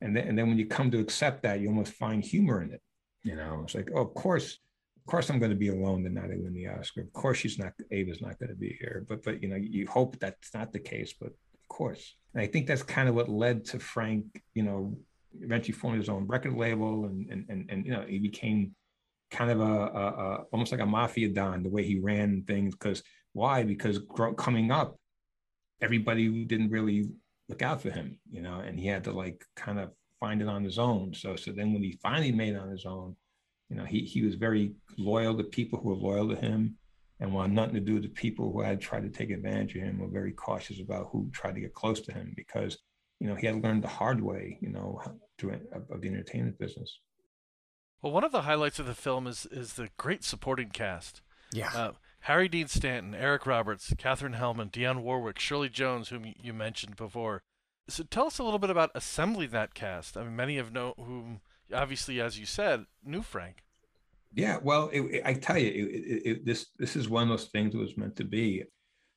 And 0.00 0.16
then 0.16 0.28
and 0.28 0.38
then 0.38 0.48
when 0.48 0.58
you 0.58 0.66
come 0.66 0.90
to 0.92 1.00
accept 1.00 1.42
that, 1.42 1.60
you 1.60 1.68
almost 1.68 1.94
find 1.94 2.22
humor 2.22 2.62
in 2.62 2.72
it. 2.72 2.82
You 3.24 3.36
know, 3.36 3.60
it's 3.64 3.74
like, 3.74 3.90
oh, 3.94 4.02
of 4.02 4.14
course, 4.14 4.58
of 4.98 5.10
course 5.10 5.30
I'm 5.30 5.38
going 5.38 5.50
to 5.50 5.56
be 5.56 5.68
alone 5.68 6.06
and 6.06 6.14
not 6.14 6.28
win 6.28 6.54
the 6.54 6.68
Oscar. 6.68 7.02
Of 7.02 7.12
course 7.12 7.38
she's 7.38 7.58
not 7.58 7.72
Ava's 7.90 8.20
not 8.20 8.38
going 8.38 8.50
to 8.50 8.56
be 8.56 8.76
here. 8.80 9.04
But 9.08 9.22
but 9.22 9.42
you 9.42 9.48
know, 9.48 9.56
you 9.56 9.86
hope 9.86 10.18
that's 10.18 10.54
not 10.54 10.72
the 10.72 10.80
case, 10.80 11.14
but 11.18 11.28
of 11.28 11.68
course. 11.68 12.16
And 12.34 12.42
I 12.42 12.46
think 12.46 12.66
that's 12.66 12.82
kind 12.82 13.08
of 13.08 13.14
what 13.14 13.28
led 13.28 13.64
to 13.66 13.78
Frank, 13.78 14.24
you 14.54 14.62
know, 14.62 14.96
eventually 15.40 15.72
forming 15.72 16.00
his 16.00 16.08
own 16.08 16.26
record 16.26 16.54
label, 16.54 17.06
and 17.06 17.30
and 17.30 17.46
and, 17.48 17.70
and 17.70 17.86
you 17.86 17.92
know, 17.92 18.04
he 18.06 18.18
became 18.18 18.74
kind 19.30 19.50
of 19.50 19.60
a, 19.60 19.64
a, 19.64 20.06
a, 20.06 20.36
almost 20.52 20.72
like 20.72 20.80
a 20.80 20.86
mafia 20.86 21.28
don 21.28 21.62
the 21.62 21.70
way 21.70 21.84
he 21.84 21.98
ran 21.98 22.42
things. 22.46 22.74
Because 22.74 23.02
why? 23.32 23.64
Because 23.64 24.00
coming 24.36 24.70
up, 24.70 24.98
everybody 25.80 26.44
didn't 26.44 26.70
really 26.70 27.08
look 27.48 27.62
out 27.62 27.82
for 27.82 27.90
him, 27.90 28.18
you 28.30 28.42
know, 28.42 28.60
and 28.60 28.78
he 28.78 28.86
had 28.86 29.04
to 29.04 29.12
like 29.12 29.44
kind 29.56 29.78
of 29.78 29.90
find 30.22 30.40
it 30.40 30.48
on 30.48 30.62
his 30.62 30.78
own. 30.78 31.12
So 31.12 31.34
so 31.34 31.50
then 31.50 31.72
when 31.72 31.82
he 31.82 31.98
finally 32.00 32.30
made 32.30 32.54
it 32.54 32.60
on 32.60 32.70
his 32.70 32.86
own, 32.86 33.16
you 33.68 33.76
know, 33.76 33.84
he 33.84 34.00
he 34.00 34.22
was 34.22 34.36
very 34.36 34.72
loyal 34.96 35.36
to 35.36 35.44
people 35.44 35.80
who 35.80 35.88
were 35.88 36.06
loyal 36.08 36.28
to 36.28 36.36
him. 36.36 36.76
And 37.20 37.32
wanted 37.32 37.54
nothing 37.54 37.74
to 37.74 37.80
do 37.80 37.94
with 37.94 38.02
the 38.02 38.08
people 38.08 38.52
who 38.52 38.62
had 38.62 38.80
tried 38.80 39.04
to 39.04 39.08
take 39.08 39.30
advantage 39.30 39.76
of 39.76 39.82
him 39.82 39.98
were 40.00 40.08
very 40.08 40.32
cautious 40.32 40.80
about 40.80 41.10
who 41.12 41.30
tried 41.32 41.54
to 41.54 41.60
get 41.60 41.72
close 41.72 42.00
to 42.00 42.12
him 42.12 42.32
because 42.36 42.76
you 43.20 43.28
know 43.28 43.36
he 43.36 43.46
had 43.46 43.62
learned 43.62 43.84
the 43.84 43.88
hard 44.00 44.20
way 44.20 44.58
you 44.60 44.70
know 44.70 45.00
to, 45.38 45.52
of 45.90 46.00
the 46.00 46.08
entertainment 46.08 46.58
business. 46.58 46.98
Well 48.00 48.12
one 48.12 48.24
of 48.24 48.32
the 48.32 48.42
highlights 48.42 48.80
of 48.80 48.86
the 48.86 48.94
film 48.94 49.28
is 49.28 49.46
is 49.46 49.74
the 49.74 49.88
great 49.96 50.24
supporting 50.24 50.70
cast. 50.70 51.20
Yeah. 51.52 51.70
Uh, 51.74 51.92
harry 52.26 52.48
dean 52.48 52.68
stanton 52.68 53.14
eric 53.16 53.46
roberts 53.46 53.92
katherine 53.98 54.34
helmond 54.34 54.70
dionne 54.70 55.02
warwick 55.02 55.40
shirley 55.40 55.68
jones 55.68 56.08
whom 56.08 56.24
you 56.40 56.52
mentioned 56.52 56.94
before 56.96 57.42
so 57.88 58.02
tell 58.04 58.26
us 58.26 58.38
a 58.38 58.44
little 58.44 58.58
bit 58.58 58.70
about 58.70 58.90
assembling 58.94 59.50
that 59.50 59.74
cast 59.74 60.16
i 60.16 60.22
mean 60.22 60.36
many 60.36 60.58
of 60.58 60.72
know 60.72 60.94
whom 60.96 61.40
obviously 61.74 62.20
as 62.20 62.38
you 62.38 62.46
said 62.46 62.84
knew 63.04 63.22
frank 63.22 63.62
yeah, 64.34 64.58
well, 64.62 64.88
it, 64.92 65.00
it, 65.02 65.22
I 65.24 65.34
tell 65.34 65.58
you, 65.58 65.88
it, 65.90 66.46
this 66.46 66.68
this 66.78 66.96
is 66.96 67.08
one 67.08 67.24
of 67.24 67.28
those 67.28 67.48
things 67.48 67.72
that 67.72 67.78
was 67.78 67.96
meant 67.96 68.16
to 68.16 68.24
be. 68.24 68.64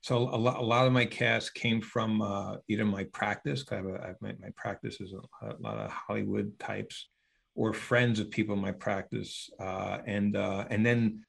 So 0.02 0.18
a 0.18 0.38
lot, 0.38 0.58
a 0.58 0.62
lot 0.62 0.86
of 0.86 0.94
my 0.94 1.06
cast 1.06 1.56
came 1.56 1.82
from 1.82 2.22
uh, 2.22 2.58
either 2.68 2.86
my 2.86 3.06
practice, 3.06 3.66
I 3.72 3.76
have, 3.76 3.86
a, 3.86 4.02
I 4.04 4.08
have 4.08 4.18
my, 4.22 4.34
my 4.40 4.50
practice 4.56 5.02
is 5.02 5.14
a, 5.14 5.46
a, 5.46 5.56
lot 5.60 5.78
of 5.78 5.90
Hollywood 5.90 6.60
types, 6.60 7.08
or 7.56 7.74
friends 7.74 8.20
of 8.20 8.30
people 8.30 8.56
in 8.56 8.62
my 8.62 8.74
practice, 8.74 9.50
uh, 9.60 10.00
and 10.06 10.36
uh, 10.36 10.66
and 10.70 10.86
then, 10.86 11.24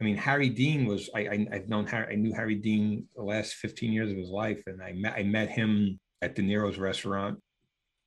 I 0.00 0.04
mean, 0.04 0.16
Harry 0.16 0.48
Dean 0.48 0.86
was 0.86 1.10
I, 1.14 1.46
I 1.50 1.56
have 1.56 1.68
known 1.68 1.86
Harry, 1.86 2.14
I 2.14 2.16
knew 2.16 2.32
Harry 2.32 2.56
Dean 2.56 3.06
the 3.14 3.22
last 3.22 3.54
fifteen 3.54 3.92
years 3.92 4.10
of 4.10 4.16
his 4.16 4.30
life, 4.30 4.62
and 4.66 4.82
I 4.82 4.92
met 4.92 5.14
I 5.14 5.22
met 5.22 5.50
him 5.50 6.00
at 6.22 6.34
De 6.34 6.42
Niro's 6.42 6.78
restaurant, 6.78 7.38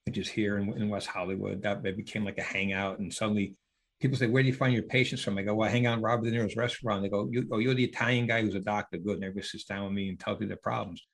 which 0.05 0.17
is 0.17 0.29
here 0.29 0.57
in, 0.57 0.71
in 0.73 0.89
West 0.89 1.07
Hollywood. 1.07 1.61
That 1.63 1.83
became 1.83 2.25
like 2.25 2.37
a 2.37 2.43
hangout, 2.43 2.99
and 2.99 3.13
suddenly 3.13 3.55
people 3.99 4.17
say, 4.17 4.27
where 4.27 4.41
do 4.41 4.47
you 4.47 4.55
find 4.55 4.73
your 4.73 4.83
patients 4.83 5.21
from? 5.21 5.37
I 5.37 5.43
go, 5.43 5.55
well, 5.55 5.69
hang 5.69 5.85
out 5.85 6.01
Robert 6.01 6.25
De 6.25 6.31
Niro's 6.31 6.55
restaurant. 6.55 7.03
They 7.03 7.09
go, 7.09 7.27
you, 7.31 7.47
oh, 7.51 7.59
you're 7.59 7.73
the 7.73 7.83
Italian 7.83 8.27
guy 8.27 8.41
who's 8.41 8.55
a 8.55 8.59
doctor. 8.59 8.97
Good. 8.97 9.15
And 9.15 9.23
everybody 9.23 9.45
sits 9.45 9.65
down 9.65 9.85
with 9.85 9.93
me 9.93 10.09
and 10.09 10.19
tells 10.19 10.39
me 10.39 10.47
their 10.47 10.57
problems. 10.57 11.05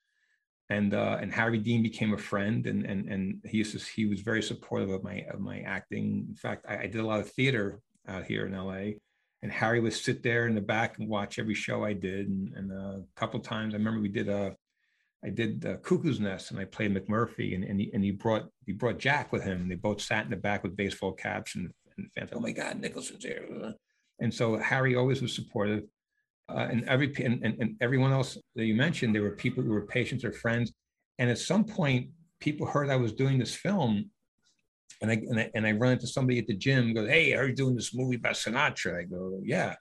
And 0.68 0.94
uh, 0.94 1.18
and 1.20 1.32
Harry 1.32 1.58
Dean 1.58 1.80
became 1.80 2.12
a 2.12 2.18
friend, 2.18 2.66
and 2.66 2.84
and 2.84 3.08
and 3.08 3.40
he 3.44 3.58
used 3.58 3.78
to, 3.78 3.92
he 3.94 4.06
was 4.06 4.22
very 4.22 4.42
supportive 4.42 4.90
of 4.90 5.04
my 5.04 5.24
of 5.32 5.38
my 5.38 5.60
acting. 5.60 6.26
In 6.28 6.34
fact, 6.34 6.66
I, 6.68 6.78
I 6.78 6.86
did 6.88 6.96
a 6.96 7.06
lot 7.06 7.20
of 7.20 7.30
theater 7.30 7.78
out 8.08 8.24
here 8.24 8.46
in 8.46 8.52
LA, 8.52 8.96
and 9.42 9.52
Harry 9.52 9.78
would 9.78 9.92
sit 9.92 10.24
there 10.24 10.48
in 10.48 10.56
the 10.56 10.60
back 10.60 10.98
and 10.98 11.08
watch 11.08 11.38
every 11.38 11.54
show 11.54 11.84
I 11.84 11.92
did. 11.92 12.26
And, 12.26 12.52
and 12.56 12.72
uh, 12.72 12.98
a 12.98 13.04
couple 13.14 13.38
times, 13.38 13.74
I 13.74 13.76
remember 13.76 14.00
we 14.00 14.08
did 14.08 14.28
a 14.28 14.56
I 15.26 15.30
did 15.30 15.66
uh, 15.66 15.76
Cuckoo's 15.78 16.20
Nest 16.20 16.52
and 16.52 16.60
I 16.60 16.64
played 16.64 16.94
McMurphy 16.94 17.54
and, 17.54 17.64
and, 17.64 17.80
he, 17.80 17.90
and 17.92 18.04
he 18.04 18.12
brought 18.12 18.48
he 18.64 18.72
brought 18.72 18.98
Jack 18.98 19.32
with 19.32 19.42
him. 19.42 19.68
They 19.68 19.74
both 19.74 20.00
sat 20.00 20.24
in 20.24 20.30
the 20.30 20.36
back 20.36 20.62
with 20.62 20.76
baseball 20.76 21.12
caps 21.12 21.56
and 21.56 21.70
and 21.98 22.10
fans, 22.12 22.30
oh 22.32 22.40
my 22.40 22.52
God, 22.52 22.80
Nicholson's 22.80 23.24
here. 23.24 23.74
And 24.20 24.32
so 24.32 24.56
Harry 24.58 24.96
always 24.96 25.22
was 25.22 25.34
supportive. 25.34 25.84
Uh, 26.48 26.68
and 26.70 26.84
every 26.88 27.12
and, 27.24 27.42
and, 27.44 27.56
and 27.60 27.76
everyone 27.80 28.12
else 28.12 28.38
that 28.54 28.64
you 28.64 28.74
mentioned, 28.74 29.14
there 29.14 29.22
were 29.22 29.32
people 29.32 29.64
who 29.64 29.70
were 29.70 29.86
patients 29.86 30.24
or 30.24 30.32
friends. 30.32 30.72
And 31.18 31.28
at 31.28 31.38
some 31.38 31.64
point, 31.64 32.10
people 32.40 32.66
heard 32.66 32.88
I 32.88 32.96
was 32.96 33.12
doing 33.12 33.38
this 33.38 33.54
film, 33.54 34.10
and 35.02 35.10
I 35.10 35.14
and 35.14 35.40
I, 35.40 35.50
and 35.54 35.66
I 35.66 35.72
run 35.72 35.92
into 35.92 36.06
somebody 36.06 36.38
at 36.38 36.46
the 36.46 36.56
gym. 36.56 36.94
Goes, 36.94 37.08
hey, 37.08 37.34
are 37.34 37.48
you 37.48 37.54
doing 37.54 37.74
this 37.74 37.94
movie 37.94 38.16
about 38.16 38.34
Sinatra? 38.34 39.00
I 39.00 39.04
go, 39.04 39.40
yeah. 39.42 39.74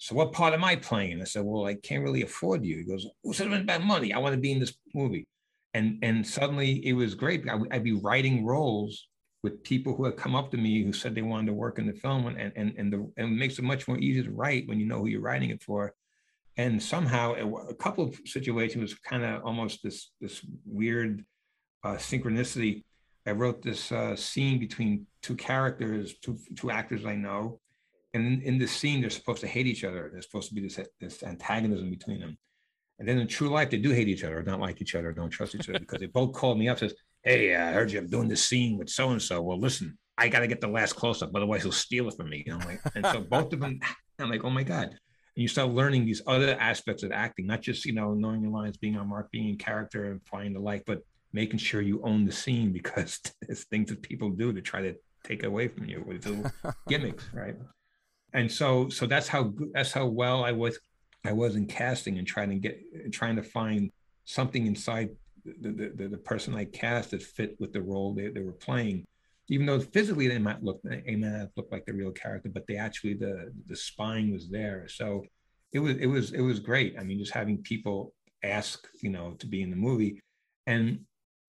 So 0.00 0.14
what 0.14 0.32
part 0.32 0.54
am 0.54 0.64
I 0.64 0.76
playing? 0.76 1.20
I 1.20 1.24
said, 1.24 1.44
well, 1.44 1.66
I 1.66 1.74
can't 1.74 2.02
really 2.02 2.22
afford 2.22 2.64
you. 2.64 2.78
He 2.78 2.84
goes, 2.84 3.06
who 3.22 3.34
said 3.34 3.48
it 3.48 3.60
about 3.60 3.84
money? 3.84 4.14
I 4.14 4.18
want 4.18 4.34
to 4.34 4.40
be 4.40 4.50
in 4.50 4.58
this 4.58 4.72
movie. 4.94 5.26
And 5.74 5.98
and 6.02 6.26
suddenly 6.26 6.84
it 6.86 6.94
was 6.94 7.14
great. 7.14 7.46
I, 7.48 7.58
I'd 7.70 7.84
be 7.84 7.92
writing 7.92 8.44
roles 8.44 9.08
with 9.42 9.62
people 9.62 9.94
who 9.94 10.06
had 10.06 10.16
come 10.16 10.34
up 10.34 10.50
to 10.50 10.56
me 10.56 10.82
who 10.82 10.92
said 10.94 11.14
they 11.14 11.22
wanted 11.22 11.48
to 11.48 11.52
work 11.52 11.78
in 11.78 11.86
the 11.86 11.92
film 11.92 12.26
and 12.26 12.52
and 12.56 12.74
and, 12.78 12.92
the, 12.92 13.12
and 13.18 13.32
it 13.32 13.38
makes 13.38 13.58
it 13.58 13.62
much 13.62 13.86
more 13.86 13.98
easy 13.98 14.22
to 14.22 14.30
write 14.30 14.66
when 14.66 14.80
you 14.80 14.86
know 14.86 15.00
who 15.00 15.06
you're 15.06 15.20
writing 15.20 15.50
it 15.50 15.62
for 15.62 15.94
and 16.56 16.82
somehow 16.82 17.34
a 17.68 17.74
couple 17.74 18.04
of 18.04 18.18
situations 18.24 18.82
was 18.82 18.94
kind 18.94 19.22
of 19.22 19.44
almost 19.44 19.82
this 19.82 20.10
this 20.20 20.44
weird 20.66 21.24
uh, 21.84 21.94
synchronicity 21.94 22.82
i 23.26 23.30
wrote 23.30 23.62
this 23.62 23.92
uh, 23.92 24.16
scene 24.16 24.58
between 24.58 25.06
two 25.22 25.36
characters 25.36 26.14
two 26.20 26.36
two 26.56 26.70
actors 26.70 27.06
i 27.06 27.14
know 27.14 27.60
and 28.14 28.26
in, 28.26 28.42
in 28.42 28.58
this 28.58 28.72
scene 28.72 29.00
they're 29.00 29.10
supposed 29.10 29.40
to 29.40 29.46
hate 29.46 29.66
each 29.66 29.84
other 29.84 30.10
there's 30.12 30.26
supposed 30.26 30.48
to 30.48 30.54
be 30.54 30.60
this 30.60 30.78
this 31.00 31.22
antagonism 31.22 31.90
between 31.90 32.20
them 32.20 32.36
and 32.98 33.08
then 33.08 33.18
in 33.18 33.26
true 33.26 33.48
life 33.48 33.70
they 33.70 33.78
do 33.78 33.90
hate 33.90 34.08
each 34.08 34.24
other 34.24 34.42
don't 34.42 34.60
like 34.60 34.80
each 34.80 34.94
other 34.94 35.12
don't 35.12 35.30
trust 35.30 35.54
each 35.54 35.68
other 35.68 35.78
because 35.78 36.00
they 36.00 36.06
both 36.06 36.32
called 36.32 36.58
me 36.58 36.68
up 36.68 36.78
says 36.78 36.94
hey, 37.22 37.54
I 37.54 37.72
heard 37.72 37.92
you 37.92 37.98
I'm 37.98 38.08
doing 38.08 38.28
this 38.28 38.44
scene 38.44 38.78
with 38.78 38.88
so 38.88 39.10
and 39.10 39.20
so. 39.20 39.42
Well, 39.42 39.58
listen, 39.58 39.98
I 40.16 40.28
got 40.28 40.40
to 40.40 40.46
get 40.46 40.60
the 40.60 40.68
last 40.68 40.94
close 40.94 41.22
up, 41.22 41.30
otherwise 41.34 41.62
he'll 41.62 41.72
steal 41.72 42.08
it 42.08 42.16
from 42.16 42.30
me. 42.30 42.42
You 42.46 42.58
know, 42.58 42.64
like, 42.64 42.80
and 42.94 43.06
so 43.06 43.20
both 43.20 43.52
of 43.52 43.60
them, 43.60 43.80
I'm 44.18 44.30
like, 44.30 44.44
oh 44.44 44.50
my 44.50 44.62
god, 44.62 44.88
and 44.88 45.42
you 45.42 45.48
start 45.48 45.70
learning 45.70 46.04
these 46.04 46.22
other 46.26 46.56
aspects 46.60 47.02
of 47.02 47.12
acting, 47.12 47.46
not 47.46 47.62
just 47.62 47.84
you 47.84 47.92
know 47.92 48.14
knowing 48.14 48.42
your 48.42 48.52
lines, 48.52 48.76
being 48.76 48.96
on 48.96 49.08
mark, 49.08 49.30
being 49.30 49.48
in 49.48 49.56
character, 49.56 50.10
and 50.10 50.20
flying 50.26 50.52
the 50.52 50.60
light, 50.60 50.82
but 50.86 51.00
making 51.32 51.58
sure 51.58 51.80
you 51.80 52.02
own 52.02 52.24
the 52.24 52.32
scene 52.32 52.72
because 52.72 53.20
there's 53.42 53.64
things 53.64 53.90
that 53.90 54.02
people 54.02 54.30
do 54.30 54.52
to 54.52 54.60
try 54.60 54.82
to 54.82 54.94
take 55.24 55.44
away 55.44 55.68
from 55.68 55.88
you 55.88 56.02
with 56.06 56.26
little 56.26 56.50
gimmicks, 56.88 57.24
right? 57.32 57.56
And 58.32 58.50
so, 58.50 58.88
so 58.88 59.06
that's 59.06 59.28
how 59.28 59.52
that's 59.72 59.92
how 59.92 60.06
well 60.06 60.44
I 60.44 60.52
was 60.52 60.78
I 61.24 61.32
was 61.32 61.56
in 61.56 61.66
casting 61.66 62.18
and 62.18 62.26
trying 62.26 62.50
to 62.50 62.56
get 62.56 63.12
trying 63.12 63.36
to 63.36 63.42
find 63.42 63.90
something 64.24 64.66
inside 64.66 65.10
the, 65.44 65.92
the, 65.96 66.08
the 66.08 66.18
person 66.18 66.54
I 66.54 66.64
cast 66.66 67.10
that 67.10 67.22
fit 67.22 67.56
with 67.58 67.72
the 67.72 67.82
role 67.82 68.14
they, 68.14 68.28
they 68.28 68.42
were 68.42 68.52
playing. 68.52 69.04
Even 69.48 69.66
though 69.66 69.80
physically 69.80 70.28
they 70.28 70.38
might 70.38 70.62
look 70.62 70.80
they 70.84 71.16
may 71.16 71.28
not 71.28 71.48
look 71.56 71.68
like 71.72 71.84
the 71.84 71.92
real 71.92 72.12
character, 72.12 72.48
but 72.48 72.66
they 72.66 72.76
actually 72.76 73.14
the 73.14 73.52
the 73.66 73.76
spine 73.76 74.32
was 74.32 74.48
there. 74.48 74.86
So 74.88 75.24
it 75.72 75.80
was 75.80 75.96
it 75.96 76.06
was 76.06 76.32
it 76.32 76.40
was 76.40 76.60
great. 76.60 76.96
I 76.98 77.02
mean, 77.02 77.18
just 77.18 77.32
having 77.32 77.58
people 77.58 78.14
ask, 78.42 78.86
you 79.02 79.10
know, 79.10 79.32
to 79.38 79.46
be 79.46 79.62
in 79.62 79.70
the 79.70 79.76
movie. 79.76 80.20
And 80.66 81.00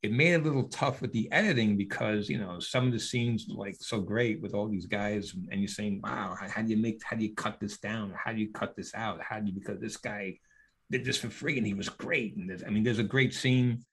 it 0.03 0.11
made 0.11 0.33
it 0.33 0.41
a 0.41 0.43
little 0.43 0.63
tough 0.63 1.01
with 1.01 1.11
the 1.11 1.31
editing 1.31 1.77
because 1.77 2.27
you 2.27 2.39
know 2.39 2.59
some 2.59 2.87
of 2.87 2.91
the 2.91 2.99
scenes 2.99 3.45
like 3.49 3.75
so 3.79 3.99
great 3.99 4.41
with 4.41 4.53
all 4.53 4.67
these 4.67 4.87
guys 4.87 5.33
and 5.51 5.61
you're 5.61 5.67
saying 5.67 6.01
wow 6.03 6.35
how, 6.35 6.61
do 6.61 6.69
you 6.69 6.77
make 6.77 7.01
how 7.03 7.15
do 7.15 7.23
you 7.23 7.35
cut 7.35 7.59
this 7.59 7.77
down? 7.77 8.13
How 8.15 8.33
do 8.33 8.39
you 8.39 8.51
cut 8.51 8.75
this 8.75 8.93
out? 8.95 9.19
How 9.21 9.39
do 9.39 9.47
you 9.47 9.53
because 9.53 9.79
this 9.79 9.97
guy 9.97 10.37
did 10.89 11.05
this 11.05 11.17
for 11.17 11.29
free 11.29 11.57
and 11.57 11.67
he 11.67 11.73
was 11.73 11.89
great. 11.89 12.35
And 12.35 12.63
i 12.65 12.69
mean 12.69 12.83
there's 12.83 12.99
a 12.99 13.03
great 13.03 13.33
scene 13.33 13.85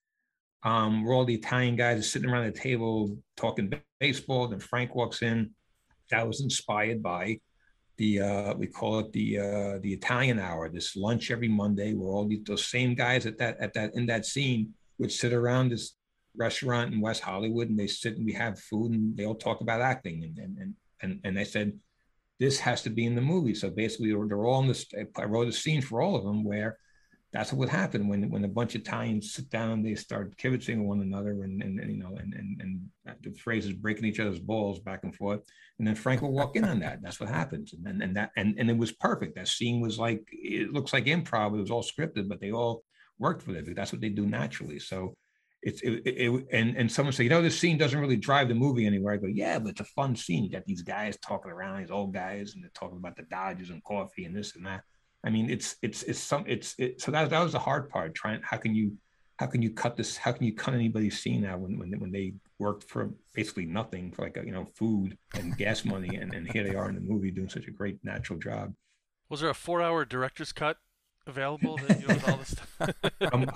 um, 0.64 1.04
where 1.04 1.14
all 1.14 1.24
the 1.24 1.34
italian 1.34 1.76
guys 1.76 2.00
are 2.00 2.02
sitting 2.02 2.28
around 2.28 2.46
the 2.46 2.58
table 2.58 3.16
talking 3.36 3.72
baseball 4.00 4.48
then 4.48 4.60
frank 4.60 4.94
walks 4.94 5.22
in. 5.22 5.50
That 6.10 6.26
was 6.26 6.40
inspired 6.40 7.02
by 7.02 7.40
the 7.98 8.20
uh, 8.20 8.54
we 8.54 8.66
call 8.66 9.00
it 9.00 9.12
the 9.12 9.38
uh, 9.38 9.78
the 9.82 9.92
italian 9.92 10.38
hour 10.38 10.70
this 10.70 10.96
lunch 10.96 11.30
every 11.30 11.48
monday 11.48 11.92
where 11.92 12.08
all 12.08 12.26
these, 12.26 12.44
those 12.46 12.66
same 12.66 12.94
guys 12.94 13.26
at 13.26 13.36
that 13.38 13.58
at 13.60 13.74
that 13.74 13.94
in 13.94 14.06
that 14.06 14.24
scene 14.24 14.72
would 14.98 15.12
sit 15.12 15.32
around 15.32 15.70
this 15.70 15.97
restaurant 16.38 16.94
in 16.94 17.00
West 17.00 17.22
Hollywood 17.22 17.68
and 17.68 17.78
they 17.78 17.86
sit 17.86 18.16
and 18.16 18.24
we 18.24 18.32
have 18.32 18.58
food 18.58 18.92
and 18.92 19.16
they 19.16 19.26
all 19.26 19.34
talk 19.34 19.60
about 19.60 19.80
acting 19.80 20.24
and 20.24 20.38
and 20.38 20.74
and 21.02 21.20
and, 21.24 21.36
they 21.36 21.44
said 21.44 21.72
this 22.38 22.58
has 22.60 22.82
to 22.82 22.90
be 22.90 23.04
in 23.04 23.14
the 23.14 23.20
movie. 23.20 23.54
So 23.54 23.68
basically, 23.70 24.12
they're 24.12 24.46
all 24.46 24.62
in 24.62 24.68
this. 24.68 24.86
I 25.16 25.24
wrote 25.24 25.48
a 25.48 25.52
scene 25.52 25.82
for 25.82 26.00
all 26.00 26.16
of 26.16 26.24
them 26.24 26.44
where 26.44 26.78
that's 27.32 27.52
what 27.52 27.58
would 27.58 27.68
happen 27.68 28.08
when 28.08 28.30
when 28.30 28.44
a 28.44 28.48
bunch 28.48 28.74
of 28.74 28.80
Italians 28.80 29.34
sit 29.34 29.50
down 29.50 29.82
they 29.82 29.94
start 29.94 30.36
kibitzing 30.38 30.84
one 30.84 31.02
another 31.02 31.42
and, 31.42 31.62
and, 31.62 31.78
and 31.78 31.90
you 31.90 31.98
know 31.98 32.16
and, 32.16 32.32
and 32.32 32.60
and 32.60 33.18
the 33.22 33.32
phrase 33.32 33.66
is 33.66 33.74
breaking 33.74 34.06
each 34.06 34.20
other's 34.20 34.38
balls 34.38 34.78
back 34.80 35.00
and 35.02 35.14
forth. 35.14 35.40
And 35.78 35.86
then 35.86 35.94
Frank 35.94 36.22
will 36.22 36.32
walk 36.32 36.56
in 36.56 36.64
on 36.64 36.80
that. 36.80 37.02
That's 37.02 37.20
what 37.20 37.28
happens. 37.28 37.74
And 37.74 37.86
and, 37.86 38.02
and 38.02 38.16
that 38.16 38.30
and, 38.36 38.54
and 38.58 38.70
it 38.70 38.78
was 38.78 38.92
perfect. 38.92 39.34
That 39.34 39.48
scene 39.48 39.80
was 39.80 39.98
like 39.98 40.22
it 40.32 40.72
looks 40.72 40.92
like 40.92 41.04
improv. 41.04 41.54
It 41.54 41.60
was 41.60 41.70
all 41.70 41.82
scripted 41.82 42.28
but 42.28 42.40
they 42.40 42.52
all 42.52 42.82
worked 43.18 43.42
for 43.42 43.54
it. 43.54 43.74
That's 43.74 43.92
what 43.92 44.00
they 44.00 44.08
do 44.08 44.26
naturally. 44.26 44.78
So 44.78 45.14
it's 45.62 45.80
it, 45.82 46.02
it, 46.06 46.46
and 46.52 46.76
and 46.76 46.90
someone 46.90 47.12
say, 47.12 47.24
you 47.24 47.30
know, 47.30 47.42
this 47.42 47.58
scene 47.58 47.78
doesn't 47.78 47.98
really 47.98 48.16
drive 48.16 48.48
the 48.48 48.54
movie 48.54 48.86
anywhere. 48.86 49.14
I 49.14 49.16
go, 49.16 49.26
yeah, 49.26 49.58
but 49.58 49.70
it's 49.70 49.80
a 49.80 49.84
fun 49.84 50.14
scene. 50.14 50.44
You 50.44 50.50
got 50.50 50.64
these 50.66 50.82
guys 50.82 51.16
talking 51.18 51.50
around, 51.50 51.80
these 51.80 51.90
old 51.90 52.14
guys, 52.14 52.54
and 52.54 52.62
they're 52.62 52.70
talking 52.74 52.98
about 52.98 53.16
the 53.16 53.24
Dodgers 53.24 53.70
and 53.70 53.82
coffee 53.82 54.24
and 54.24 54.36
this 54.36 54.54
and 54.54 54.64
that. 54.66 54.82
I 55.24 55.30
mean, 55.30 55.50
it's 55.50 55.76
it's 55.82 56.04
it's 56.04 56.20
some 56.20 56.44
it's 56.46 56.74
it, 56.78 57.00
so 57.00 57.10
that 57.10 57.30
that 57.30 57.42
was 57.42 57.52
the 57.52 57.58
hard 57.58 57.88
part. 57.90 58.14
Trying 58.14 58.40
how 58.42 58.56
can 58.56 58.74
you 58.74 58.96
how 59.38 59.46
can 59.46 59.62
you 59.62 59.70
cut 59.70 59.96
this? 59.96 60.16
How 60.16 60.32
can 60.32 60.44
you 60.44 60.54
cut 60.54 60.74
anybody's 60.74 61.20
scene 61.20 61.44
out 61.44 61.60
when 61.60 61.78
when 61.78 61.92
when 61.98 62.12
they 62.12 62.34
worked 62.58 62.84
for 62.84 63.10
basically 63.34 63.66
nothing 63.66 64.12
for 64.12 64.22
like 64.22 64.36
a, 64.36 64.44
you 64.44 64.52
know 64.52 64.66
food 64.74 65.18
and 65.34 65.56
gas 65.56 65.84
money, 65.84 66.16
and 66.16 66.32
and 66.34 66.50
here 66.50 66.64
they 66.64 66.76
are 66.76 66.88
in 66.88 66.94
the 66.94 67.00
movie 67.00 67.30
doing 67.30 67.48
such 67.48 67.66
a 67.66 67.72
great 67.72 67.98
natural 68.04 68.38
job. 68.38 68.72
Was 69.28 69.40
there 69.40 69.50
a 69.50 69.54
four-hour 69.54 70.04
director's 70.04 70.52
cut 70.52 70.78
available 71.26 71.78
that 71.86 72.00
you 72.00 72.08
all 72.26 72.38
this 72.38 72.52
stuff? 72.52 72.94
um, 73.32 73.50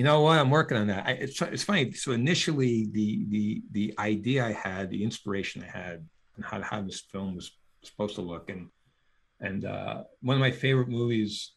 you 0.00 0.04
know 0.04 0.22
what? 0.22 0.38
I'm 0.38 0.48
working 0.48 0.78
on 0.78 0.86
that. 0.86 1.06
I, 1.06 1.10
it's 1.10 1.42
it's 1.42 1.62
funny. 1.62 1.92
So 1.92 2.12
initially, 2.12 2.88
the 2.90 3.26
the 3.28 3.62
the 3.72 3.94
idea 3.98 4.46
I 4.46 4.52
had, 4.52 4.88
the 4.88 5.04
inspiration 5.04 5.62
I 5.62 5.78
had, 5.78 6.08
and 6.36 6.42
how 6.42 6.62
how 6.62 6.80
this 6.80 7.00
film 7.12 7.36
was 7.36 7.52
supposed 7.84 8.14
to 8.14 8.22
look, 8.22 8.48
and 8.48 8.68
and 9.42 9.66
uh, 9.66 10.04
one 10.22 10.36
of 10.36 10.40
my 10.40 10.52
favorite 10.52 10.88
movies, 10.88 11.52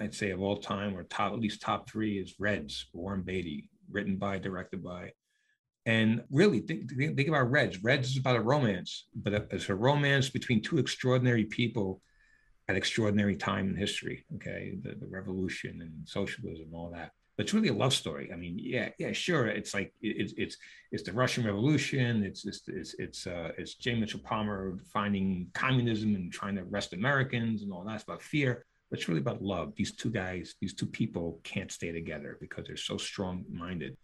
I'd 0.00 0.16
say 0.16 0.32
of 0.32 0.42
all 0.42 0.56
time, 0.56 0.96
or 0.96 1.04
top 1.04 1.32
at 1.32 1.38
least 1.38 1.62
top 1.62 1.88
three, 1.88 2.18
is 2.18 2.34
Reds, 2.40 2.86
Warren 2.92 3.22
Beatty, 3.22 3.70
written 3.88 4.16
by, 4.16 4.40
directed 4.40 4.82
by. 4.82 5.12
And 5.84 6.24
really, 6.28 6.58
think, 6.58 6.90
think 6.90 7.28
about 7.28 7.52
Reds. 7.52 7.84
Reds 7.84 8.10
is 8.10 8.16
about 8.16 8.34
a 8.34 8.40
romance, 8.40 9.06
but 9.14 9.32
it's 9.52 9.68
a 9.68 9.76
romance 9.76 10.28
between 10.28 10.60
two 10.60 10.78
extraordinary 10.78 11.44
people 11.44 12.02
at 12.66 12.74
extraordinary 12.74 13.36
time 13.36 13.68
in 13.68 13.76
history. 13.76 14.24
Okay, 14.34 14.76
the, 14.82 14.96
the 14.96 15.06
revolution 15.06 15.82
and 15.82 15.92
socialism, 16.08 16.74
all 16.74 16.90
that. 16.90 17.12
It's 17.38 17.52
really 17.52 17.68
a 17.68 17.74
love 17.74 17.92
story. 17.92 18.30
I 18.32 18.36
mean, 18.36 18.58
yeah, 18.58 18.88
yeah, 18.98 19.12
sure. 19.12 19.46
It's 19.46 19.74
like 19.74 19.92
it's 20.00 20.32
it's 20.38 20.56
it's 20.90 21.02
the 21.02 21.12
Russian 21.12 21.44
Revolution. 21.44 22.22
It's 22.24 22.46
it's 22.46 22.62
it's 22.66 22.94
it's 22.98 23.26
uh, 23.26 23.52
it's 23.58 23.74
J. 23.74 23.94
Mitchell 23.94 24.20
Palmer 24.20 24.78
finding 24.90 25.48
communism 25.52 26.14
and 26.14 26.32
trying 26.32 26.56
to 26.56 26.62
arrest 26.62 26.94
Americans 26.94 27.62
and 27.62 27.72
all 27.72 27.84
that. 27.84 27.96
It's 27.96 28.04
about 28.04 28.22
fear, 28.22 28.64
but 28.88 28.98
it's 28.98 29.08
really 29.08 29.20
about 29.20 29.42
love. 29.42 29.74
These 29.76 29.96
two 29.96 30.10
guys, 30.10 30.54
these 30.62 30.72
two 30.72 30.86
people, 30.86 31.40
can't 31.44 31.70
stay 31.70 31.92
together 31.92 32.38
because 32.40 32.66
they're 32.66 32.76
so 32.76 32.96
strong-minded. 32.96 33.96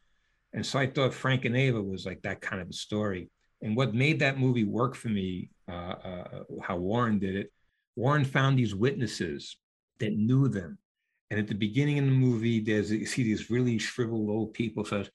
And 0.52 0.64
so 0.64 0.78
I 0.78 0.86
thought 0.86 1.14
Frank 1.14 1.46
and 1.46 1.56
Ava 1.56 1.80
was 1.80 2.04
like 2.04 2.20
that 2.22 2.42
kind 2.42 2.60
of 2.60 2.68
a 2.68 2.74
story. 2.74 3.30
And 3.62 3.74
what 3.76 3.94
made 3.94 4.18
that 4.18 4.38
movie 4.38 4.64
work 4.64 4.94
for 4.94 5.08
me, 5.08 5.48
uh, 5.70 5.94
uh, 6.04 6.42
how 6.62 6.76
Warren 6.76 7.18
did 7.18 7.36
it, 7.36 7.52
Warren 7.96 8.24
found 8.24 8.58
these 8.58 8.74
witnesses 8.74 9.56
that 10.00 10.14
knew 10.14 10.48
them. 10.48 10.76
And 11.32 11.40
at 11.40 11.48
the 11.48 11.54
beginning 11.54 11.98
of 11.98 12.04
the 12.04 12.10
movie, 12.10 12.60
there's 12.60 12.92
you 12.92 13.06
see 13.06 13.22
these 13.22 13.48
really 13.50 13.78
shriveled 13.78 14.28
old 14.28 14.52
people 14.52 14.84
says, 14.84 15.08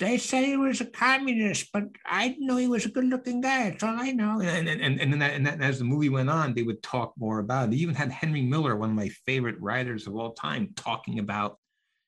they 0.00 0.18
said 0.18 0.42
he 0.42 0.56
was 0.56 0.80
a 0.80 0.86
communist, 0.86 1.68
but 1.72 1.84
I 2.04 2.26
didn't 2.26 2.48
know 2.48 2.56
he 2.56 2.66
was 2.66 2.84
a 2.84 2.88
good-looking 2.88 3.40
guy. 3.40 3.70
That's 3.70 3.84
all 3.84 3.94
I 3.96 4.10
know. 4.10 4.40
And 4.40 4.68
and 4.68 4.80
and, 4.80 5.00
and, 5.00 5.12
then 5.12 5.20
that, 5.20 5.34
and, 5.34 5.46
that, 5.46 5.54
and 5.54 5.62
as 5.62 5.78
the 5.78 5.84
movie 5.84 6.08
went 6.08 6.28
on, 6.28 6.52
they 6.52 6.64
would 6.64 6.82
talk 6.82 7.12
more 7.16 7.38
about 7.38 7.68
it. 7.68 7.70
They 7.70 7.76
even 7.76 7.94
had 7.94 8.10
Henry 8.10 8.42
Miller, 8.42 8.74
one 8.74 8.90
of 8.90 8.96
my 8.96 9.08
favorite 9.24 9.60
writers 9.60 10.08
of 10.08 10.16
all 10.16 10.32
time, 10.32 10.70
talking 10.74 11.20
about, 11.20 11.60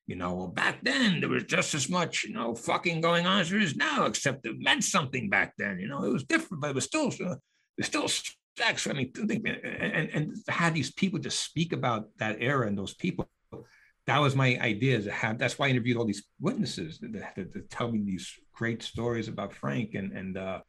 you 0.09 0.17
know, 0.17 0.35
well, 0.35 0.49
back 0.49 0.83
then 0.83 1.21
there 1.21 1.29
was 1.29 1.45
just 1.45 1.77
as 1.77 1.89
much, 1.89 2.25
you 2.25 2.35
know, 2.35 2.57
fucking 2.57 3.01
going 3.01 3.25
on 3.25 3.43
as 3.43 3.51
there 3.51 3.61
is 3.61 3.77
now, 3.77 4.07
except 4.07 4.45
it 4.47 4.57
meant 4.59 4.83
something 4.83 5.31
back 5.31 5.53
then. 5.59 5.79
You 5.79 5.87
know, 5.87 6.03
it 6.03 6.13
was 6.13 6.25
different, 6.25 6.61
but 6.61 6.71
it 6.71 6.75
was 6.75 6.87
still, 6.87 7.13
uh, 7.25 7.37
still 7.83 8.09
sex. 8.57 8.87
I 8.87 8.93
mean, 8.93 9.13
and, 9.17 10.11
and 10.11 10.37
have 10.49 10.75
these 10.75 10.93
people 10.93 11.19
just 11.19 11.43
speak 11.43 11.73
about 11.73 12.09
that 12.19 12.37
era 12.41 12.67
and 12.67 12.77
those 12.77 12.95
people. 12.95 13.29
That 14.07 14.19
was 14.19 14.35
my 14.35 14.59
idea 14.61 15.01
to 15.01 15.11
have. 15.11 15.39
That's 15.39 15.59
why 15.59 15.67
I 15.67 15.71
interviewed 15.71 15.97
all 15.97 16.05
these 16.05 16.25
witnesses 16.41 16.99
to 16.99 17.47
tell 17.71 17.91
me 17.93 18.03
these 18.05 18.33
great 18.53 18.83
stories 18.83 19.29
about 19.29 19.53
Frank 19.53 19.95
and 19.95 20.13
and 20.13 20.37
uh, 20.37 20.61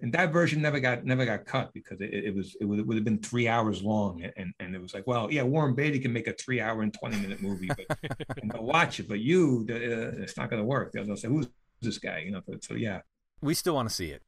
and 0.00 0.12
that 0.12 0.32
version 0.32 0.62
never 0.62 0.80
got 0.80 1.04
never 1.04 1.24
got 1.24 1.44
cut 1.44 1.72
because 1.72 2.00
it, 2.00 2.12
it 2.12 2.34
was 2.34 2.56
it 2.60 2.64
would, 2.64 2.78
it 2.78 2.86
would, 2.86 2.96
have 2.96 3.04
been 3.04 3.18
three 3.18 3.48
hours 3.48 3.82
long 3.82 4.22
and 4.36 4.52
and 4.60 4.74
it 4.74 4.80
was 4.80 4.94
like 4.94 5.06
well 5.06 5.30
yeah 5.30 5.42
Warren 5.42 5.74
Beatty 5.74 5.98
can 5.98 6.12
make 6.12 6.28
a 6.28 6.32
three 6.32 6.60
hour 6.60 6.82
and 6.82 6.92
twenty 6.92 7.18
minute 7.18 7.42
movie 7.42 7.68
but 7.68 7.98
and 8.42 8.50
they'll 8.50 8.64
watch 8.64 9.00
it 9.00 9.08
but 9.08 9.20
you 9.20 9.66
uh, 9.70 10.22
it's 10.22 10.36
not 10.36 10.50
going 10.50 10.60
to 10.60 10.66
work 10.66 10.92
they'll 10.92 11.16
say 11.16 11.28
who's 11.28 11.48
this 11.82 11.98
guy 11.98 12.18
you 12.18 12.30
know 12.30 12.42
so 12.60 12.74
yeah 12.74 13.00
we 13.40 13.54
still 13.54 13.74
want 13.74 13.88
to 13.88 13.94
see 13.94 14.10
it 14.10 14.22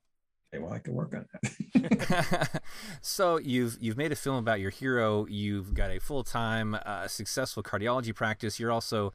okay, 0.52 0.62
well, 0.62 0.72
I 0.72 0.78
can 0.78 0.94
work 0.94 1.14
on 1.14 1.26
that. 1.32 2.62
so 3.00 3.38
you've 3.38 3.76
you've 3.80 3.96
made 3.96 4.12
a 4.12 4.16
film 4.16 4.36
about 4.36 4.60
your 4.60 4.70
hero. 4.70 5.26
You've 5.26 5.74
got 5.74 5.90
a 5.90 5.98
full 5.98 6.24
time, 6.24 6.76
uh, 6.84 7.08
successful 7.08 7.62
cardiology 7.62 8.14
practice. 8.14 8.58
You're 8.58 8.72
also 8.72 9.12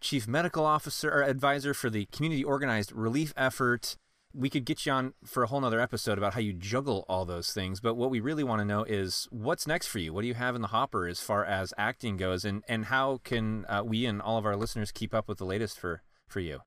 chief 0.00 0.28
medical 0.28 0.64
officer 0.64 1.10
or 1.10 1.22
advisor 1.22 1.74
for 1.74 1.90
the 1.90 2.06
community 2.06 2.44
organized 2.44 2.92
relief 2.92 3.32
effort. 3.36 3.96
We 4.34 4.50
could 4.50 4.66
get 4.66 4.84
you 4.84 4.92
on 4.92 5.14
for 5.24 5.42
a 5.42 5.46
whole 5.46 5.62
nother 5.62 5.80
episode 5.80 6.18
about 6.18 6.34
how 6.34 6.40
you 6.40 6.52
juggle 6.52 7.06
all 7.08 7.24
those 7.24 7.52
things. 7.52 7.80
But 7.80 7.94
what 7.94 8.10
we 8.10 8.20
really 8.20 8.44
want 8.44 8.60
to 8.60 8.66
know 8.66 8.84
is 8.84 9.26
what's 9.30 9.66
next 9.66 9.86
for 9.86 9.98
you. 9.98 10.12
What 10.12 10.22
do 10.22 10.28
you 10.28 10.34
have 10.34 10.54
in 10.54 10.60
the 10.60 10.68
hopper 10.68 11.08
as 11.08 11.20
far 11.20 11.44
as 11.44 11.72
acting 11.78 12.16
goes, 12.18 12.44
and 12.44 12.62
and 12.68 12.86
how 12.86 13.20
can 13.24 13.64
uh, 13.66 13.82
we 13.84 14.04
and 14.04 14.20
all 14.20 14.36
of 14.36 14.44
our 14.44 14.56
listeners 14.56 14.92
keep 14.92 15.14
up 15.14 15.26
with 15.28 15.38
the 15.38 15.46
latest 15.46 15.78
for 15.78 16.02
for 16.28 16.40
you? 16.40 16.60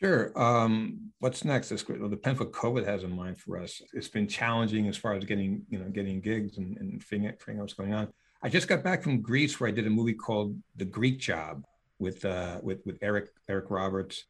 Sure. 0.00 0.32
Um, 0.40 1.10
what's 1.18 1.44
next? 1.44 1.70
This 1.70 1.86
well, 1.88 2.08
depends 2.08 2.38
what 2.38 2.52
COVID 2.52 2.86
has 2.86 3.02
in 3.02 3.14
mind 3.14 3.38
for 3.38 3.58
us. 3.58 3.82
It's 3.92 4.08
been 4.08 4.28
challenging 4.28 4.86
as 4.86 4.96
far 4.96 5.14
as 5.14 5.24
getting, 5.24 5.62
you 5.68 5.78
know, 5.78 5.88
getting 5.88 6.20
gigs 6.20 6.58
and, 6.58 6.76
and 6.76 7.02
figuring, 7.02 7.34
figuring 7.38 7.58
out 7.58 7.62
what's 7.62 7.74
going 7.74 7.94
on. 7.94 8.08
I 8.42 8.48
just 8.48 8.68
got 8.68 8.84
back 8.84 9.02
from 9.02 9.20
Greece 9.20 9.58
where 9.58 9.68
I 9.68 9.72
did 9.72 9.86
a 9.86 9.90
movie 9.90 10.14
called 10.14 10.56
The 10.76 10.84
Greek 10.84 11.18
Job 11.18 11.64
with 11.98 12.24
uh, 12.24 12.60
with 12.62 12.80
with 12.86 12.98
Eric 13.02 13.30
Eric 13.48 13.70
Roberts, 13.70 14.26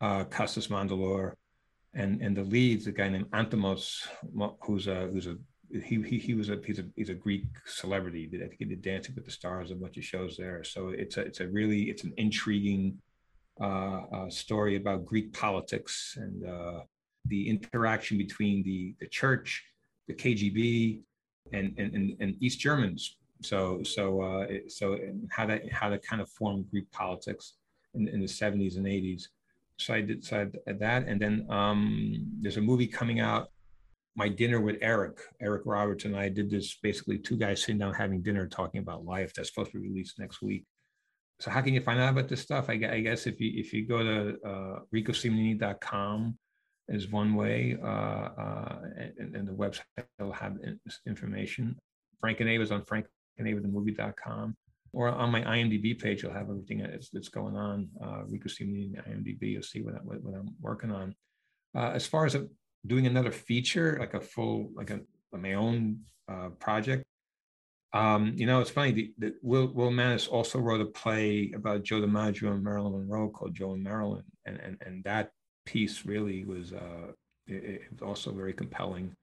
uh, 0.00 0.24
Kostas 0.24 0.68
Mandylor, 0.68 1.34
and 1.92 2.22
and 2.22 2.34
the 2.34 2.42
leads 2.42 2.86
a 2.86 2.92
guy 2.92 3.10
named 3.10 3.30
Anthimos, 3.32 4.06
who's 4.62 4.86
a 4.86 5.08
who's 5.08 5.26
a 5.26 5.36
he, 5.70 6.00
he 6.02 6.18
he 6.18 6.32
was 6.32 6.48
a 6.48 6.58
he's 6.64 6.78
a 6.78 6.84
he's 6.96 7.10
a 7.10 7.14
Greek 7.14 7.44
celebrity. 7.66 8.30
I 8.34 8.38
think 8.38 8.56
he 8.58 8.64
did 8.64 8.80
Dancing 8.80 9.14
with 9.14 9.26
the 9.26 9.30
Stars, 9.30 9.70
a 9.70 9.74
bunch 9.74 9.98
of 9.98 10.04
shows 10.04 10.38
there. 10.38 10.64
So 10.64 10.88
it's 10.88 11.18
a 11.18 11.20
it's 11.20 11.40
a 11.40 11.48
really 11.48 11.90
it's 11.90 12.04
an 12.04 12.14
intriguing 12.16 12.98
uh, 13.60 14.28
story 14.28 14.76
about 14.76 15.04
Greek 15.04 15.32
politics 15.32 16.16
and 16.16 16.46
uh, 16.46 16.80
the 17.26 17.48
interaction 17.48 18.18
between 18.18 18.62
the, 18.62 18.94
the 19.00 19.06
church, 19.06 19.64
the 20.08 20.14
KGB, 20.14 21.02
and, 21.52 21.74
and, 21.78 22.16
and 22.20 22.36
East 22.40 22.58
Germans 22.60 23.16
So 23.42 23.82
so 23.82 24.22
uh, 24.22 24.46
so 24.68 24.98
how 25.30 25.46
that 25.46 25.70
how 25.70 25.88
to 25.90 25.98
kind 25.98 26.22
of 26.22 26.28
formed 26.30 26.70
Greek 26.70 26.90
politics 26.92 27.54
in, 27.94 28.08
in 28.08 28.20
the 28.20 28.26
70s 28.26 28.76
and 28.76 28.86
80s. 28.86 29.24
So 29.78 29.94
I 29.94 30.00
did 30.00 30.24
so 30.24 30.40
I 30.40 30.44
did 30.44 30.78
that, 30.80 31.06
and 31.06 31.20
then 31.20 31.46
um, 31.50 32.26
there's 32.40 32.56
a 32.56 32.62
movie 32.62 32.86
coming 32.86 33.20
out. 33.20 33.48
My 34.16 34.28
dinner 34.28 34.60
with 34.60 34.76
Eric, 34.80 35.18
Eric 35.40 35.62
Roberts, 35.66 36.04
and 36.04 36.16
I 36.16 36.28
did 36.28 36.48
this 36.48 36.78
basically 36.80 37.18
two 37.18 37.36
guys 37.36 37.60
sitting 37.60 37.78
down 37.78 37.92
having 37.94 38.22
dinner 38.22 38.46
talking 38.46 38.80
about 38.80 39.04
life. 39.04 39.34
That's 39.34 39.48
supposed 39.48 39.72
to 39.72 39.80
be 39.80 39.88
released 39.88 40.20
next 40.20 40.40
week. 40.40 40.64
So 41.40 41.50
how 41.50 41.60
can 41.60 41.74
you 41.74 41.80
find 41.80 42.00
out 42.00 42.10
about 42.10 42.28
this 42.28 42.40
stuff? 42.40 42.66
I, 42.68 42.74
I 42.74 43.00
guess 43.00 43.26
if 43.26 43.40
you 43.40 43.52
if 43.54 43.72
you 43.72 43.86
go 43.86 44.02
to 44.02 44.36
uh, 44.46 44.78
ricosimonini.com 44.94 46.38
is 46.88 47.08
one 47.08 47.34
way, 47.34 47.76
uh, 47.82 47.86
uh, 47.86 48.78
and, 49.18 49.34
and, 49.34 49.48
the 49.48 49.52
website 49.52 49.80
will 50.18 50.32
have 50.32 50.58
information. 51.06 51.76
Frank 52.20 52.40
and 52.40 52.50
Ava 52.50 52.62
is 52.62 52.70
on 52.70 52.82
frankandavathemovie.com 52.82 54.54
or 54.92 55.08
on 55.08 55.30
my 55.30 55.42
IMDb 55.42 55.98
page, 55.98 56.22
you'll 56.22 56.32
have 56.32 56.48
everything 56.50 56.78
that's, 56.78 57.10
that's 57.10 57.28
going 57.28 57.56
on. 57.56 57.88
Uh, 58.02 58.22
Rico 58.28 58.48
Simonini 58.48 58.96
IMDb, 59.08 59.52
you'll 59.52 59.62
see 59.62 59.82
what, 59.82 59.94
what, 60.04 60.22
what 60.22 60.34
I'm 60.34 60.54
working 60.60 60.92
on. 60.92 61.14
Uh, 61.74 61.90
as 61.94 62.06
far 62.06 62.26
as 62.26 62.36
doing 62.86 63.06
another 63.06 63.32
feature, 63.32 63.96
like 63.98 64.14
a 64.14 64.20
full, 64.20 64.70
like 64.74 64.90
a, 64.90 65.00
my 65.32 65.54
own 65.54 65.98
uh, 66.30 66.50
project, 66.60 67.02
um, 67.94 68.32
you 68.34 68.44
know, 68.44 68.60
it's 68.60 68.70
funny. 68.70 69.12
Will 69.40 69.68
Will 69.68 69.92
Manus 69.92 70.26
also 70.26 70.58
wrote 70.58 70.80
a 70.80 70.84
play 70.84 71.52
about 71.54 71.84
Joe 71.84 72.00
DiMaggio 72.00 72.52
and 72.52 72.62
Marilyn 72.62 72.92
Monroe 72.92 73.28
called 73.28 73.54
Joe 73.54 73.72
and 73.74 73.84
Marilyn, 73.84 74.24
and 74.44 74.58
and 74.58 74.76
and 74.84 75.04
that 75.04 75.30
piece 75.64 76.04
really 76.04 76.44
was 76.44 76.72
uh, 76.72 77.12
it, 77.46 77.64
it 77.64 77.82
was 77.92 78.02
also 78.02 78.32
very 78.32 78.52
compelling. 78.52 79.14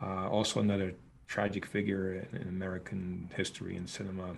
Uh, 0.00 0.28
also, 0.28 0.60
another 0.60 0.92
tragic 1.26 1.64
figure 1.64 2.26
in, 2.32 2.42
in 2.42 2.48
American 2.48 3.30
history 3.34 3.76
and 3.76 3.88
cinema. 3.88 4.32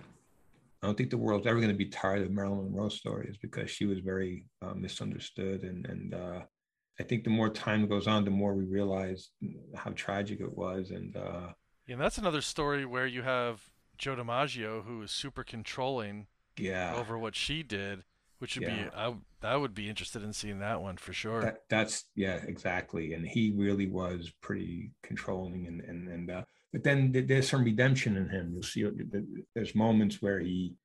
I 0.81 0.87
don't 0.87 0.97
think 0.97 1.09
the 1.09 1.17
world's 1.17 1.47
ever 1.47 1.59
going 1.59 1.71
to 1.71 1.77
be 1.77 1.89
tired 1.89 2.21
of 2.21 2.31
Marilyn 2.31 2.71
Monroe 2.71 2.87
stories 2.87 3.35
because 3.41 3.69
she 3.69 3.85
was 3.85 3.99
very 3.99 4.45
uh, 4.61 4.73
misunderstood, 4.73 5.63
and 5.63 5.85
and 5.85 6.13
uh, 6.13 6.39
I 6.97 7.03
think 7.03 7.25
the 7.25 7.29
more 7.29 7.49
time 7.49 7.89
goes 7.89 8.07
on, 8.07 8.23
the 8.23 8.31
more 8.31 8.53
we 8.53 8.63
realize 8.63 9.31
how 9.75 9.91
tragic 9.91 10.39
it 10.39 10.57
was, 10.57 10.91
and 10.91 11.17
uh, 11.17 11.49
yeah, 11.87 11.93
and 11.93 12.01
that's 12.01 12.17
another 12.17 12.41
story 12.41 12.85
where 12.85 13.07
you 13.07 13.21
have 13.21 13.69
Joe 13.97 14.15
DiMaggio 14.15 14.83
who 14.85 15.01
is 15.01 15.11
super 15.11 15.43
controlling 15.43 16.27
yeah. 16.57 16.95
over 16.95 17.17
what 17.17 17.35
she 17.35 17.63
did, 17.63 18.03
which 18.39 18.57
would 18.57 18.67
yeah. 18.67 18.83
be 18.83 18.89
I, 18.95 19.13
I 19.43 19.55
would 19.55 19.73
be 19.73 19.89
interested 19.89 20.23
in 20.23 20.33
seeing 20.33 20.59
that 20.59 20.81
one 20.81 20.97
for 20.97 21.13
sure. 21.13 21.41
That, 21.41 21.63
that's 21.69 22.05
yeah, 22.15 22.39
exactly. 22.47 23.13
And 23.13 23.27
he 23.27 23.53
really 23.55 23.87
was 23.87 24.31
pretty 24.41 24.91
controlling 25.03 25.67
and 25.67 25.81
and 25.81 26.07
and 26.07 26.31
uh, 26.31 26.43
but 26.73 26.83
then 26.83 27.11
there's 27.27 27.49
some 27.49 27.63
redemption 27.63 28.17
in 28.17 28.29
him. 28.29 28.51
You'll 28.53 28.63
see 28.63 28.89
there's 29.53 29.75
moments 29.75 30.21
where 30.21 30.39
he 30.39 30.75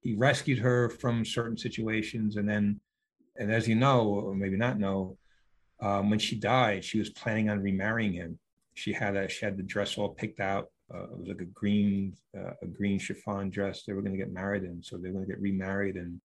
he 0.00 0.14
rescued 0.14 0.58
her 0.58 0.88
from 0.88 1.24
certain 1.24 1.56
situations 1.56 2.36
and 2.36 2.48
then 2.48 2.80
and 3.36 3.52
as 3.52 3.68
you 3.68 3.74
know 3.74 4.06
or 4.06 4.34
maybe 4.34 4.56
not 4.56 4.78
know 4.78 5.16
um, 5.80 6.10
when 6.10 6.18
she 6.18 6.36
died 6.36 6.84
she 6.84 6.98
was 6.98 7.10
planning 7.10 7.50
on 7.50 7.60
remarrying 7.60 8.12
him 8.12 8.38
she 8.78 8.92
had 8.92 9.16
a 9.16 9.28
she 9.28 9.44
had 9.44 9.56
the 9.56 9.62
dress 9.62 9.98
all 9.98 10.10
picked 10.10 10.38
out. 10.38 10.66
Uh, 10.94 11.04
it 11.04 11.18
was 11.18 11.28
like 11.28 11.40
a 11.40 11.52
green 11.60 12.16
uh, 12.36 12.52
a 12.62 12.66
green 12.66 12.98
chiffon 12.98 13.50
dress. 13.50 13.82
They 13.82 13.92
were 13.92 14.02
going 14.02 14.16
to 14.16 14.24
get 14.24 14.32
married 14.32 14.62
in, 14.62 14.82
so 14.82 14.96
they 14.96 15.08
were 15.08 15.14
going 15.14 15.26
to 15.26 15.32
get 15.32 15.40
remarried. 15.40 15.96
And 15.96 16.20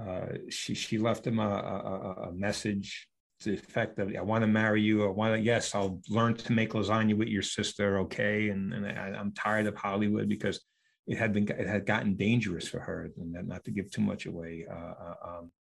uh, 0.00 0.38
she 0.48 0.74
she 0.74 0.96
left 0.98 1.26
him 1.26 1.40
a, 1.40 1.48
a, 1.48 2.28
a, 2.28 2.32
message 2.32 3.08
to 3.40 3.50
the 3.50 3.56
effect 3.56 3.98
of, 3.98 4.14
"I 4.16 4.22
want 4.22 4.42
to 4.42 4.46
marry 4.46 4.80
you. 4.80 5.04
I 5.04 5.08
want 5.08 5.34
to. 5.34 5.40
Yes, 5.40 5.74
I'll 5.74 6.00
learn 6.08 6.34
to 6.36 6.52
make 6.52 6.72
lasagna 6.72 7.16
with 7.16 7.28
your 7.28 7.42
sister. 7.42 7.98
Okay, 8.00 8.50
and 8.50 8.72
and 8.72 8.86
I, 8.86 9.18
am 9.18 9.32
tired 9.32 9.66
of 9.66 9.76
Hollywood 9.76 10.28
because." 10.28 10.60
It 11.08 11.18
had 11.18 11.32
been 11.32 11.46
it 11.48 11.68
had 11.68 11.86
gotten 11.86 12.16
dangerous 12.16 12.66
for 12.66 12.80
her, 12.80 13.08
and 13.16 13.46
not 13.46 13.62
to 13.66 13.70
give 13.70 13.88
too 13.92 14.02
much 14.02 14.26
away. 14.26 14.66
Uh, 14.68 14.94
uh, 15.06 15.14
um, 15.24 15.52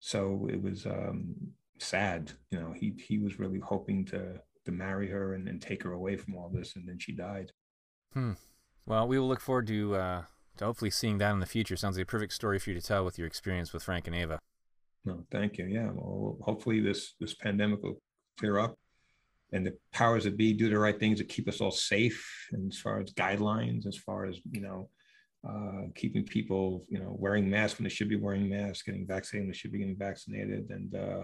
so 0.00 0.48
it 0.50 0.62
was 0.62 0.86
um, 0.86 1.34
sad. 1.78 2.32
You 2.50 2.60
know, 2.60 2.72
he 2.72 2.94
he 3.06 3.18
was 3.18 3.38
really 3.38 3.58
hoping 3.58 4.06
to 4.06 4.40
to 4.66 4.72
marry 4.72 5.08
her 5.08 5.34
and, 5.34 5.48
and 5.48 5.60
take 5.60 5.82
her 5.82 5.92
away 5.92 6.16
from 6.16 6.36
all 6.36 6.50
this, 6.52 6.76
and 6.76 6.86
then 6.86 6.98
she 6.98 7.12
died. 7.12 7.50
Hmm. 8.12 8.32
Well, 8.84 9.08
we 9.08 9.18
will 9.18 9.28
look 9.28 9.40
forward 9.40 9.66
to 9.68 9.96
uh, 9.96 10.22
to 10.58 10.64
hopefully 10.64 10.90
seeing 10.90 11.18
that 11.18 11.32
in 11.32 11.40
the 11.40 11.46
future. 11.46 11.76
Sounds 11.76 11.96
like 11.96 12.04
a 12.04 12.06
perfect 12.06 12.32
story 12.32 12.58
for 12.58 12.70
you 12.70 12.80
to 12.80 12.86
tell 12.86 13.04
with 13.04 13.18
your 13.18 13.26
experience 13.26 13.72
with 13.72 13.82
Frank 13.82 14.06
and 14.06 14.14
Ava. 14.14 14.38
No, 15.04 15.24
thank 15.30 15.58
you. 15.58 15.66
Yeah. 15.66 15.90
Well, 15.92 16.38
hopefully 16.42 16.80
this 16.80 17.14
this 17.20 17.34
pandemic 17.34 17.82
will 17.82 18.00
clear 18.38 18.58
up, 18.58 18.76
and 19.52 19.66
the 19.66 19.76
powers 19.92 20.24
that 20.24 20.36
be 20.36 20.52
do 20.52 20.68
the 20.68 20.78
right 20.78 20.98
things 20.98 21.18
to 21.18 21.24
keep 21.24 21.48
us 21.48 21.60
all 21.60 21.70
safe. 21.70 22.24
And 22.52 22.72
as 22.72 22.78
far 22.78 23.00
as 23.00 23.12
guidelines, 23.12 23.86
as 23.86 23.96
far 23.96 24.26
as 24.26 24.38
you 24.50 24.60
know, 24.60 24.88
uh, 25.48 25.88
keeping 25.94 26.24
people, 26.24 26.84
you 26.88 26.98
know, 26.98 27.14
wearing 27.18 27.48
masks 27.48 27.78
when 27.78 27.84
they 27.84 27.94
should 27.94 28.08
be 28.08 28.16
wearing 28.16 28.48
masks, 28.48 28.82
getting 28.82 29.06
vaccinated 29.06 29.46
when 29.46 29.52
they 29.52 29.56
should 29.56 29.72
be 29.72 29.78
getting 29.78 29.96
vaccinated, 29.96 30.70
and 30.70 30.94
uh, 30.94 31.22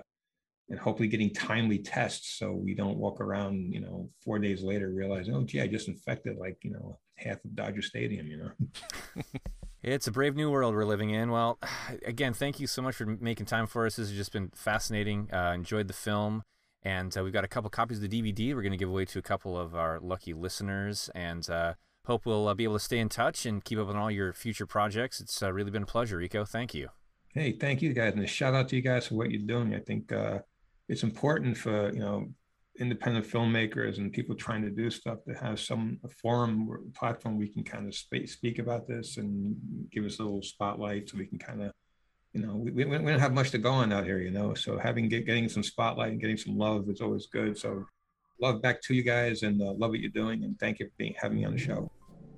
and 0.73 0.81
hopefully 0.81 1.07
getting 1.07 1.31
timely 1.35 1.79
tests 1.79 2.39
so 2.39 2.51
we 2.51 2.75
don't 2.75 2.97
walk 2.97 3.21
around, 3.21 3.75
you 3.75 3.79
know, 3.79 4.09
four 4.25 4.39
days 4.39 4.63
later 4.63 4.91
realizing, 4.91 5.35
oh, 5.35 5.45
gee, 5.45 5.61
I 5.61 5.67
just 5.67 5.87
infected 5.87 6.39
like, 6.39 6.57
you 6.63 6.71
know, 6.71 6.99
half 7.17 7.45
of 7.45 7.55
Dodger 7.55 7.83
Stadium, 7.83 8.27
you 8.27 8.39
know. 8.39 9.23
it's 9.83 10.07
a 10.07 10.11
brave 10.11 10.35
new 10.35 10.51
world 10.51 10.75
we're 10.75 10.87
living 10.87 11.11
in. 11.11 11.31
Well, 11.31 11.59
again, 12.07 12.33
thank 12.33 12.59
you 12.59 12.67
so 12.67 12.81
much 12.81 12.95
for 12.95 13.05
making 13.05 13.45
time 13.45 13.67
for 13.67 13.85
us. 13.85 13.97
This 13.97 14.09
has 14.09 14.17
just 14.17 14.33
been 14.33 14.51
fascinating. 14.55 15.29
Uh, 15.31 15.53
enjoyed 15.55 15.89
the 15.89 15.95
film. 15.95 16.43
And 16.83 17.17
uh, 17.17 17.23
we've 17.23 17.35
got 17.35 17.45
a 17.45 17.49
couple 17.49 17.69
copies 17.69 18.03
of 18.03 18.11
the 18.11 18.23
DVD 18.23 18.55
we're 18.55 18.63
going 18.63 18.73
to 18.73 18.79
give 18.79 18.89
away 18.89 19.05
to 19.05 19.19
a 19.19 19.23
couple 19.23 19.59
of 19.59 19.75
our 19.75 20.01
lucky 20.01 20.33
listeners. 20.33 21.11
And 21.15 21.49
uh, 21.51 21.75
hope 22.07 22.25
we'll 22.25 22.49
uh, 22.49 22.55
be 22.55 22.65
able 22.65 22.77
to 22.77 22.81
stay 22.81 22.99
in 22.99 23.11
touch 23.11 23.45
and 23.45 23.63
keep 23.63 23.79
up 23.79 23.89
on 23.89 23.97
all 23.97 24.11
your 24.11 24.33
future 24.33 24.67
projects. 24.67 25.21
It's 25.21 25.43
uh, 25.43 25.53
really 25.53 25.71
been 25.71 25.83
a 25.83 25.87
pleasure, 25.87 26.17
Rico. 26.17 26.47
Thank 26.47 26.73
you. 26.73 26.89
Hey, 27.35 27.53
thank 27.53 27.83
you 27.83 27.93
guys. 27.93 28.15
And 28.15 28.25
a 28.25 28.27
shout 28.27 28.55
out 28.55 28.71
to 28.71 28.77
you 28.77 28.83
guys 28.83 29.09
for 29.09 29.17
what 29.17 29.31
you're 29.31 29.47
doing. 29.47 29.75
I 29.75 29.81
think 29.81 30.11
uh, 30.13 30.39
it's 30.89 31.03
important 31.03 31.57
for 31.57 31.93
you 31.93 32.01
know 32.01 32.29
independent 32.79 33.27
filmmakers 33.27 33.99
and 33.99 34.13
people 34.13 34.35
trying 34.35 34.63
to 34.63 34.71
do 34.71 34.91
stuff 34.91 35.19
to 35.29 35.35
have 35.35 35.61
some 35.61 35.99
forum 36.23 36.69
or 36.69 36.81
platform 36.95 37.39
we 37.39 37.49
can 37.49 37.63
kind 37.63 37.87
of 37.87 37.95
speak, 37.95 38.29
speak 38.29 38.59
about 38.59 38.89
this 38.89 39.19
and 39.19 39.55
give 39.91 40.05
us 40.05 40.19
a 40.19 40.23
little 40.23 40.43
spotlight 40.43 41.09
so 41.09 41.19
we 41.19 41.27
can 41.27 41.39
kind 41.39 41.63
of 41.63 41.73
you 42.33 42.41
know 42.41 42.57
we, 42.57 42.71
we, 42.71 42.85
we 42.85 42.97
don't 42.97 43.21
have 43.21 43.35
much 43.35 43.51
to 43.51 43.59
go 43.59 43.71
on 43.71 43.93
out 43.93 44.05
here 44.05 44.19
you 44.19 44.31
know? 44.31 44.55
So 44.55 44.79
having 44.79 45.09
get, 45.09 45.27
getting 45.27 45.49
some 45.49 45.63
spotlight 45.63 46.13
and 46.13 46.21
getting 46.21 46.39
some 46.39 46.57
love 46.57 46.89
is 46.89 47.01
always 47.01 47.27
good. 47.27 47.59
So 47.59 47.85
love 48.41 48.63
back 48.63 48.81
to 48.83 48.95
you 48.95 49.03
guys 49.03 49.43
and 49.43 49.61
uh, 49.61 49.73
love 49.73 49.91
what 49.91 50.01
you're 50.01 50.11
doing 50.11 50.45
and 50.45 50.59
thank 50.59 50.81
you 50.81 50.87
for 50.87 50.93
being 50.97 51.15
having 51.21 51.39
me 51.39 51.45
on 51.45 51.53
the 51.53 51.59
show. 51.59 51.91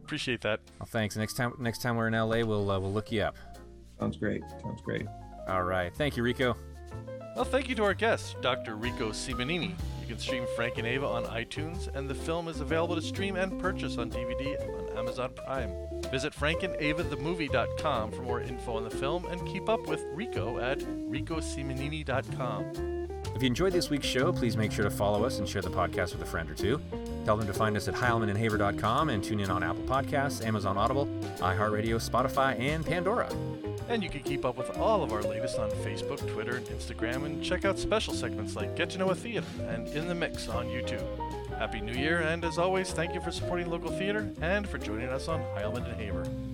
Appreciate 0.03 0.41
that. 0.41 0.61
Well 0.81 0.89
thanks. 0.91 1.17
Next 1.17 1.35
time 1.35 1.55
next 1.61 1.81
time 1.81 1.97
we're 1.97 2.09
in 2.09 2.15
la 2.15 2.27
we'll 2.27 2.71
uh, 2.71 2.81
we'll 2.81 2.93
look 2.93 3.13
you 3.13 3.23
up. 3.23 3.37
Sounds 4.01 4.17
great. 4.17 4.43
Sounds 4.61 4.83
great. 4.83 5.07
All 5.47 5.63
right. 5.63 5.95
Thank 5.95 6.17
you 6.17 6.25
rico 6.25 6.57
well, 7.35 7.45
thank 7.45 7.69
you 7.69 7.75
to 7.77 7.85
our 7.85 7.95
guest, 7.95 8.41
Dr. 8.41 8.77
Rico 8.77 9.11
Simonini. 9.11 9.75
You 10.01 10.07
can 10.07 10.19
stream 10.19 10.47
Frank 10.55 10.79
and 10.79 10.87
Ava 10.87 11.07
on 11.07 11.25
iTunes, 11.25 11.95
and 11.95 12.09
the 12.09 12.15
film 12.15 12.49
is 12.49 12.61
available 12.61 12.95
to 12.95 13.03
stream 13.03 13.37
and 13.37 13.59
purchase 13.59 13.97
on 13.97 14.11
DVD 14.11 14.61
on 14.61 14.99
Amazon 14.99 15.31
Prime. 15.35 15.73
Visit 16.11 16.35
frankandavathemovie.com 16.35 18.13
for 18.13 18.23
more 18.23 18.41
info 18.41 18.77
on 18.77 18.85
the 18.85 18.91
film 18.91 19.25
and 19.27 19.45
keep 19.47 19.69
up 19.69 19.87
with 19.87 20.05
Rico 20.13 20.59
at 20.59 20.79
ricosimonini.com. 20.81 23.09
If 23.35 23.43
you 23.43 23.49
enjoyed 23.49 23.73
this 23.73 23.91
week's 23.91 24.07
show, 24.07 24.33
please 24.33 24.57
make 24.57 24.71
sure 24.71 24.85
to 24.85 24.91
follow 24.91 25.25
us 25.25 25.39
and 25.39 25.49
share 25.49 25.63
the 25.63 25.71
podcast 25.71 26.13
with 26.13 26.23
a 26.23 26.27
friend 26.27 26.49
or 26.49 26.55
two. 26.55 26.81
Tell 27.25 27.37
them 27.37 27.47
to 27.47 27.55
find 27.55 27.77
us 27.77 27.89
at 27.89 27.95
heilmanandhaver.com 27.95 29.09
and 29.09 29.25
tune 29.25 29.41
in 29.41 29.51
on 29.51 29.65
Apple 29.65 29.83
Podcasts, 29.85 30.45
Amazon 30.45 30.77
Audible, 30.77 31.07
iHeartRadio, 31.39 31.97
Spotify, 31.97 32.59
and 32.61 32.87
Pandora. 32.87 33.29
And 33.89 34.03
you 34.03 34.09
can 34.09 34.21
keep 34.21 34.45
up 34.45 34.57
with 34.57 34.77
all 34.79 35.03
of 35.03 35.13
our 35.13 35.23
latest 35.23 35.59
on 35.59 35.71
Facebook, 35.71 36.19
Twitter, 36.33 36.57
and 36.57 36.67
Instagram, 36.67 37.27
and 37.27 37.45
check 37.45 37.65
out 37.65 37.79
special 37.79 38.15
segments 38.15 38.57
like 38.57 38.75
Get 38.77 38.91
to 38.91 38.99
Know 38.99 39.11
a 39.11 39.15
Theater 39.15 39.47
and 39.69 39.87
In 39.89 40.09
the 40.09 40.15
Mix 40.15 40.49
on 40.49 40.67
YouTube. 40.67 41.05
Happy 41.59 41.81
New 41.81 41.93
Year, 41.93 42.21
and 42.21 42.45
as 42.45 42.59
always, 42.59 42.93
thank 42.93 43.15
you 43.15 43.21
for 43.21 43.31
supporting 43.31 43.71
local 43.71 43.91
theater 43.91 44.33
and 44.41 44.69
for 44.69 44.79
joining 44.79 45.09
us 45.09 45.29
on 45.29 45.41
Heilman 45.57 45.85
and 45.85 46.01
Haver. 46.01 46.54